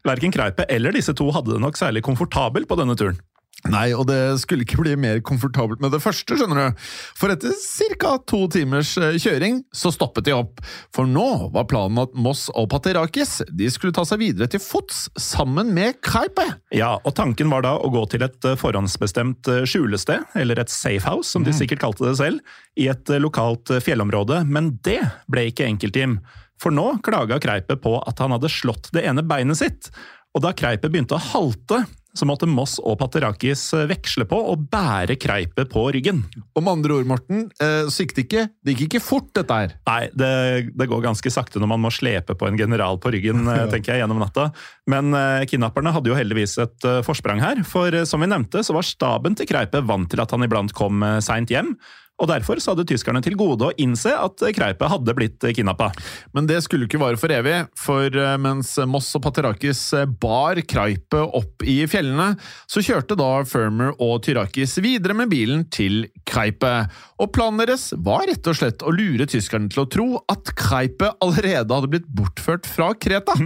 verken 0.07 0.32
Kreipe 0.32 0.64
eller 0.72 0.97
disse 0.97 1.12
to 1.16 1.28
hadde 1.34 1.53
det 1.53 1.61
nok 1.61 1.76
særlig 1.76 2.05
komfortabelt 2.07 2.68
på 2.70 2.78
denne 2.80 2.97
turen. 2.97 3.20
Nei, 3.65 3.89
og 3.97 4.05
det 4.11 4.37
skulle 4.43 4.67
ikke 4.67 4.83
bli 4.83 4.93
mer 5.01 5.23
komfortabelt 5.25 5.81
med 5.83 5.95
det 5.95 6.03
første, 6.05 6.37
skjønner 6.37 6.59
du. 6.61 6.83
For 7.19 7.33
etter 7.33 7.55
ca. 7.97 8.13
to 8.29 8.43
timers 8.53 8.93
eh, 9.01 9.17
kjøring 9.19 9.63
så 9.75 9.91
stoppet 9.95 10.29
de 10.29 10.35
opp. 10.37 10.61
For 10.95 11.09
nå 11.09 11.49
var 11.55 11.67
planen 11.71 12.03
at 12.05 12.15
Moss 12.15 12.47
og 12.53 12.69
Paterakis 12.75 13.41
de 13.49 13.71
skulle 13.73 13.97
ta 13.97 14.05
seg 14.07 14.21
videre 14.23 14.51
til 14.53 14.63
fots 14.63 15.07
sammen 15.19 15.73
med 15.75 15.99
Kaipe. 16.05 16.45
Ja, 16.77 16.95
og 17.01 17.17
Tanken 17.19 17.51
var 17.51 17.65
da 17.67 17.75
å 17.81 17.91
gå 17.93 18.05
til 18.13 18.27
et 18.29 18.47
eh, 18.47 18.59
forhåndsbestemt 18.61 19.51
eh, 19.53 19.65
skjulested, 19.67 20.37
eller 20.39 20.63
et 20.63 20.73
safehouse, 20.73 21.33
som 21.33 21.47
de 21.47 21.57
sikkert 21.57 21.83
kalte 21.83 22.07
det 22.07 22.17
selv, 22.21 22.57
i 22.77 22.91
et 22.93 23.09
lokalt 23.19 23.73
fjellområde. 23.83 24.45
Men 24.47 24.77
det 24.87 25.01
ble 25.33 25.49
ikke 25.51 25.67
enkelt, 25.67 25.97
Jim. 25.97 26.21
For 26.61 26.73
nå 26.73 26.99
klaga 27.05 27.41
Kreipe 27.43 27.77
på 27.81 27.99
at 28.05 28.21
han 28.23 28.33
hadde 28.37 28.53
slått 28.53 28.93
det 28.97 29.05
ene 29.09 29.25
beinet 29.27 29.59
sitt. 29.61 29.91
Og 30.37 30.45
da 30.45 30.53
Kreipe 30.57 30.91
begynte 30.93 31.17
å 31.17 31.27
halte, 31.33 31.83
så 32.17 32.29
måtte 32.29 32.49
Moss 32.51 32.79
og 32.83 32.99
Paterakis 33.01 33.69
veksle 33.91 34.27
på 34.29 34.39
å 34.51 34.57
bære 34.57 35.19
Kreipet 35.21 35.71
på 35.73 35.87
ryggen. 35.95 36.25
Om 36.57 36.71
andre 36.73 36.99
ord, 36.99 37.09
Morten, 37.11 37.47
eh, 37.61 37.85
det 37.87 38.25
ikke 38.25 38.49
Det 38.64 38.75
gikk 38.75 38.87
ikke 38.87 39.03
fort, 39.03 39.29
dette 39.37 39.53
her. 39.53 39.75
Nei, 39.89 40.09
det, 40.14 40.31
det 40.77 40.89
går 40.89 41.05
ganske 41.05 41.31
sakte 41.33 41.61
når 41.62 41.71
man 41.75 41.85
må 41.85 41.93
slepe 41.95 42.37
på 42.39 42.49
en 42.49 42.59
general 42.59 42.99
på 43.03 43.12
ryggen, 43.14 43.47
eh, 43.51 43.67
tenker 43.73 43.95
jeg, 43.95 44.05
gjennom 44.05 44.21
natta. 44.23 44.51
Men 44.91 45.12
eh, 45.17 45.45
kidnapperne 45.51 45.93
hadde 45.95 46.12
jo 46.12 46.19
heldigvis 46.19 46.57
et 46.62 46.89
eh, 46.89 47.03
forsprang 47.07 47.43
her, 47.43 47.62
for 47.67 47.95
som 48.09 48.23
vi 48.23 48.31
nevnte, 48.31 48.64
så 48.64 48.77
var 48.77 48.87
staben 48.87 49.37
til 49.39 49.49
Kreipe 49.51 49.83
vant 49.87 50.11
til 50.11 50.23
at 50.23 50.33
han 50.35 50.47
iblant 50.47 50.75
kom 50.77 51.05
eh, 51.07 51.21
seint 51.25 51.53
hjem. 51.53 51.75
Og 52.17 52.31
derfor 52.31 52.61
så 52.62 52.73
hadde 52.73 52.87
tyskerne 52.89 53.21
til 53.25 53.37
gode 53.37 53.69
å 53.69 53.75
innse 53.83 54.12
at 54.17 54.41
Kreipe 54.57 54.89
hadde 54.89 55.14
blitt 55.17 55.43
kidnappa. 55.57 55.91
Men 56.37 56.49
det 56.49 56.62
skulle 56.64 56.89
ikke 56.89 57.01
vare 57.03 57.21
for 57.21 57.33
evig, 57.33 57.59
for 57.77 58.09
eh, 58.09 58.37
mens 58.41 58.73
Moss 58.89 59.11
og 59.19 59.25
Paterakis 59.27 59.83
eh, 59.97 60.09
bar 60.09 60.61
Kreipe 60.64 61.21
opp 61.37 61.64
i 61.67 61.79
fjellene, 61.91 62.33
så 62.71 62.85
kjørte 62.85 63.19
da 63.21 63.31
Firmer 63.49 63.93
og 64.01 64.23
Tyrakis 64.25 64.79
videre 64.85 65.17
med 65.19 65.33
bilen 65.33 65.67
til 65.73 66.07
Kreipe. 66.29 66.73
Og 67.21 67.33
planen 67.37 67.61
deres 67.61 67.91
var 68.01 68.25
rett 68.31 68.49
og 68.49 68.61
slett 68.62 68.85
å 68.87 68.95
lure 68.97 69.29
tyskerne 69.29 69.69
til 69.73 69.85
å 69.85 69.89
tro 69.93 70.09
at 70.33 70.55
Kreipe 70.57 71.12
allerede 71.25 71.69
hadde 71.69 71.93
blitt 71.93 72.09
bortført 72.17 72.69
fra 72.71 72.95
Kreta. 72.97 73.37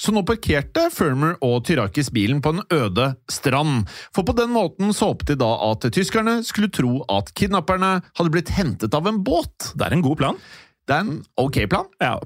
Så 0.00 0.14
nå 0.16 0.22
parkerte 0.24 0.86
Firmer 0.94 1.36
og 1.44 1.66
Tyrakis 1.68 2.08
bilen 2.14 2.40
på 2.40 2.54
en 2.54 2.64
øde 2.72 3.10
strand, 3.28 3.84
for 4.16 4.24
på 4.24 4.32
den 4.38 4.54
måten 4.54 4.94
så 4.96 5.10
håpet 5.10 5.34
de 5.34 5.40
da 5.42 5.50
at 5.68 5.84
tyskerne 5.92 6.38
skulle 6.46 6.72
tro 6.72 7.02
at 7.12 7.28
kidnapperne 7.36 7.98
hadde 8.08 8.32
blitt 8.32 8.54
hentet 8.56 8.96
av 8.96 9.10
en 9.10 9.20
båt. 9.26 9.74
Det 9.76 9.86
er 9.86 9.98
en 9.98 10.04
god 10.06 10.20
plan. 10.22 10.40
Det 10.88 10.96
er 10.96 11.04
en 11.04 11.20
ok 11.38 11.56
plan. 11.70 11.86
Ja, 12.02 12.16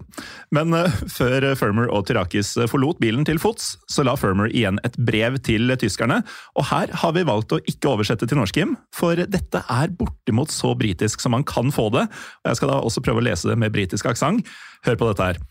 Men 0.55 0.73
uh, 0.73 0.87
før 1.13 1.51
Firmer 1.59 1.91
og 1.93 2.07
Tyrakis 2.09 2.55
eh, 2.57 2.69
forlot 2.71 3.01
bilen 3.03 3.27
til 3.29 3.41
fots, 3.43 3.75
så 3.91 4.07
la 4.07 4.15
Firmer 4.17 4.49
igjen 4.49 4.79
et 4.87 4.97
brev 4.97 5.37
til 5.45 5.75
tyskerne. 5.81 6.23
Og 6.57 6.71
her 6.71 6.95
har 7.03 7.13
vi 7.13 7.27
valgt 7.29 7.53
å 7.53 7.61
ikke 7.61 7.91
oversette 7.91 8.31
til 8.31 8.41
norsk, 8.41 8.63
Jim, 8.63 8.79
for 8.95 9.19
dette 9.19 9.61
er 9.61 9.93
bortimot 9.99 10.55
så 10.55 10.73
britisk 10.79 11.21
som 11.21 11.35
man 11.37 11.45
kan 11.45 11.75
få 11.75 11.91
det. 11.93 12.07
Og 12.09 12.53
Jeg 12.53 12.63
skal 12.63 12.73
da 12.73 12.81
også 12.81 13.05
prøve 13.05 13.21
å 13.21 13.29
lese 13.29 13.51
det 13.51 13.59
med 13.61 13.75
britisk 13.75 14.09
aksent. 14.09 14.49
Hør 14.87 15.01
på 15.01 15.11
dette 15.11 15.33
her. 15.33 15.43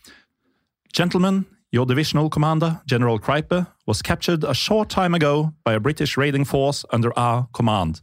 Gentlemen, 0.94 1.44
your 1.74 1.88
divisional 1.88 2.30
commander, 2.30 2.80
General 2.86 3.18
Kreipe, 3.18 3.66
was 3.88 4.04
captured 4.04 4.44
a 4.44 4.54
short 4.54 4.90
time 4.90 5.16
ago 5.16 5.54
by 5.64 5.74
a 5.74 5.80
British 5.80 6.16
raiding 6.18 6.46
force 6.46 6.86
under 6.92 7.12
our 7.18 7.48
command. 7.52 8.00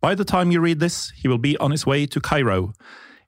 By 0.00 0.14
the 0.14 0.24
time 0.24 0.52
you 0.52 0.60
read 0.60 0.78
this, 0.78 1.10
he 1.16 1.26
will 1.26 1.38
be 1.38 1.56
on 1.56 1.72
his 1.72 1.84
way 1.84 2.06
to 2.06 2.20
Cairo. 2.20 2.74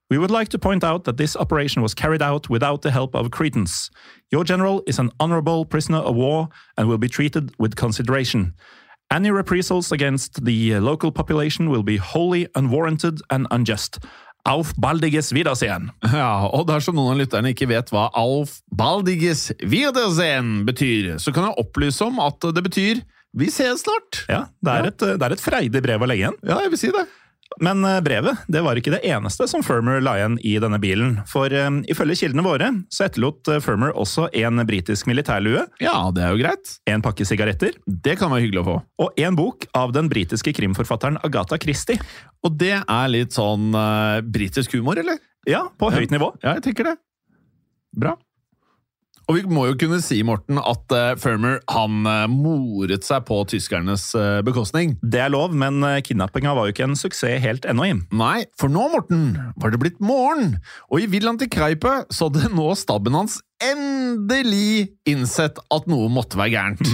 We 0.09 0.16
would 0.16 0.30
like 0.30 0.49
to 0.51 0.61
point 0.61 0.84
out 0.84 1.03
that 1.05 1.16
this 1.16 1.34
operation 1.34 1.82
was 1.82 1.93
carried 1.93 2.22
out 2.22 2.49
without 2.49 2.82
the 2.82 2.93
help 2.93 3.16
of 3.16 3.32
Cretans. 3.32 3.91
Your 4.30 4.45
general 4.45 4.84
is 4.86 5.01
an 5.01 5.11
honorable 5.18 5.64
prisoner 5.64 5.99
of 5.99 6.14
war 6.14 6.51
and 6.76 6.86
will 6.86 6.99
be 6.99 7.09
treated 7.09 7.53
with 7.59 7.74
consideration. 7.74 8.55
Any 9.11 9.32
reprisals 9.32 9.91
against 9.91 10.45
the 10.45 10.76
uh, 10.76 10.80
local 10.80 11.11
population 11.11 11.68
will 11.68 11.82
be 11.82 11.97
wholly 11.97 12.47
unwarranted 12.55 13.22
and 13.28 13.49
unjust. 13.51 13.99
Auf 14.49 14.72
baldiges 14.80 15.32
Wiedersehen! 15.36 15.91
Ja, 16.07 16.47
og 16.49 16.66
dersom 16.70 16.97
noen 16.97 17.14
av 17.14 17.20
lytterne 17.20 17.53
ikke 17.53 17.68
vet 17.70 17.93
hva 17.93 18.09
Auf 18.16 18.61
baldiges 18.72 19.51
Wiedersehen 19.61 20.62
betyr, 20.68 21.16
så 21.20 21.34
kan 21.34 21.51
jeg 21.51 21.61
opplyse 21.61 22.07
om 22.07 22.20
at 22.24 22.49
det 22.57 22.64
betyr 22.64 23.03
vi 23.36 23.47
ses 23.53 23.84
snart. 23.84 24.24
Ja, 24.26 24.47
det 24.59 24.72
er, 24.72 24.88
Et, 24.91 25.03
det 25.20 25.26
er 25.26 25.34
et 25.36 25.43
freidig 25.43 25.82
brev 25.84 26.03
å 26.03 26.09
legge 26.11 26.24
igjen. 26.24 26.38
Ja, 26.43 26.57
jeg 26.64 26.72
vil 26.72 26.80
si 26.80 26.88
det. 26.95 27.05
Men 27.59 27.82
eh, 27.84 27.98
brevet 28.05 28.38
det 28.48 28.61
var 28.62 28.78
ikke 28.78 28.92
det 28.94 29.01
eneste 29.11 29.48
som 29.51 29.64
Firmer 29.66 29.98
la 30.05 30.14
igjen 30.20 30.36
i 30.46 30.53
denne 30.62 30.78
bilen. 30.80 31.16
For 31.28 31.51
um, 31.51 31.80
ifølge 31.90 32.16
kildene 32.22 32.44
våre 32.46 32.70
så 32.94 33.09
etterlot 33.09 33.51
eh, 33.51 33.59
Firmer 33.64 33.90
også 33.98 34.28
en 34.38 34.62
britisk 34.68 35.09
militærlue, 35.11 35.66
Ja, 35.82 35.96
det 36.14 36.22
er 36.24 36.30
jo 36.36 36.40
greit. 36.44 36.76
en 36.86 37.03
pakke 37.03 37.26
sigaretter 37.26 37.74
Det 37.84 38.14
kan 38.20 38.30
være 38.30 38.46
hyggelig 38.46 38.62
å 38.62 38.68
få. 38.70 38.76
og 39.07 39.20
en 39.20 39.36
bok 39.36 39.66
av 39.74 39.92
den 39.96 40.09
britiske 40.09 40.55
krimforfatteren 40.57 41.18
Agatha 41.26 41.59
Christie. 41.61 41.98
Og 42.46 42.55
det 42.57 42.76
er 42.78 43.12
litt 43.12 43.34
sånn 43.36 43.74
uh, 43.74 44.20
britisk 44.22 44.78
humor, 44.78 45.01
eller? 45.03 45.18
Ja, 45.48 45.66
på 45.80 45.90
høyt 45.92 46.12
nivå. 46.14 46.30
Ja, 46.44 46.55
jeg 46.57 46.62
tenker 46.70 46.92
det. 46.92 46.96
Bra. 47.96 48.14
Og 49.30 49.36
vi 49.36 49.44
må 49.46 49.68
jo 49.68 49.76
kunne 49.78 50.00
si, 50.02 50.16
Morten, 50.26 50.58
at 50.58 50.90
uh, 50.90 51.12
Firmer 51.22 51.60
han 51.70 52.02
uh, 52.02 52.24
moret 52.26 53.06
seg 53.06 53.22
på 53.28 53.36
tyskernes 53.52 54.08
uh, 54.18 54.40
bekostning. 54.42 54.96
Det 55.06 55.20
er 55.22 55.30
lov, 55.30 55.54
men 55.54 55.78
eh, 55.86 56.00
kidnappinga 56.02 56.50
var 56.56 56.66
jo 56.66 56.74
ikke 56.74 56.88
en 56.88 56.98
suksess 56.98 57.38
helt 57.44 57.68
ennå, 57.70 57.86
Jim. 57.86 58.00
Nei, 58.10 58.48
for 58.58 58.72
nå, 58.72 58.88
Morten, 58.90 59.36
var 59.62 59.70
det 59.70 59.78
blitt 59.84 60.02
morgen, 60.02 60.56
og 60.90 61.04
i 61.04 61.06
villaen 61.12 61.38
til 61.38 61.50
Kreipe 61.52 62.00
så 62.10 62.26
hadde 62.26 62.50
nå 62.56 62.72
stabben 62.80 63.14
hans 63.20 63.38
endelig 63.64 64.90
innsett 65.08 65.58
at 65.61 65.88
noe 65.90 66.08
måtte 66.12 66.38
være 66.40 66.54
gærent. 66.54 66.90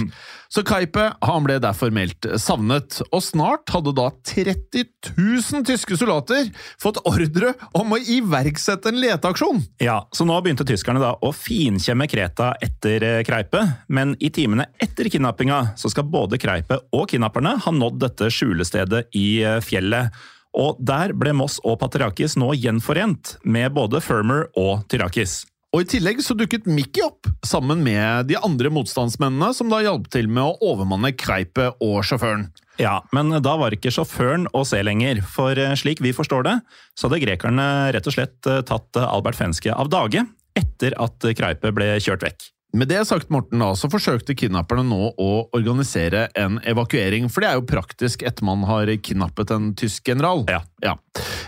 Så 0.47 0.63
Kaipe 0.63 1.09
han 1.27 1.43
ble 1.43 1.57
derfor 1.63 1.91
meldt 1.93 2.25
savnet, 2.39 3.01
og 3.11 3.23
snart 3.23 3.67
hadde 3.73 3.91
da 3.97 4.07
30 4.31 4.85
000 5.17 5.65
tyske 5.67 5.97
soldater 5.99 6.47
fått 6.81 7.01
ordre 7.07 7.51
om 7.77 7.91
å 7.95 7.99
iverksette 7.99 8.91
en 8.91 9.01
leteaksjon. 9.01 9.59
Ja, 9.83 9.99
Så 10.15 10.27
nå 10.27 10.37
begynte 10.41 10.67
tyskerne 10.67 11.03
da 11.03 11.13
å 11.19 11.33
finkjemme 11.35 12.07
Kreta 12.07 12.53
etter 12.63 13.03
eh, 13.03 13.19
Kreipe, 13.27 13.63
men 13.91 14.15
i 14.23 14.31
timene 14.33 14.69
etter 14.79 15.11
kidnappinga 15.11 15.73
så 15.77 15.91
skal 15.91 16.07
både 16.07 16.39
Kreipe 16.41 16.79
og 16.95 17.09
kidnapperne 17.11 17.57
ha 17.65 17.75
nådd 17.75 17.99
dette 18.05 18.31
skjulestedet 18.33 19.07
i 19.19 19.27
eh, 19.43 19.59
fjellet. 19.63 20.15
Og 20.57 20.79
der 20.81 21.11
ble 21.13 21.35
Moss 21.37 21.59
og 21.67 21.77
Patriarkis 21.83 22.37
nå 22.39 22.53
gjenforent, 22.57 23.35
med 23.43 23.75
både 23.75 24.01
Firmer 24.01 24.47
og 24.57 24.87
Tyrakis. 24.89 25.43
Og 25.75 25.83
I 25.83 25.87
tillegg 25.91 26.21
så 26.23 26.35
dukket 26.37 26.67
Mickey 26.69 27.03
opp, 27.03 27.27
sammen 27.45 27.81
med 27.83 28.29
de 28.29 28.37
andre 28.39 28.71
motstandsmennene, 28.71 29.51
som 29.53 29.67
da 29.71 29.81
hjalp 29.83 30.07
til 30.13 30.29
med 30.31 30.45
å 30.45 30.71
overmanne 30.71 31.11
Kreipe 31.19 31.73
og 31.83 31.99
sjåføren. 32.07 32.47
Ja, 32.79 33.01
men 33.11 33.33
da 33.43 33.55
var 33.59 33.75
ikke 33.75 33.91
sjåføren 33.91 34.47
å 34.55 34.63
se 34.67 34.79
lenger, 34.85 35.19
for 35.27 35.59
eh, 35.59 35.75
slik 35.75 35.99
vi 36.03 36.15
forstår 36.15 36.47
det, 36.47 36.55
så 36.95 37.09
hadde 37.09 37.23
grekerne 37.25 37.67
rett 37.95 38.07
og 38.07 38.15
slett 38.15 38.47
eh, 38.47 38.63
tatt 38.67 39.01
Albert 39.01 39.39
Fenske 39.39 39.73
av 39.73 39.91
dage 39.91 40.23
etter 40.57 40.95
at 41.03 41.27
Kreipe 41.37 41.73
ble 41.75 41.97
kjørt 42.01 42.23
vekk. 42.25 42.47
Med 42.77 42.87
det 42.87 42.99
sagt, 43.09 43.31
Morten, 43.33 43.57
da, 43.63 43.71
så 43.73 43.87
forsøkte 43.89 44.35
kidnapperne 44.37 44.83
nå 44.85 45.09
å 45.17 45.29
organisere 45.57 46.27
en 46.37 46.59
evakuering, 46.61 47.25
for 47.25 47.41
det 47.41 47.49
er 47.49 47.55
jo 47.57 47.65
praktisk 47.65 48.21
etter 48.27 48.45
man 48.45 48.67
har 48.69 48.91
kidnappet 49.01 49.49
en 49.55 49.71
tysk 49.77 50.05
general. 50.05 50.43
Ja. 50.51 50.59
ja. 50.85 50.93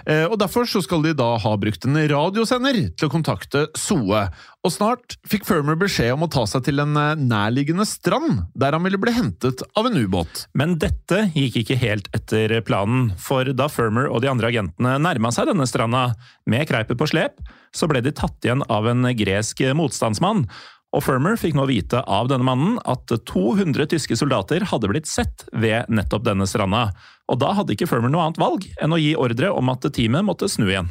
Eh, 0.09 0.25
og 0.25 0.39
Derfor 0.41 0.65
så 0.65 0.81
skal 0.81 1.03
de 1.05 1.13
da 1.13 1.27
ha 1.43 1.51
brukt 1.61 1.85
en 1.85 1.99
radiosender 2.09 2.79
til 2.97 3.09
å 3.09 3.11
kontakte 3.13 3.67
Soe. 3.77 4.23
Og 4.65 4.73
snart 4.73 5.19
fikk 5.29 5.45
Firmer 5.45 5.77
beskjed 5.77 6.15
om 6.15 6.25
å 6.25 6.31
ta 6.33 6.47
seg 6.49 6.65
til 6.65 6.81
en 6.81 6.97
eh, 6.97 7.21
nærliggende 7.21 7.85
strand, 7.85 8.47
der 8.57 8.73
han 8.73 8.87
ville 8.87 9.01
bli 9.01 9.13
hentet 9.13 9.61
av 9.77 9.85
en 9.85 10.01
ubåt. 10.01 10.47
Men 10.57 10.79
dette 10.81 11.27
gikk 11.35 11.61
ikke 11.61 11.77
helt 11.83 12.09
etter 12.17 12.57
planen, 12.65 13.11
for 13.21 13.53
da 13.53 13.69
Firmer 13.69 14.09
og 14.09 14.25
de 14.25 14.33
andre 14.33 14.49
agentene 14.49 14.97
nærma 15.05 15.29
seg 15.35 15.51
denne 15.53 15.69
stranda, 15.69 16.07
med 16.49 16.65
Kreipet 16.65 16.97
på 16.97 17.05
slep, 17.11 17.37
så 17.69 17.85
ble 17.85 18.01
de 18.01 18.09
tatt 18.17 18.41
igjen 18.41 18.65
av 18.73 18.87
en 18.89 19.05
gresk 19.13 19.61
motstandsmann. 19.77 20.47
Og 20.95 21.03
Firmer 21.05 21.37
fikk 21.37 21.53
nå 21.57 21.67
vite 21.69 22.01
av 22.01 22.29
denne 22.31 22.47
mannen 22.47 22.79
at 22.89 23.11
200 23.29 23.89
tyske 23.91 24.17
soldater 24.17 24.65
hadde 24.71 24.89
blitt 24.89 25.09
sett 25.09 25.45
ved 25.53 25.89
nettopp 25.93 26.25
denne 26.25 26.47
stranda, 26.49 26.87
og 27.29 27.41
da 27.43 27.53
hadde 27.59 27.75
ikke 27.75 27.89
Firmer 27.89 28.09
noe 28.09 28.25
annet 28.25 28.41
valg 28.41 28.65
enn 28.81 28.95
å 28.95 29.01
gi 29.01 29.13
ordre 29.19 29.53
om 29.53 29.69
at 29.69 29.85
teamet 29.93 30.25
måtte 30.25 30.49
snu 30.49 30.65
igjen. 30.69 30.89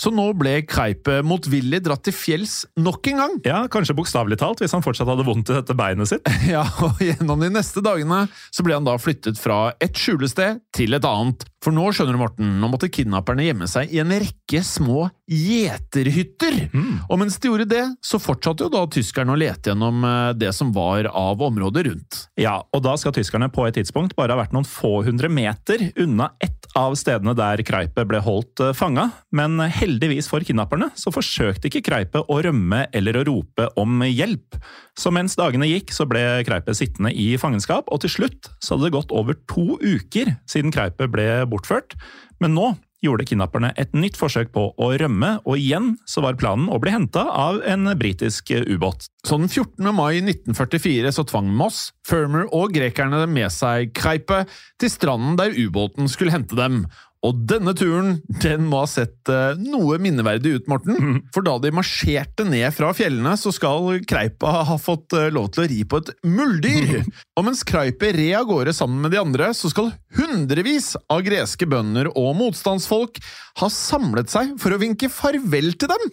Så 0.00 0.08
nå 0.14 0.30
ble 0.38 0.62
Kreipet 0.64 1.26
motvillig 1.26 1.82
dratt 1.84 2.06
til 2.06 2.14
fjells 2.16 2.62
nok 2.80 3.10
en 3.10 3.18
gang. 3.20 3.34
Ja, 3.44 3.58
Kanskje 3.72 3.96
bokstavelig 3.98 4.38
talt, 4.40 4.62
hvis 4.62 4.72
han 4.72 4.84
fortsatt 4.84 5.10
hadde 5.10 5.26
vondt 5.26 5.50
i 5.52 5.56
dette 5.58 5.76
beinet 5.76 6.08
sitt. 6.08 6.30
Ja, 6.48 6.62
og 6.86 7.02
Gjennom 7.04 7.42
de 7.42 7.50
neste 7.52 7.82
dagene 7.84 8.22
så 8.48 8.64
ble 8.64 8.78
han 8.78 8.86
da 8.86 8.96
flyttet 9.00 9.40
fra 9.40 9.74
et 9.82 9.98
skjulested 9.98 10.62
til 10.76 10.96
et 10.96 11.04
annet. 11.04 11.44
For 11.60 11.76
nå 11.76 11.90
skjønner 11.92 12.16
du, 12.16 12.22
Morten, 12.22 12.54
nå 12.62 12.70
måtte 12.72 12.88
kidnapperne 12.92 13.44
gjemme 13.44 13.68
seg 13.68 13.92
i 13.92 14.00
en 14.00 14.14
rekke 14.14 14.62
små 14.64 15.10
gjeterhytter. 15.30 16.56
Mm. 16.74 17.06
Og 17.06 17.20
mens 17.20 17.38
de 17.38 17.50
gjorde 17.50 17.68
det, 17.70 17.84
så 18.02 18.18
fortsatte 18.18 18.66
jo 18.66 18.72
da 18.72 18.82
tyskerne 18.90 19.34
å 19.34 19.38
lete 19.38 19.70
gjennom 19.70 20.02
eh, 20.06 20.32
det 20.38 20.50
som 20.56 20.72
var 20.74 21.06
av 21.06 21.42
området 21.46 21.84
rundt. 21.86 22.18
Ja, 22.40 22.56
og 22.74 22.82
da 22.84 22.96
skal 22.98 23.14
tyskerne 23.14 23.50
på 23.52 23.64
et 23.68 23.78
tidspunkt 23.78 24.16
bare 24.18 24.34
ha 24.34 24.40
vært 24.42 24.56
noen 24.56 24.66
få 24.66 25.00
hundre 25.06 25.30
meter 25.30 25.86
unna 26.02 26.32
ett 26.42 26.66
av 26.78 26.96
stedene 26.98 27.34
der 27.38 27.62
Kreipet 27.66 28.10
ble 28.10 28.20
holdt 28.24 28.62
eh, 28.64 28.74
fanga, 28.76 29.08
men 29.34 29.58
heldigvis 29.62 30.28
for 30.30 30.42
kidnapperne 30.46 30.90
så 30.98 31.14
forsøkte 31.14 31.70
ikke 31.70 31.84
Kreipet 31.86 32.26
å 32.26 32.40
rømme 32.42 32.84
eller 32.96 33.20
å 33.20 33.24
rope 33.30 33.70
om 33.80 34.02
hjelp. 34.06 34.58
Så 34.98 35.14
mens 35.14 35.38
dagene 35.38 35.70
gikk, 35.70 35.94
så 35.94 36.08
ble 36.10 36.42
Kreipet 36.46 36.78
sittende 36.78 37.14
i 37.14 37.32
fangenskap, 37.40 37.86
og 37.86 38.02
til 38.02 38.16
slutt 38.18 38.50
så 38.58 38.74
hadde 38.74 38.90
det 38.90 38.96
gått 38.98 39.14
over 39.14 39.38
to 39.50 39.78
uker 39.78 40.34
siden 40.50 40.74
Kreipet 40.74 41.14
ble 41.14 41.28
bortført, 41.50 41.94
men 42.42 42.56
nå 42.56 42.72
gjorde 43.04 43.26
kidnapperne 43.28 43.72
et 43.80 43.92
nytt 43.96 44.18
forsøk 44.20 44.52
på 44.54 44.66
å 44.76 44.90
rømme, 45.00 45.36
og 45.48 45.60
igjen 45.60 45.94
så 46.08 46.24
var 46.24 46.38
planen 46.40 46.68
å 46.72 46.78
bli 46.82 46.92
henta 46.94 47.24
av 47.28 47.60
en 47.68 47.88
britisk 48.00 48.52
ubåt. 48.56 49.08
Så 49.26 49.38
den 49.40 49.50
14. 49.50 49.90
mai 49.96 50.20
1944 50.20 51.12
så 51.16 51.24
tvang 51.28 51.50
Moss, 51.56 51.90
Firmer 52.08 52.48
og 52.56 52.74
grekerne 52.76 53.24
med 53.30 53.52
seg 53.52 53.94
Kreipe 53.96 54.44
til 54.80 54.92
stranden 54.92 55.38
der 55.40 55.56
ubåten 55.56 56.08
skulle 56.10 56.34
hente 56.34 56.58
dem, 56.58 56.84
og 57.26 57.40
denne 57.44 57.74
turen 57.76 58.14
den 58.40 58.64
må 58.70 58.80
ha 58.80 58.88
sett 58.88 59.28
uh, 59.28 59.52
noe 59.60 59.98
minneverdig 60.00 60.54
ut, 60.56 60.70
Morten. 60.72 60.96
Mm. 60.96 61.18
For 61.34 61.44
da 61.44 61.58
de 61.60 61.72
marsjerte 61.76 62.46
ned 62.48 62.72
fra 62.72 62.94
fjellene, 62.96 63.34
så 63.36 63.52
skal 63.52 64.00
Kreipa 64.08 64.62
ha 64.70 64.76
fått 64.80 65.12
uh, 65.16 65.28
lov 65.32 65.50
til 65.52 65.66
å 65.66 65.68
ri 65.68 65.82
på 65.84 66.00
et 66.00 66.12
muldyr. 66.24 67.02
Mm. 67.04 67.10
Og 67.36 67.46
mens 67.50 67.62
Kreipe 67.68 68.14
red 68.16 68.38
av 68.38 68.48
gårde 68.48 68.72
sammen 68.76 69.04
med 69.04 69.12
de 69.12 69.20
andre, 69.20 69.50
så 69.56 69.68
skal 69.72 69.92
hundrevis 70.16 70.94
av 71.12 71.20
greske 71.26 71.68
bønder 71.68 72.08
og 72.14 72.32
motstandsfolk 72.40 73.20
ha 73.60 73.68
samlet 73.72 74.32
seg 74.32 74.56
for 74.62 74.72
å 74.72 74.80
vinke 74.80 75.12
farvel 75.12 75.74
til 75.76 75.92
dem. 75.92 76.12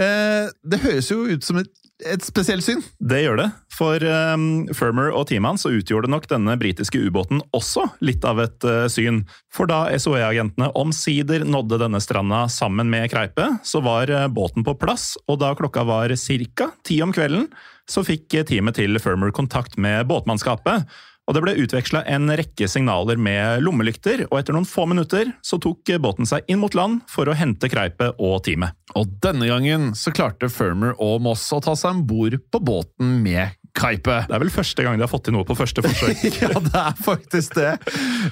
Uh, 0.00 0.48
det 0.64 0.80
høres 0.86 1.12
jo 1.12 1.26
ut 1.28 1.44
som 1.44 1.60
et 1.60 1.72
et 2.04 2.24
spesielt 2.24 2.64
syn. 2.64 2.82
Det 3.00 3.22
gjør 3.22 3.38
det. 3.40 3.46
For 3.72 4.02
um, 4.04 4.66
Firmer 4.76 5.12
og 5.16 5.28
teamet 5.30 5.54
hans 5.54 5.66
utgjorde 5.68 6.10
nok 6.12 6.26
denne 6.28 6.56
britiske 6.60 7.00
ubåten 7.00 7.40
også 7.56 7.86
litt 8.04 8.24
av 8.28 8.42
et 8.44 8.66
uh, 8.68 8.84
syn. 8.92 9.22
For 9.52 9.70
da 9.70 9.86
SOE-agentene 9.96 10.68
omsider 10.76 11.46
nådde 11.48 11.80
denne 11.86 12.00
stranda 12.04 12.44
sammen 12.52 12.90
med 12.92 13.08
Kreipe, 13.12 13.48
så 13.64 13.80
var 13.84 14.12
uh, 14.12 14.26
båten 14.28 14.66
på 14.66 14.76
plass, 14.80 15.14
og 15.24 15.40
da 15.40 15.54
klokka 15.56 15.86
var 15.88 16.12
ca. 16.12 16.70
ti 16.84 17.00
om 17.04 17.16
kvelden, 17.16 17.48
så 17.88 18.04
fikk 18.04 18.28
uh, 18.36 18.44
teamet 18.48 18.76
til 18.76 19.00
Firmer 19.00 19.32
kontakt 19.32 19.78
med 19.80 20.04
båtmannskapet 20.10 20.84
og 21.26 21.34
det 21.34 21.42
ble 21.42 21.56
utveksla 21.58 22.04
en 22.06 22.30
rekke 22.38 22.68
signaler 22.70 23.18
med 23.18 23.64
lommelykter, 23.66 24.26
og 24.30 24.38
etter 24.38 24.54
noen 24.54 24.68
få 24.68 24.86
minutter 24.90 25.32
så 25.44 25.58
tok 25.62 25.96
båten 26.02 26.28
seg 26.28 26.46
inn 26.50 26.60
mot 26.62 26.74
land 26.78 27.02
for 27.10 27.28
å 27.28 27.36
hente 27.36 27.70
Kreipet 27.70 28.18
og 28.22 28.38
teamet. 28.46 28.76
Og 28.98 29.10
denne 29.22 29.48
gangen 29.50 29.92
så 29.98 30.12
klarte 30.14 30.50
Firmer 30.52 30.94
og 31.02 31.20
Moss 31.26 31.44
å 31.54 31.60
ta 31.62 31.74
seg 31.78 31.98
om 31.98 32.04
bord 32.08 32.38
på 32.52 32.62
båten 32.62 33.18
med 33.24 33.56
Kreipe. 33.76 34.22
Det 34.24 34.32
er 34.32 34.40
vel 34.40 34.52
første 34.52 34.84
gang 34.84 34.96
de 34.96 35.04
har 35.04 35.10
fått 35.10 35.26
til 35.28 35.36
noe 35.36 35.46
på 35.46 35.56
første 35.58 35.84
forsøk. 35.84 36.22
ja, 36.44 36.52
det 36.54 36.80
er 36.80 36.96
faktisk 37.04 37.58
det. 37.58 37.74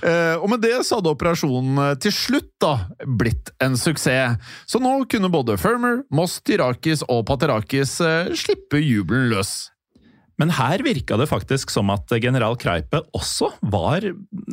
Eh, 0.00 0.36
og 0.38 0.48
med 0.52 0.64
det 0.64 0.76
så 0.86 1.00
hadde 1.00 1.12
operasjonen 1.12 1.82
eh, 1.84 1.92
til 2.00 2.14
slutt 2.16 2.50
da 2.62 2.74
blitt 3.04 3.52
en 3.64 3.76
suksess. 3.78 4.38
Så 4.70 4.80
nå 4.82 4.96
kunne 5.10 5.32
både 5.32 5.58
Firmer, 5.60 6.02
Moss, 6.14 6.38
Tyrakis 6.46 7.04
og 7.10 7.26
Paterakis 7.28 7.98
eh, 8.04 8.32
slippe 8.38 8.80
jubelen 8.80 9.28
løs. 9.34 9.73
Men 10.40 10.50
her 10.56 10.82
virka 10.82 11.16
det 11.20 11.28
faktisk 11.30 11.70
som 11.70 11.92
at 11.94 12.10
general 12.22 12.56
Kreipe 12.58 13.00
også 13.14 13.52
var 13.70 14.06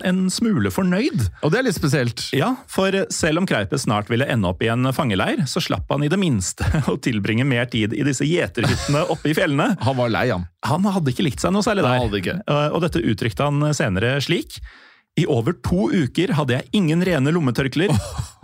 en 0.05 0.19
smule 0.33 0.69
fornøyd. 0.73 1.23
Og 1.41 1.53
det 1.53 1.61
er 1.61 1.65
litt 1.65 1.77
spesielt. 1.77 2.27
Ja, 2.37 2.53
for 2.69 2.93
selv 3.13 3.41
om 3.41 3.49
Kreipe 3.49 3.79
snart 3.81 4.11
ville 4.11 4.27
ende 4.29 4.51
opp 4.51 4.61
i 4.61 4.69
en 4.71 4.91
fangeleir, 4.93 5.41
så 5.49 5.63
slapp 5.63 5.89
han 5.93 6.05
i 6.05 6.11
det 6.11 6.19
minste 6.21 6.67
å 6.91 6.97
tilbringe 7.01 7.47
mer 7.47 7.65
tid 7.71 7.95
i 7.97 8.05
disse 8.05 8.27
gjeterhyttene 8.27 9.07
oppe 9.13 9.31
i 9.31 9.35
fjellene. 9.37 9.73
Han 9.81 9.97
var 9.97 10.13
lei, 10.13 10.27
han. 10.29 10.45
Han 10.69 10.85
hadde 10.85 11.13
ikke 11.13 11.25
likt 11.25 11.41
seg 11.41 11.55
noe 11.55 11.65
særlig 11.65 11.87
der. 11.87 11.97
Han 11.97 12.07
hadde 12.07 12.21
ikke. 12.21 12.37
Og 12.75 12.79
dette 12.85 13.01
uttrykte 13.01 13.49
han 13.49 13.71
senere 13.77 14.15
slik. 14.21 14.61
I 15.19 15.25
over 15.27 15.51
to 15.67 15.89
uker 15.91 16.31
hadde 16.37 16.55
jeg 16.55 16.69
ingen 16.77 17.03
rene 17.03 17.33
lommetørklær, 17.35 17.91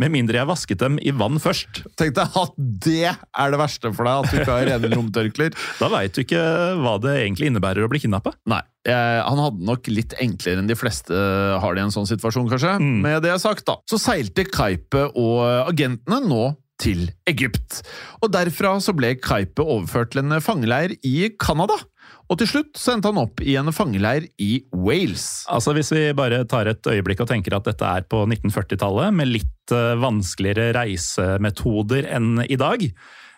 med 0.01 0.11
mindre 0.11 0.41
jeg 0.41 0.49
vasket 0.49 0.81
dem 0.83 0.97
i 0.99 1.13
vann 1.15 1.39
først. 1.39 1.83
Tenk 1.99 2.17
deg 2.17 2.39
at 2.41 2.57
det 2.57 3.13
er 3.13 3.53
det 3.53 3.61
verste 3.61 3.93
for 3.95 4.03
deg, 4.03 4.25
at 4.25 4.33
du 4.33 4.41
ikke 4.41 4.57
har 4.57 4.67
rene 4.73 4.91
lommetørklær. 4.91 5.55
Da 5.81 5.87
veit 5.93 6.15
du 6.15 6.25
ikke 6.25 6.41
hva 6.81 6.97
det 7.01 7.19
egentlig 7.21 7.51
innebærer 7.51 7.85
å 7.85 7.91
bli 7.91 8.01
kidnappa. 8.03 8.35
Nei, 8.51 8.63
Eh, 8.87 9.19
han 9.19 9.41
hadde 9.41 9.65
nok 9.67 9.89
litt 9.91 10.15
enklere 10.23 10.61
enn 10.61 10.69
de 10.69 10.77
fleste 10.79 11.15
har 11.59 11.75
det 11.75 11.83
i 11.83 11.87
en 11.87 11.93
sånn 11.93 12.07
situasjon, 12.07 12.47
kanskje. 12.51 12.77
Mm. 12.79 13.01
Med 13.03 13.19
det 13.25 13.35
sagt, 13.43 13.65
da, 13.67 13.77
så 13.89 13.99
seilte 13.99 14.47
Kaipe 14.47 15.09
og 15.11 15.43
agentene 15.67 16.21
nå 16.23 16.53
til 16.79 17.07
Egypt. 17.27 17.81
Og 18.21 18.31
derfra 18.31 18.75
så 18.83 18.93
ble 18.95 19.15
Kaipe 19.19 19.65
overført 19.65 20.13
til 20.13 20.23
en 20.23 20.37
fangeleir 20.43 20.93
i 21.03 21.31
Canada. 21.41 21.79
Og 22.27 22.39
til 22.41 22.49
slutt 22.49 22.79
så 22.79 22.93
endte 22.93 23.11
han 23.11 23.21
opp 23.21 23.41
i 23.43 23.55
en 23.59 23.71
fangeleir 23.75 24.27
i 24.43 24.59
Wales. 24.75 25.45
Altså 25.51 25.73
Hvis 25.77 25.93
vi 25.95 26.09
bare 26.17 26.43
tar 26.49 26.67
et 26.71 26.89
øyeblikk 26.91 27.23
og 27.23 27.29
tenker 27.31 27.55
at 27.55 27.69
dette 27.69 27.87
er 27.87 28.07
på 28.09 28.25
1940-tallet, 28.25 29.15
med 29.15 29.31
litt 29.31 29.75
uh, 29.75 29.95
vanskeligere 30.01 30.73
reisemetoder 30.75 32.09
enn 32.17 32.43
i 32.47 32.59
dag. 32.59 32.83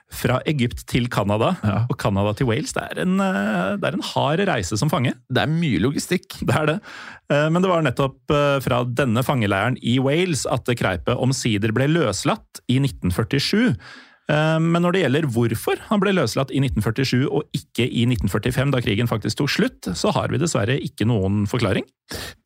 Fra 0.09 0.39
Egypt 0.49 0.87
til 0.89 1.05
Canada 1.13 1.51
ja. 1.61 1.83
og 1.85 1.93
Canada 2.01 2.31
til 2.33 2.47
Wales. 2.49 2.73
Det 2.73 2.81
er, 2.81 3.03
en, 3.03 3.21
uh, 3.21 3.77
det 3.77 3.91
er 3.91 3.99
en 3.99 4.07
hard 4.15 4.41
reise 4.49 4.79
som 4.81 4.89
fange. 4.89 5.13
Det 5.29 5.43
er 5.43 5.53
mye 5.53 5.81
logistikk. 5.85 6.39
Det 6.41 6.57
er 6.57 6.69
det. 6.71 6.77
Uh, 7.29 7.45
men 7.53 7.61
det 7.61 7.69
var 7.69 7.85
nettopp 7.85 8.37
fra 8.65 8.83
denne 8.89 9.21
fangeleiren 9.25 9.77
i 9.85 9.99
Wales 10.01 10.47
at 10.49 10.69
Kreipe 10.79 11.13
omsider 11.13 11.75
ble 11.77 11.91
løslatt 11.93 12.63
i 12.65 12.81
1947. 12.81 13.77
Eh, 14.29 14.57
men 14.61 14.83
når 14.83 14.95
det 14.95 15.03
gjelder 15.03 15.27
hvorfor 15.33 15.79
han 15.89 16.01
ble 16.01 16.13
løslatt 16.13 16.51
i 16.53 16.61
1947 16.61 17.25
og 17.25 17.47
ikke 17.55 17.87
i 17.87 18.05
1945, 18.05 18.73
da 18.75 18.81
krigen 18.83 19.09
faktisk 19.09 19.41
tok 19.41 19.53
slutt, 19.53 19.89
så 19.97 20.13
har 20.15 20.29
vi 20.33 20.41
dessverre 20.41 20.77
ikke 20.85 21.07
noen 21.09 21.45
forklaring. 21.49 21.87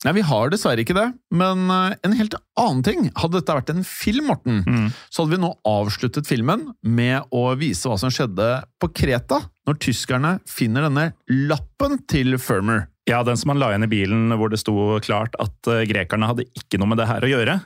Nei, 0.03 0.13
vi 0.17 0.23
har 0.27 0.51
dessverre 0.51 0.83
ikke 0.83 0.95
det, 0.97 1.09
men 1.35 1.67
eh, 1.73 1.97
en 2.07 2.15
helt 2.19 2.37
annen 2.59 2.83
ting. 2.87 3.09
Hadde 3.19 3.39
dette 3.39 3.57
vært 3.59 3.73
en 3.73 3.83
film, 3.87 4.31
Morten, 4.31 4.63
mm. 4.63 4.87
så 5.11 5.23
hadde 5.23 5.35
vi 5.35 5.43
nå 5.43 5.51
avsluttet 5.67 6.29
filmen 6.29 6.69
med 6.81 7.27
å 7.35 7.49
vise 7.59 7.89
hva 7.89 7.99
som 7.99 8.13
skjedde 8.13 8.49
på 8.79 8.91
Kreta, 8.95 9.43
når 9.67 9.79
tyskerne 9.83 10.37
finner 10.49 10.87
denne 10.87 11.11
lappen 11.49 11.99
til 12.11 12.37
Firmer. 12.39 12.87
Ja, 13.09 13.19
den 13.27 13.35
som 13.35 13.51
han 13.51 13.59
la 13.59 13.73
igjen 13.73 13.83
i 13.83 13.91
bilen 13.91 14.31
hvor 14.39 14.51
det 14.51 14.61
sto 14.61 14.95
klart 15.03 15.35
at 15.41 15.67
eh, 15.71 15.83
grekerne 15.89 16.29
hadde 16.29 16.47
ikke 16.55 16.79
noe 16.79 16.93
med 16.93 17.01
det 17.01 17.09
her 17.09 17.25
å 17.25 17.31
gjøre. 17.33 17.59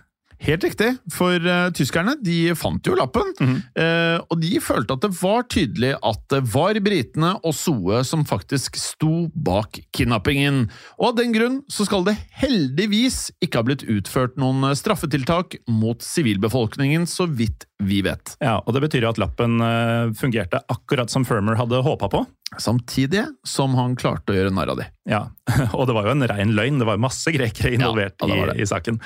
Helt 0.45 0.63
riktig, 0.63 0.91
for 1.11 1.41
uh, 1.41 1.67
tyskerne 1.73 2.13
de 2.21 2.53
fant 2.57 2.85
jo 2.85 2.95
lappen, 2.97 3.33
mm 3.39 3.47
-hmm. 3.47 3.61
uh, 3.81 4.21
og 4.29 4.41
de 4.41 4.59
følte 4.61 4.93
at 4.93 5.01
det 5.01 5.11
var 5.21 5.43
tydelig 5.49 5.95
at 5.97 6.21
det 6.29 6.41
var 6.53 6.79
britene 6.79 7.31
og 7.43 7.53
Soe 7.53 8.03
som 8.03 8.25
faktisk 8.25 8.77
sto 8.77 9.29
bak 9.33 9.79
kidnappingen. 9.93 10.69
Og 10.99 11.07
av 11.09 11.15
den 11.17 11.33
grunn 11.33 11.61
så 11.69 11.85
skal 11.85 12.05
det 12.05 12.17
heldigvis 12.31 13.31
ikke 13.41 13.57
ha 13.57 13.63
blitt 13.63 13.83
utført 13.83 14.37
noen 14.37 14.75
straffetiltak 14.75 15.57
mot 15.67 16.01
sivilbefolkningen, 16.01 17.05
så 17.05 17.25
vidt 17.25 17.66
vi 17.83 18.01
vet. 18.01 18.33
Ja, 18.41 18.57
og 18.65 18.73
Det 18.73 18.81
betyr 18.87 19.05
jo 19.05 19.11
at 19.11 19.19
lappen 19.21 19.61
uh, 19.61 20.09
fungerte 20.17 20.63
akkurat 20.71 21.11
som 21.13 21.25
Firmer 21.27 21.57
hadde 21.59 21.83
håpa 21.85 22.09
på. 22.09 22.23
Samtidig 22.57 23.25
som 23.45 23.73
han 23.75 23.97
klarte 23.99 24.31
å 24.31 24.37
gjøre 24.37 24.53
narr 24.55 24.71
av 24.71 24.79
de. 24.79 24.85
Ja, 25.11 25.19
og 25.77 25.83
det 25.89 25.93
var 25.97 26.07
jo 26.07 26.13
en 26.15 26.25
rein 26.31 26.55
løgn. 26.57 26.79
Det 26.79 26.87
var 26.87 27.01
masse 27.01 27.29
grekere 27.35 27.73
involvert 27.75 28.23
ja. 28.23 28.37
I, 28.53 28.63
i, 28.63 28.67
saken. 28.67 28.97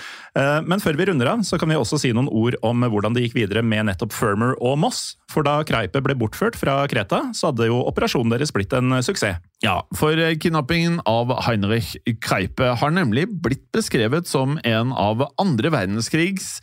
Men 0.70 0.84
før 0.84 1.00
vi 1.00 1.08
runder 1.10 1.32
av, 1.32 1.42
så 1.48 1.58
kan 1.60 1.72
vi 1.74 1.80
også 1.80 1.98
si 2.00 2.12
noen 2.14 2.30
ord 2.30 2.60
om 2.66 2.86
hvordan 2.86 3.18
det 3.18 3.26
gikk 3.26 3.40
videre 3.40 3.66
med 3.66 3.90
nettopp 3.90 4.14
Firmer 4.14 4.54
og 4.62 4.78
Moss. 4.86 5.16
For 5.34 5.42
da 5.48 5.58
Kreipe 5.68 6.04
ble 6.06 6.16
bortført 6.22 6.60
fra 6.60 6.78
Kreta, 6.92 7.24
så 7.34 7.50
hadde 7.50 7.72
jo 7.72 7.82
operasjonen 7.90 8.32
deres 8.36 8.54
blitt 8.54 8.78
en 8.78 9.02
suksess. 9.02 9.42
Ja, 9.66 9.80
for 9.98 10.18
kidnappingen 10.42 11.02
av 11.10 11.34
Heinrich 11.48 11.96
Kreipe 12.22 12.76
har 12.78 12.94
nemlig 12.94 13.26
blitt 13.42 13.66
beskrevet 13.74 14.30
som 14.30 14.62
en 14.62 14.94
av 14.94 15.26
andre 15.42 15.74
verdenskrigs 15.74 16.60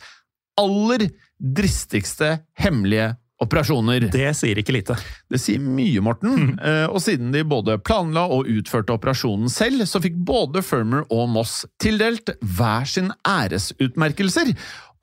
aller 0.59 1.09
dristigste 1.39 2.37
hemmelige 2.59 3.13
operasjoner. 3.39 4.09
Det 4.11 4.33
sier 4.35 4.59
ikke 4.59 4.75
lite. 4.75 4.97
Det 5.31 5.39
sier 5.39 5.63
mye, 5.63 6.01
Morten. 6.03 6.35
Mm. 6.35 6.51
Og 6.91 6.99
siden 7.03 7.31
de 7.31 7.45
både 7.47 7.77
planla 7.79 8.25
og 8.27 8.49
utførte 8.51 8.91
operasjonen 8.91 9.47
selv, 9.53 9.85
så 9.87 10.01
fikk 10.03 10.17
både 10.27 10.59
Firmer 10.65 11.05
og 11.07 11.29
Moss 11.31 11.61
tildelt 11.79 12.33
hver 12.43 12.89
sin 12.89 13.13
æresutmerkelser. 13.23 14.51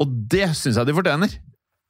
Og 0.03 0.13
det 0.29 0.51
syns 0.59 0.77
jeg 0.77 0.91
de 0.91 0.97
fortjener. 0.99 1.39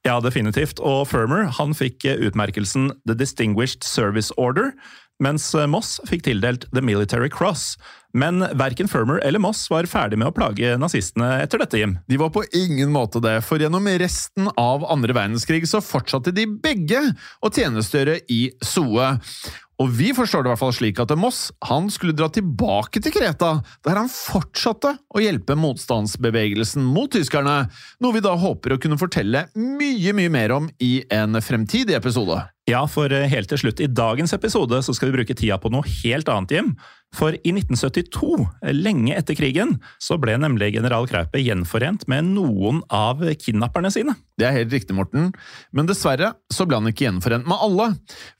Ja, 0.07 0.21
definitivt. 0.23 0.79
Og 0.79 1.03
Firmer 1.09 1.49
han 1.57 1.75
fikk 1.75 2.07
utmerkelsen 2.15 2.93
The 3.03 3.17
Distinguished 3.19 3.83
Service 3.83 4.31
Order, 4.39 4.71
mens 5.23 5.49
Moss 5.69 5.97
fikk 6.09 6.25
tildelt 6.27 6.67
The 6.73 6.83
Military 6.85 7.29
Cross. 7.33 7.75
Men 8.17 8.41
verken 8.57 8.87
Firmer 8.89 9.19
eller 9.25 9.39
Moss 9.39 9.67
var 9.69 9.85
ferdig 9.89 10.17
med 10.17 10.31
å 10.31 10.35
plage 10.35 10.73
nazistene 10.79 11.37
etter 11.43 11.61
dette, 11.61 11.77
Jim. 11.81 11.97
De 12.09 12.17
var 12.17 12.31
på 12.33 12.45
ingen 12.55 12.89
måte 12.93 13.21
det, 13.21 13.35
for 13.45 13.61
gjennom 13.61 13.85
resten 14.01 14.49
av 14.57 14.85
andre 14.89 15.13
verdenskrig 15.17 15.67
så 15.69 15.83
fortsatte 15.83 16.33
de 16.33 16.47
begge 16.47 17.03
å 17.41 17.51
tjenestegjøre 17.53 18.19
i 18.33 18.41
Soe. 18.65 19.13
Og 19.77 19.91
vi 19.93 20.09
forstår 20.17 20.41
det 20.41 20.49
i 20.49 20.53
hvert 20.55 20.63
fall 20.63 20.73
slik 20.73 20.99
at 21.03 21.13
Moss 21.19 21.51
han 21.69 21.91
skulle 21.93 22.15
dra 22.17 22.31
tilbake 22.33 23.01
til 23.03 23.13
Kreta, 23.13 23.59
der 23.85 24.01
han 24.01 24.09
fortsatte 24.09 24.95
å 25.13 25.21
hjelpe 25.21 25.57
motstandsbevegelsen 25.59 26.81
mot 26.81 27.13
tyskerne, 27.13 27.67
noe 28.01 28.17
vi 28.17 28.25
da 28.25 28.33
håper 28.33 28.73
å 28.73 28.81
kunne 28.81 28.97
fortelle 28.97 29.45
mye, 29.53 30.15
mye 30.17 30.33
mer 30.33 30.57
om 30.57 30.71
i 30.81 31.03
en 31.13 31.37
fremtidig 31.43 31.99
episode. 31.99 32.41
Ja, 32.67 32.81
for 32.91 33.07
eh, 33.15 33.29
helt 33.31 33.47
til 33.47 33.61
slutt 33.61 33.79
i 33.79 33.87
dagens 33.87 34.33
episode 34.35 34.81
så 34.83 34.91
skal 34.95 35.07
vi 35.07 35.21
bruke 35.21 35.35
tida 35.39 35.55
på 35.55 35.69
noe 35.71 35.87
helt 36.01 36.27
annet, 36.27 36.51
Jim. 36.51 36.73
For 37.15 37.31
i 37.31 37.53
1972, 37.53 38.41
eh, 38.59 38.73
lenge 38.75 39.13
etter 39.15 39.37
krigen, 39.39 39.77
så 40.03 40.17
ble 40.19 40.35
nemlig 40.35 40.73
general 40.75 41.07
Kraupe 41.07 41.39
gjenforent 41.39 42.03
med 42.11 42.27
noen 42.33 42.81
av 42.91 43.23
kidnapperne 43.39 43.87
sine. 43.95 44.17
Det 44.35 44.49
er 44.49 44.57
helt 44.57 44.75
riktig, 44.75 44.97
Morten, 44.97 45.31
men 45.71 45.87
dessverre 45.87 46.33
så 46.51 46.67
ble 46.67 46.81
han 46.81 46.91
ikke 46.91 47.07
gjenforent 47.07 47.47
med 47.47 47.55
alle. 47.55 47.87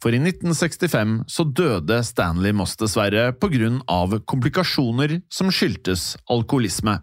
For 0.04 0.12
i 0.12 0.20
1965 0.20 1.22
så 1.32 1.48
døde 1.48 2.04
Stanley 2.04 2.52
Moss 2.52 2.76
dessverre 2.84 3.30
på 3.32 3.48
grunn 3.56 3.80
av 3.88 4.20
komplikasjoner 4.28 5.22
som 5.32 5.56
skyldtes 5.56 6.18
alkoholisme. 6.28 7.00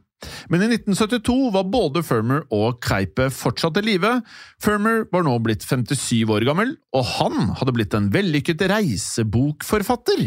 Men 0.52 0.64
i 0.64 0.70
1972 0.72 1.36
var 1.54 1.68
både 1.72 2.02
Firmer 2.06 2.42
og 2.54 2.80
Kreipe 2.84 3.30
fortsatt 3.34 3.78
i 3.80 3.84
live. 3.86 4.16
Firmer 4.62 5.04
var 5.12 5.26
nå 5.26 5.36
blitt 5.44 5.64
57 5.66 6.24
år 6.30 6.46
gammel, 6.48 6.74
og 6.96 7.06
han 7.16 7.54
hadde 7.60 7.76
blitt 7.76 7.96
en 7.96 8.10
vellykket 8.14 8.66
reisebokforfatter. 8.72 10.26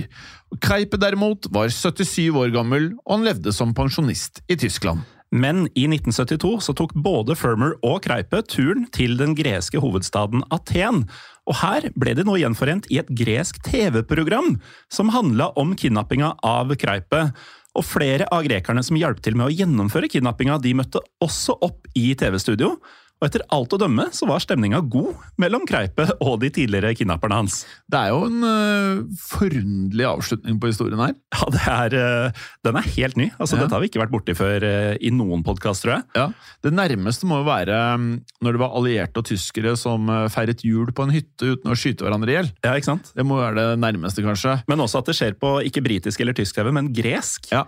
Kreipe 0.63 0.99
derimot 1.01 1.49
var 1.53 1.71
77 1.73 2.31
år 2.31 2.55
gammel, 2.55 2.91
og 3.05 3.19
han 3.19 3.29
levde 3.29 3.55
som 3.55 3.75
pensjonist 3.77 4.43
i 4.47 4.59
Tyskland. 4.59 5.05
Men 5.31 5.65
i 5.75 5.83
1972 5.89 6.53
så 6.63 6.73
tok 6.77 6.93
både 7.03 7.35
Firmer 7.35 7.73
og 7.83 7.99
Kreipe 8.05 8.39
turen 8.47 8.85
til 8.95 9.17
den 9.19 9.33
greske 9.35 9.81
hovedstaden 9.83 10.45
Aten. 10.55 11.03
Og 11.47 11.59
her 11.59 11.89
ble 11.99 12.13
de 12.15 12.23
nå 12.27 12.37
gjenforent 12.39 12.87
i 12.91 12.99
et 13.01 13.11
gresk 13.11 13.59
TV-program 13.67 14.55
som 14.91 15.11
handla 15.11 15.49
om 15.59 15.75
kidnappinga 15.79 16.33
av 16.47 16.71
Kreipe. 16.79 17.27
Og 17.77 17.85
flere 17.85 18.25
av 18.33 18.45
grekerne 18.47 18.81
som 18.85 18.97
hjalp 18.97 19.19
til 19.21 19.37
med 19.37 19.49
å 19.49 19.53
gjennomføre 19.53 20.09
kidnappinga, 20.09 20.57
de 20.63 20.73
møtte 20.77 21.03
også 21.23 21.59
opp 21.67 21.85
i 21.97 22.09
TV-studio. 22.17 22.73
Og 23.17 23.25
etter 23.25 23.41
alt 23.53 23.73
å 23.73 23.79
dømme 23.81 24.07
så 24.13 24.27
var 24.29 24.41
stemninga 24.43 24.83
god 24.93 25.15
mellom 25.41 25.63
Kreipe 25.69 26.05
og 26.21 26.35
de 26.43 26.51
tidligere 26.53 26.93
kidnapperne 26.97 27.39
hans. 27.39 27.63
Det 27.89 27.97
er 27.97 28.11
jo 28.13 28.27
en 28.27 28.43
uh, 28.45 28.99
forunderlig 29.17 30.05
avslutning 30.05 30.59
på 30.61 30.69
historien 30.69 31.01
her. 31.01 31.15
Ja, 31.33 31.47
er, 31.87 31.95
uh, 31.97 32.45
den 32.67 32.77
er 32.77 32.89
helt 32.93 33.17
ny. 33.17 33.31
Altså, 33.39 33.57
ja. 33.57 33.63
Dette 33.63 33.73
har 33.73 33.81
vi 33.81 33.89
ikke 33.89 34.03
vært 34.03 34.13
borti 34.13 34.35
før 34.37 34.65
uh, 34.67 34.93
i 35.01 35.09
noen 35.13 35.41
podkast, 35.45 35.85
tror 35.85 35.95
jeg. 35.95 36.05
Ja, 36.17 36.27
Det 36.65 36.73
nærmeste 36.77 37.29
må 37.29 37.41
jo 37.41 37.47
være 37.49 37.79
um, 37.97 38.07
når 38.45 38.57
det 38.57 38.61
var 38.61 38.77
allierte 38.77 39.23
og 39.23 39.29
tyskere 39.31 39.73
som 39.79 40.11
feiret 40.33 40.61
jul 40.65 40.93
på 40.93 41.07
en 41.07 41.15
hytte 41.15 41.55
uten 41.55 41.73
å 41.73 41.77
skyte 41.77 42.05
hverandre 42.05 42.33
i 42.33 42.37
hjel. 42.37 42.53
Ja, 42.61 42.77
ikke 42.77 42.91
sant? 42.91 43.11
Det 43.17 43.25
må 43.25 43.41
være 43.41 43.57
det 43.57 43.81
nærmeste, 43.81 44.21
kanskje. 44.25 44.59
Men 44.69 44.85
også 44.85 45.01
at 45.01 45.09
det 45.09 45.17
skjer 45.17 45.37
på 45.41 45.57
ikke 45.65 45.83
britisk 45.85 46.21
eller 46.21 46.37
tysk 46.37 46.59
TV, 46.59 46.69
men 46.75 46.93
gresk. 46.93 47.49
Ja. 47.49 47.65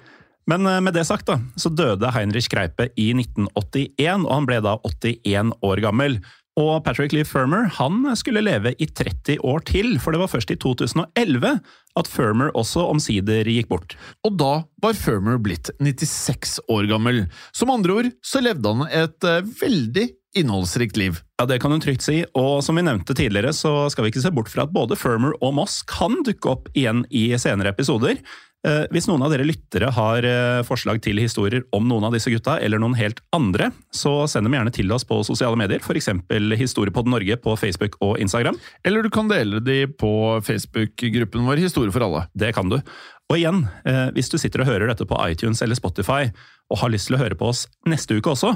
Men 0.49 0.65
eh, 0.65 0.81
med 0.81 0.97
det 0.97 1.05
sagt, 1.05 1.29
da, 1.29 1.39
så 1.59 1.69
døde 1.69 2.11
Heinrich 2.15 2.49
Kreipe 2.51 2.89
i 2.97 3.11
1981, 3.13 4.25
og 4.25 4.33
han 4.33 4.49
ble 4.49 4.59
da 4.65 4.77
81 4.87 5.55
år 5.65 5.83
gammel. 5.85 6.19
Og 6.59 6.81
Patrick 6.83 7.13
Lee 7.15 7.27
Firmer 7.27 7.69
han 7.77 8.01
skulle 8.19 8.43
leve 8.43 8.73
i 8.81 8.87
30 8.89 9.39
år 9.47 9.63
til, 9.69 9.93
for 10.01 10.11
det 10.11 10.19
var 10.19 10.31
først 10.31 10.51
i 10.51 10.57
2011 10.59 11.59
at 11.99 12.09
Firmer 12.09 12.51
også 12.57 12.83
omsider 12.89 13.47
gikk 13.47 13.69
bort. 13.69 13.95
Og 14.27 14.35
da 14.39 14.53
var 14.83 14.97
Firmer 14.97 15.39
blitt 15.39 15.71
96 15.79 16.59
år 16.67 16.89
gammel. 16.91 17.27
Som 17.55 17.71
andre 17.71 17.99
ord 18.01 18.09
så 18.25 18.41
levde 18.43 18.73
han 18.73 18.89
et 18.91 19.29
uh, 19.29 19.39
veldig 19.61 20.09
innholdsrikt 20.37 20.99
liv. 20.99 21.21
Ja, 21.39 21.47
Det 21.49 21.61
kan 21.61 21.71
hun 21.71 21.81
trygt 21.81 22.03
si, 22.05 22.21
og 22.37 22.59
som 22.65 22.77
vi 22.77 22.83
nevnte 22.85 23.15
tidligere, 23.17 23.53
så 23.55 23.87
skal 23.89 24.05
vi 24.05 24.11
ikke 24.11 24.25
se 24.25 24.33
bort 24.35 24.51
fra 24.51 24.67
at 24.67 24.75
både 24.75 24.99
Firmer 24.99 25.33
og 25.39 25.55
Moss 25.57 25.79
kan 25.87 26.19
dukke 26.27 26.51
opp 26.51 26.69
igjen 26.75 27.05
i 27.09 27.31
senere 27.39 27.71
episoder. 27.73 28.19
Eh, 28.67 28.85
hvis 28.91 29.05
noen 29.07 29.21
av 29.23 29.31
dere 29.31 29.45
lyttere 29.47 29.87
har 29.95 30.25
eh, 30.27 30.61
forslag 30.67 30.99
til 31.03 31.21
historier 31.21 31.63
om 31.75 31.85
noen 31.87 32.09
av 32.09 32.15
disse 32.15 32.31
gutta, 32.31 32.57
eller 32.59 32.81
noen 32.81 32.97
helt 32.99 33.21
andre, 33.35 33.69
så 33.95 34.25
send 34.27 34.49
dem 34.49 34.57
gjerne 34.57 34.73
til 34.75 34.91
oss 34.91 35.07
på 35.07 35.21
sosiale 35.23 35.55
medier, 35.59 35.79
f.eks. 35.79 36.11
Historiepodden 36.59 37.15
Norge 37.15 37.39
på 37.39 37.55
Facebook 37.59 37.95
og 38.03 38.17
Instagram. 38.19 38.59
Eller 38.83 39.05
du 39.05 39.11
kan 39.15 39.31
dele 39.31 39.63
de 39.63 39.85
på 39.87 40.11
Facebook-gruppen 40.43 41.47
vår 41.47 41.63
Historie 41.63 41.95
for 41.95 42.03
alle. 42.03 42.25
Det 42.35 42.51
kan 42.55 42.71
du. 42.71 42.81
Og 43.29 43.37
igjen, 43.37 43.63
eh, 43.87 44.07
hvis 44.15 44.31
du 44.31 44.39
sitter 44.41 44.65
og 44.65 44.71
hører 44.71 44.89
dette 44.91 45.07
på 45.07 45.17
iTunes 45.29 45.61
eller 45.63 45.79
Spotify, 45.79 46.27
og 46.69 46.81
har 46.83 46.91
lyst 46.91 47.09
til 47.09 47.17
å 47.17 47.21
høre 47.21 47.37
på 47.37 47.47
oss 47.49 47.63
neste 47.89 48.17
uke 48.17 48.33
også, 48.33 48.55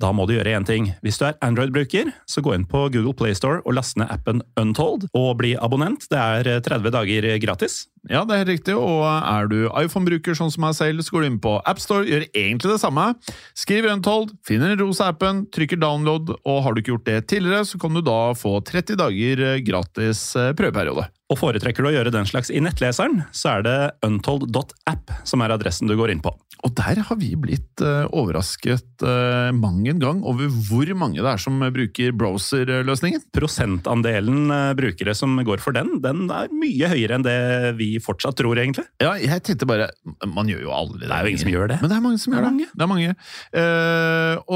da 0.00 0.10
må 0.16 0.26
du 0.26 0.34
gjøre 0.34 0.56
én 0.56 0.66
ting. 0.66 0.90
Hvis 1.04 1.20
du 1.20 1.26
er 1.28 1.38
Android-bruker, 1.44 2.10
så 2.28 2.42
gå 2.44 2.54
inn 2.56 2.66
på 2.68 2.86
Google 2.94 3.14
Playstore 3.16 3.60
og 3.64 3.76
last 3.76 3.98
ned 4.00 4.10
appen 4.12 4.40
Untold 4.60 5.06
og 5.12 5.30
bli 5.42 5.54
abonnent. 5.60 6.06
Det 6.10 6.18
er 6.18 6.64
30 6.64 6.94
dager 6.94 7.28
gratis. 7.42 7.84
Ja, 8.08 8.22
det 8.24 8.32
er 8.32 8.42
helt 8.42 8.54
riktig, 8.54 8.74
og 8.80 9.04
er 9.04 9.50
du 9.50 9.58
iPhone-bruker 9.76 10.36
sånn 10.38 10.52
som 10.52 10.64
meg 10.64 10.76
selv, 10.78 11.04
så 11.04 11.12
går 11.12 11.26
du 11.26 11.28
inn 11.28 11.40
på 11.44 11.58
AppStore, 11.68 12.08
gjør 12.08 12.26
egentlig 12.30 12.72
det 12.72 12.80
samme. 12.80 13.10
Skriv 13.58 13.90
Untold, 13.92 14.32
finner 14.46 14.72
den 14.72 14.80
rosa 14.80 15.10
appen, 15.12 15.44
trykker 15.52 15.80
download, 15.82 16.32
og 16.40 16.62
har 16.64 16.72
du 16.72 16.80
ikke 16.80 16.94
gjort 16.94 17.08
det 17.10 17.20
tidligere, 17.28 17.66
så 17.68 17.80
kan 17.82 17.92
du 17.92 18.00
da 18.04 18.20
få 18.38 18.56
30 18.64 18.96
dager 19.02 19.48
gratis 19.66 20.30
eh, 20.40 20.54
prøveperiode. 20.56 21.10
Og 21.30 21.38
foretrekker 21.38 21.84
du 21.84 21.90
å 21.92 21.94
gjøre 21.94 22.10
den 22.14 22.26
slags 22.26 22.50
i 22.50 22.60
nettleseren, 22.62 23.22
så 23.30 23.56
er 23.56 23.66
det 23.66 23.78
untold.app 24.06 25.12
som 25.22 25.44
er 25.44 25.54
adressen 25.54 25.90
du 25.90 25.94
går 25.98 26.10
inn 26.14 26.22
på. 26.24 26.34
Og 26.66 26.72
der 26.76 26.98
har 27.06 27.16
vi 27.16 27.30
blitt 27.40 27.80
uh, 27.80 28.04
overrasket 28.12 29.04
uh, 29.06 29.48
mang 29.56 29.80
en 29.88 30.00
gang 30.02 30.18
over 30.28 30.50
hvor 30.68 30.90
mange 30.98 31.20
det 31.20 31.30
er 31.30 31.40
som 31.40 31.56
bruker 31.72 32.12
browser-løsningen. 32.20 33.22
Prosentandelen 33.32 34.50
uh, 34.52 34.72
brukere 34.76 35.14
som 35.16 35.38
går 35.46 35.62
for 35.64 35.76
den, 35.76 35.96
den 36.04 36.26
er 36.34 36.52
mye 36.52 36.90
høyere 36.92 37.16
enn 37.16 37.24
det 37.24 37.38
vi 37.78 37.94
fortsatt 38.02 38.36
tror, 38.40 38.60
egentlig. 38.60 38.84
Ja, 39.00 39.14
jeg 39.20 39.44
tenkte 39.46 39.68
bare 39.68 39.88
Man 40.28 40.48
gjør 40.50 40.66
jo 40.66 40.74
aldri 40.74 41.06
det. 41.06 41.08
Det 41.08 41.16
er 41.16 41.24
jo 41.24 41.32
ingen 41.32 41.44
som 41.44 41.52
gjør 41.54 41.72
det. 41.72 41.78
Men 41.80 41.92
det 41.92 41.96
er 41.96 42.04
mange 42.04 42.20
som 42.20 42.34
gjør 42.34 42.46
det. 42.46 42.68
det 42.74 42.84
er 42.84 42.90
mange. 42.90 43.14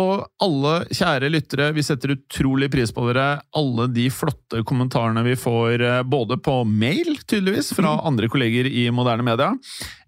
og 0.03 0.12
alle 0.45 0.75
kjære 0.91 1.31
lyttere, 1.33 1.70
vi 1.77 1.85
setter 1.87 2.14
utrolig 2.14 2.68
pris 2.72 2.93
på 2.95 3.07
dere. 3.09 3.27
Alle 3.57 3.89
de 3.93 4.07
flotte 4.12 4.62
kommentarene 4.66 5.25
vi 5.27 5.37
får 5.39 5.85
både 6.11 6.39
på 6.45 6.59
mail, 6.69 7.17
tydeligvis, 7.25 7.73
fra 7.77 7.97
mm. 7.97 8.05
andre 8.11 8.31
kolleger 8.33 8.69
i 8.69 8.87
moderne 8.95 9.27
media 9.27 9.53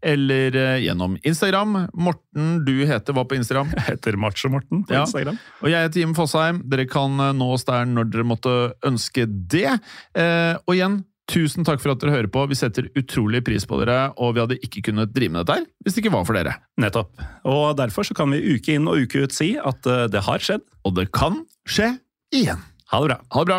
eller 0.07 0.55
uh, 0.55 0.77
gjennom 0.83 1.17
Instagram. 1.27 1.79
Morten, 1.95 2.61
du 2.67 2.75
heter 2.87 3.17
hva 3.17 3.27
på 3.27 3.39
Instagram? 3.39 3.73
Jeg 3.77 3.87
heter 3.91 4.21
Macho-Morten 4.21 4.85
på 4.87 4.97
ja. 4.97 5.03
Instagram. 5.07 5.41
Og 5.65 5.73
jeg 5.73 5.89
heter 5.89 6.05
Jim 6.05 6.15
Fosheim. 6.17 6.63
Dere 6.71 6.87
kan 6.91 7.19
uh, 7.21 7.33
nå 7.37 7.51
oss 7.57 7.67
der 7.69 7.89
når 7.91 8.13
dere 8.13 8.29
måtte 8.29 8.57
ønske 8.87 9.27
det. 9.27 9.69
Uh, 10.17 10.55
og 10.67 10.77
igjen, 10.77 11.03
Tusen 11.27 11.67
takk 11.67 11.81
for 11.83 11.91
at 11.91 12.03
dere 12.03 12.15
hører 12.15 12.31
på. 12.31 12.45
Vi 12.47 12.59
setter 12.59 12.87
utrolig 12.99 13.41
pris 13.47 13.67
på 13.67 13.81
dere, 13.81 14.13
og 14.23 14.37
vi 14.37 14.45
hadde 14.45 14.59
ikke 14.63 14.85
kunnet 14.89 15.11
drive 15.15 15.35
med 15.35 15.43
dette 15.43 15.59
her 15.59 15.67
hvis 15.83 15.97
det 15.97 16.05
ikke 16.05 16.15
var 16.15 16.27
for 16.29 16.39
dere. 16.39 16.55
Nettopp. 16.79 17.25
Og 17.51 17.65
derfor 17.79 18.07
så 18.07 18.15
kan 18.15 18.31
vi 18.31 18.55
uke 18.55 18.77
inn 18.79 18.87
og 18.91 19.03
uke 19.03 19.25
ut 19.27 19.35
si 19.35 19.57
at 19.59 19.91
eh, 19.91 20.07
det 20.13 20.23
har 20.27 20.43
skjedd. 20.43 20.63
Og 20.87 20.95
det 20.99 21.09
kan 21.15 21.43
skje 21.67 21.97
igjen. 22.35 22.63
Ha 22.93 23.03
det 23.03 23.11
bra. 23.11 23.19
Ha 23.35 23.43
det 23.43 23.51
bra. 23.51 23.59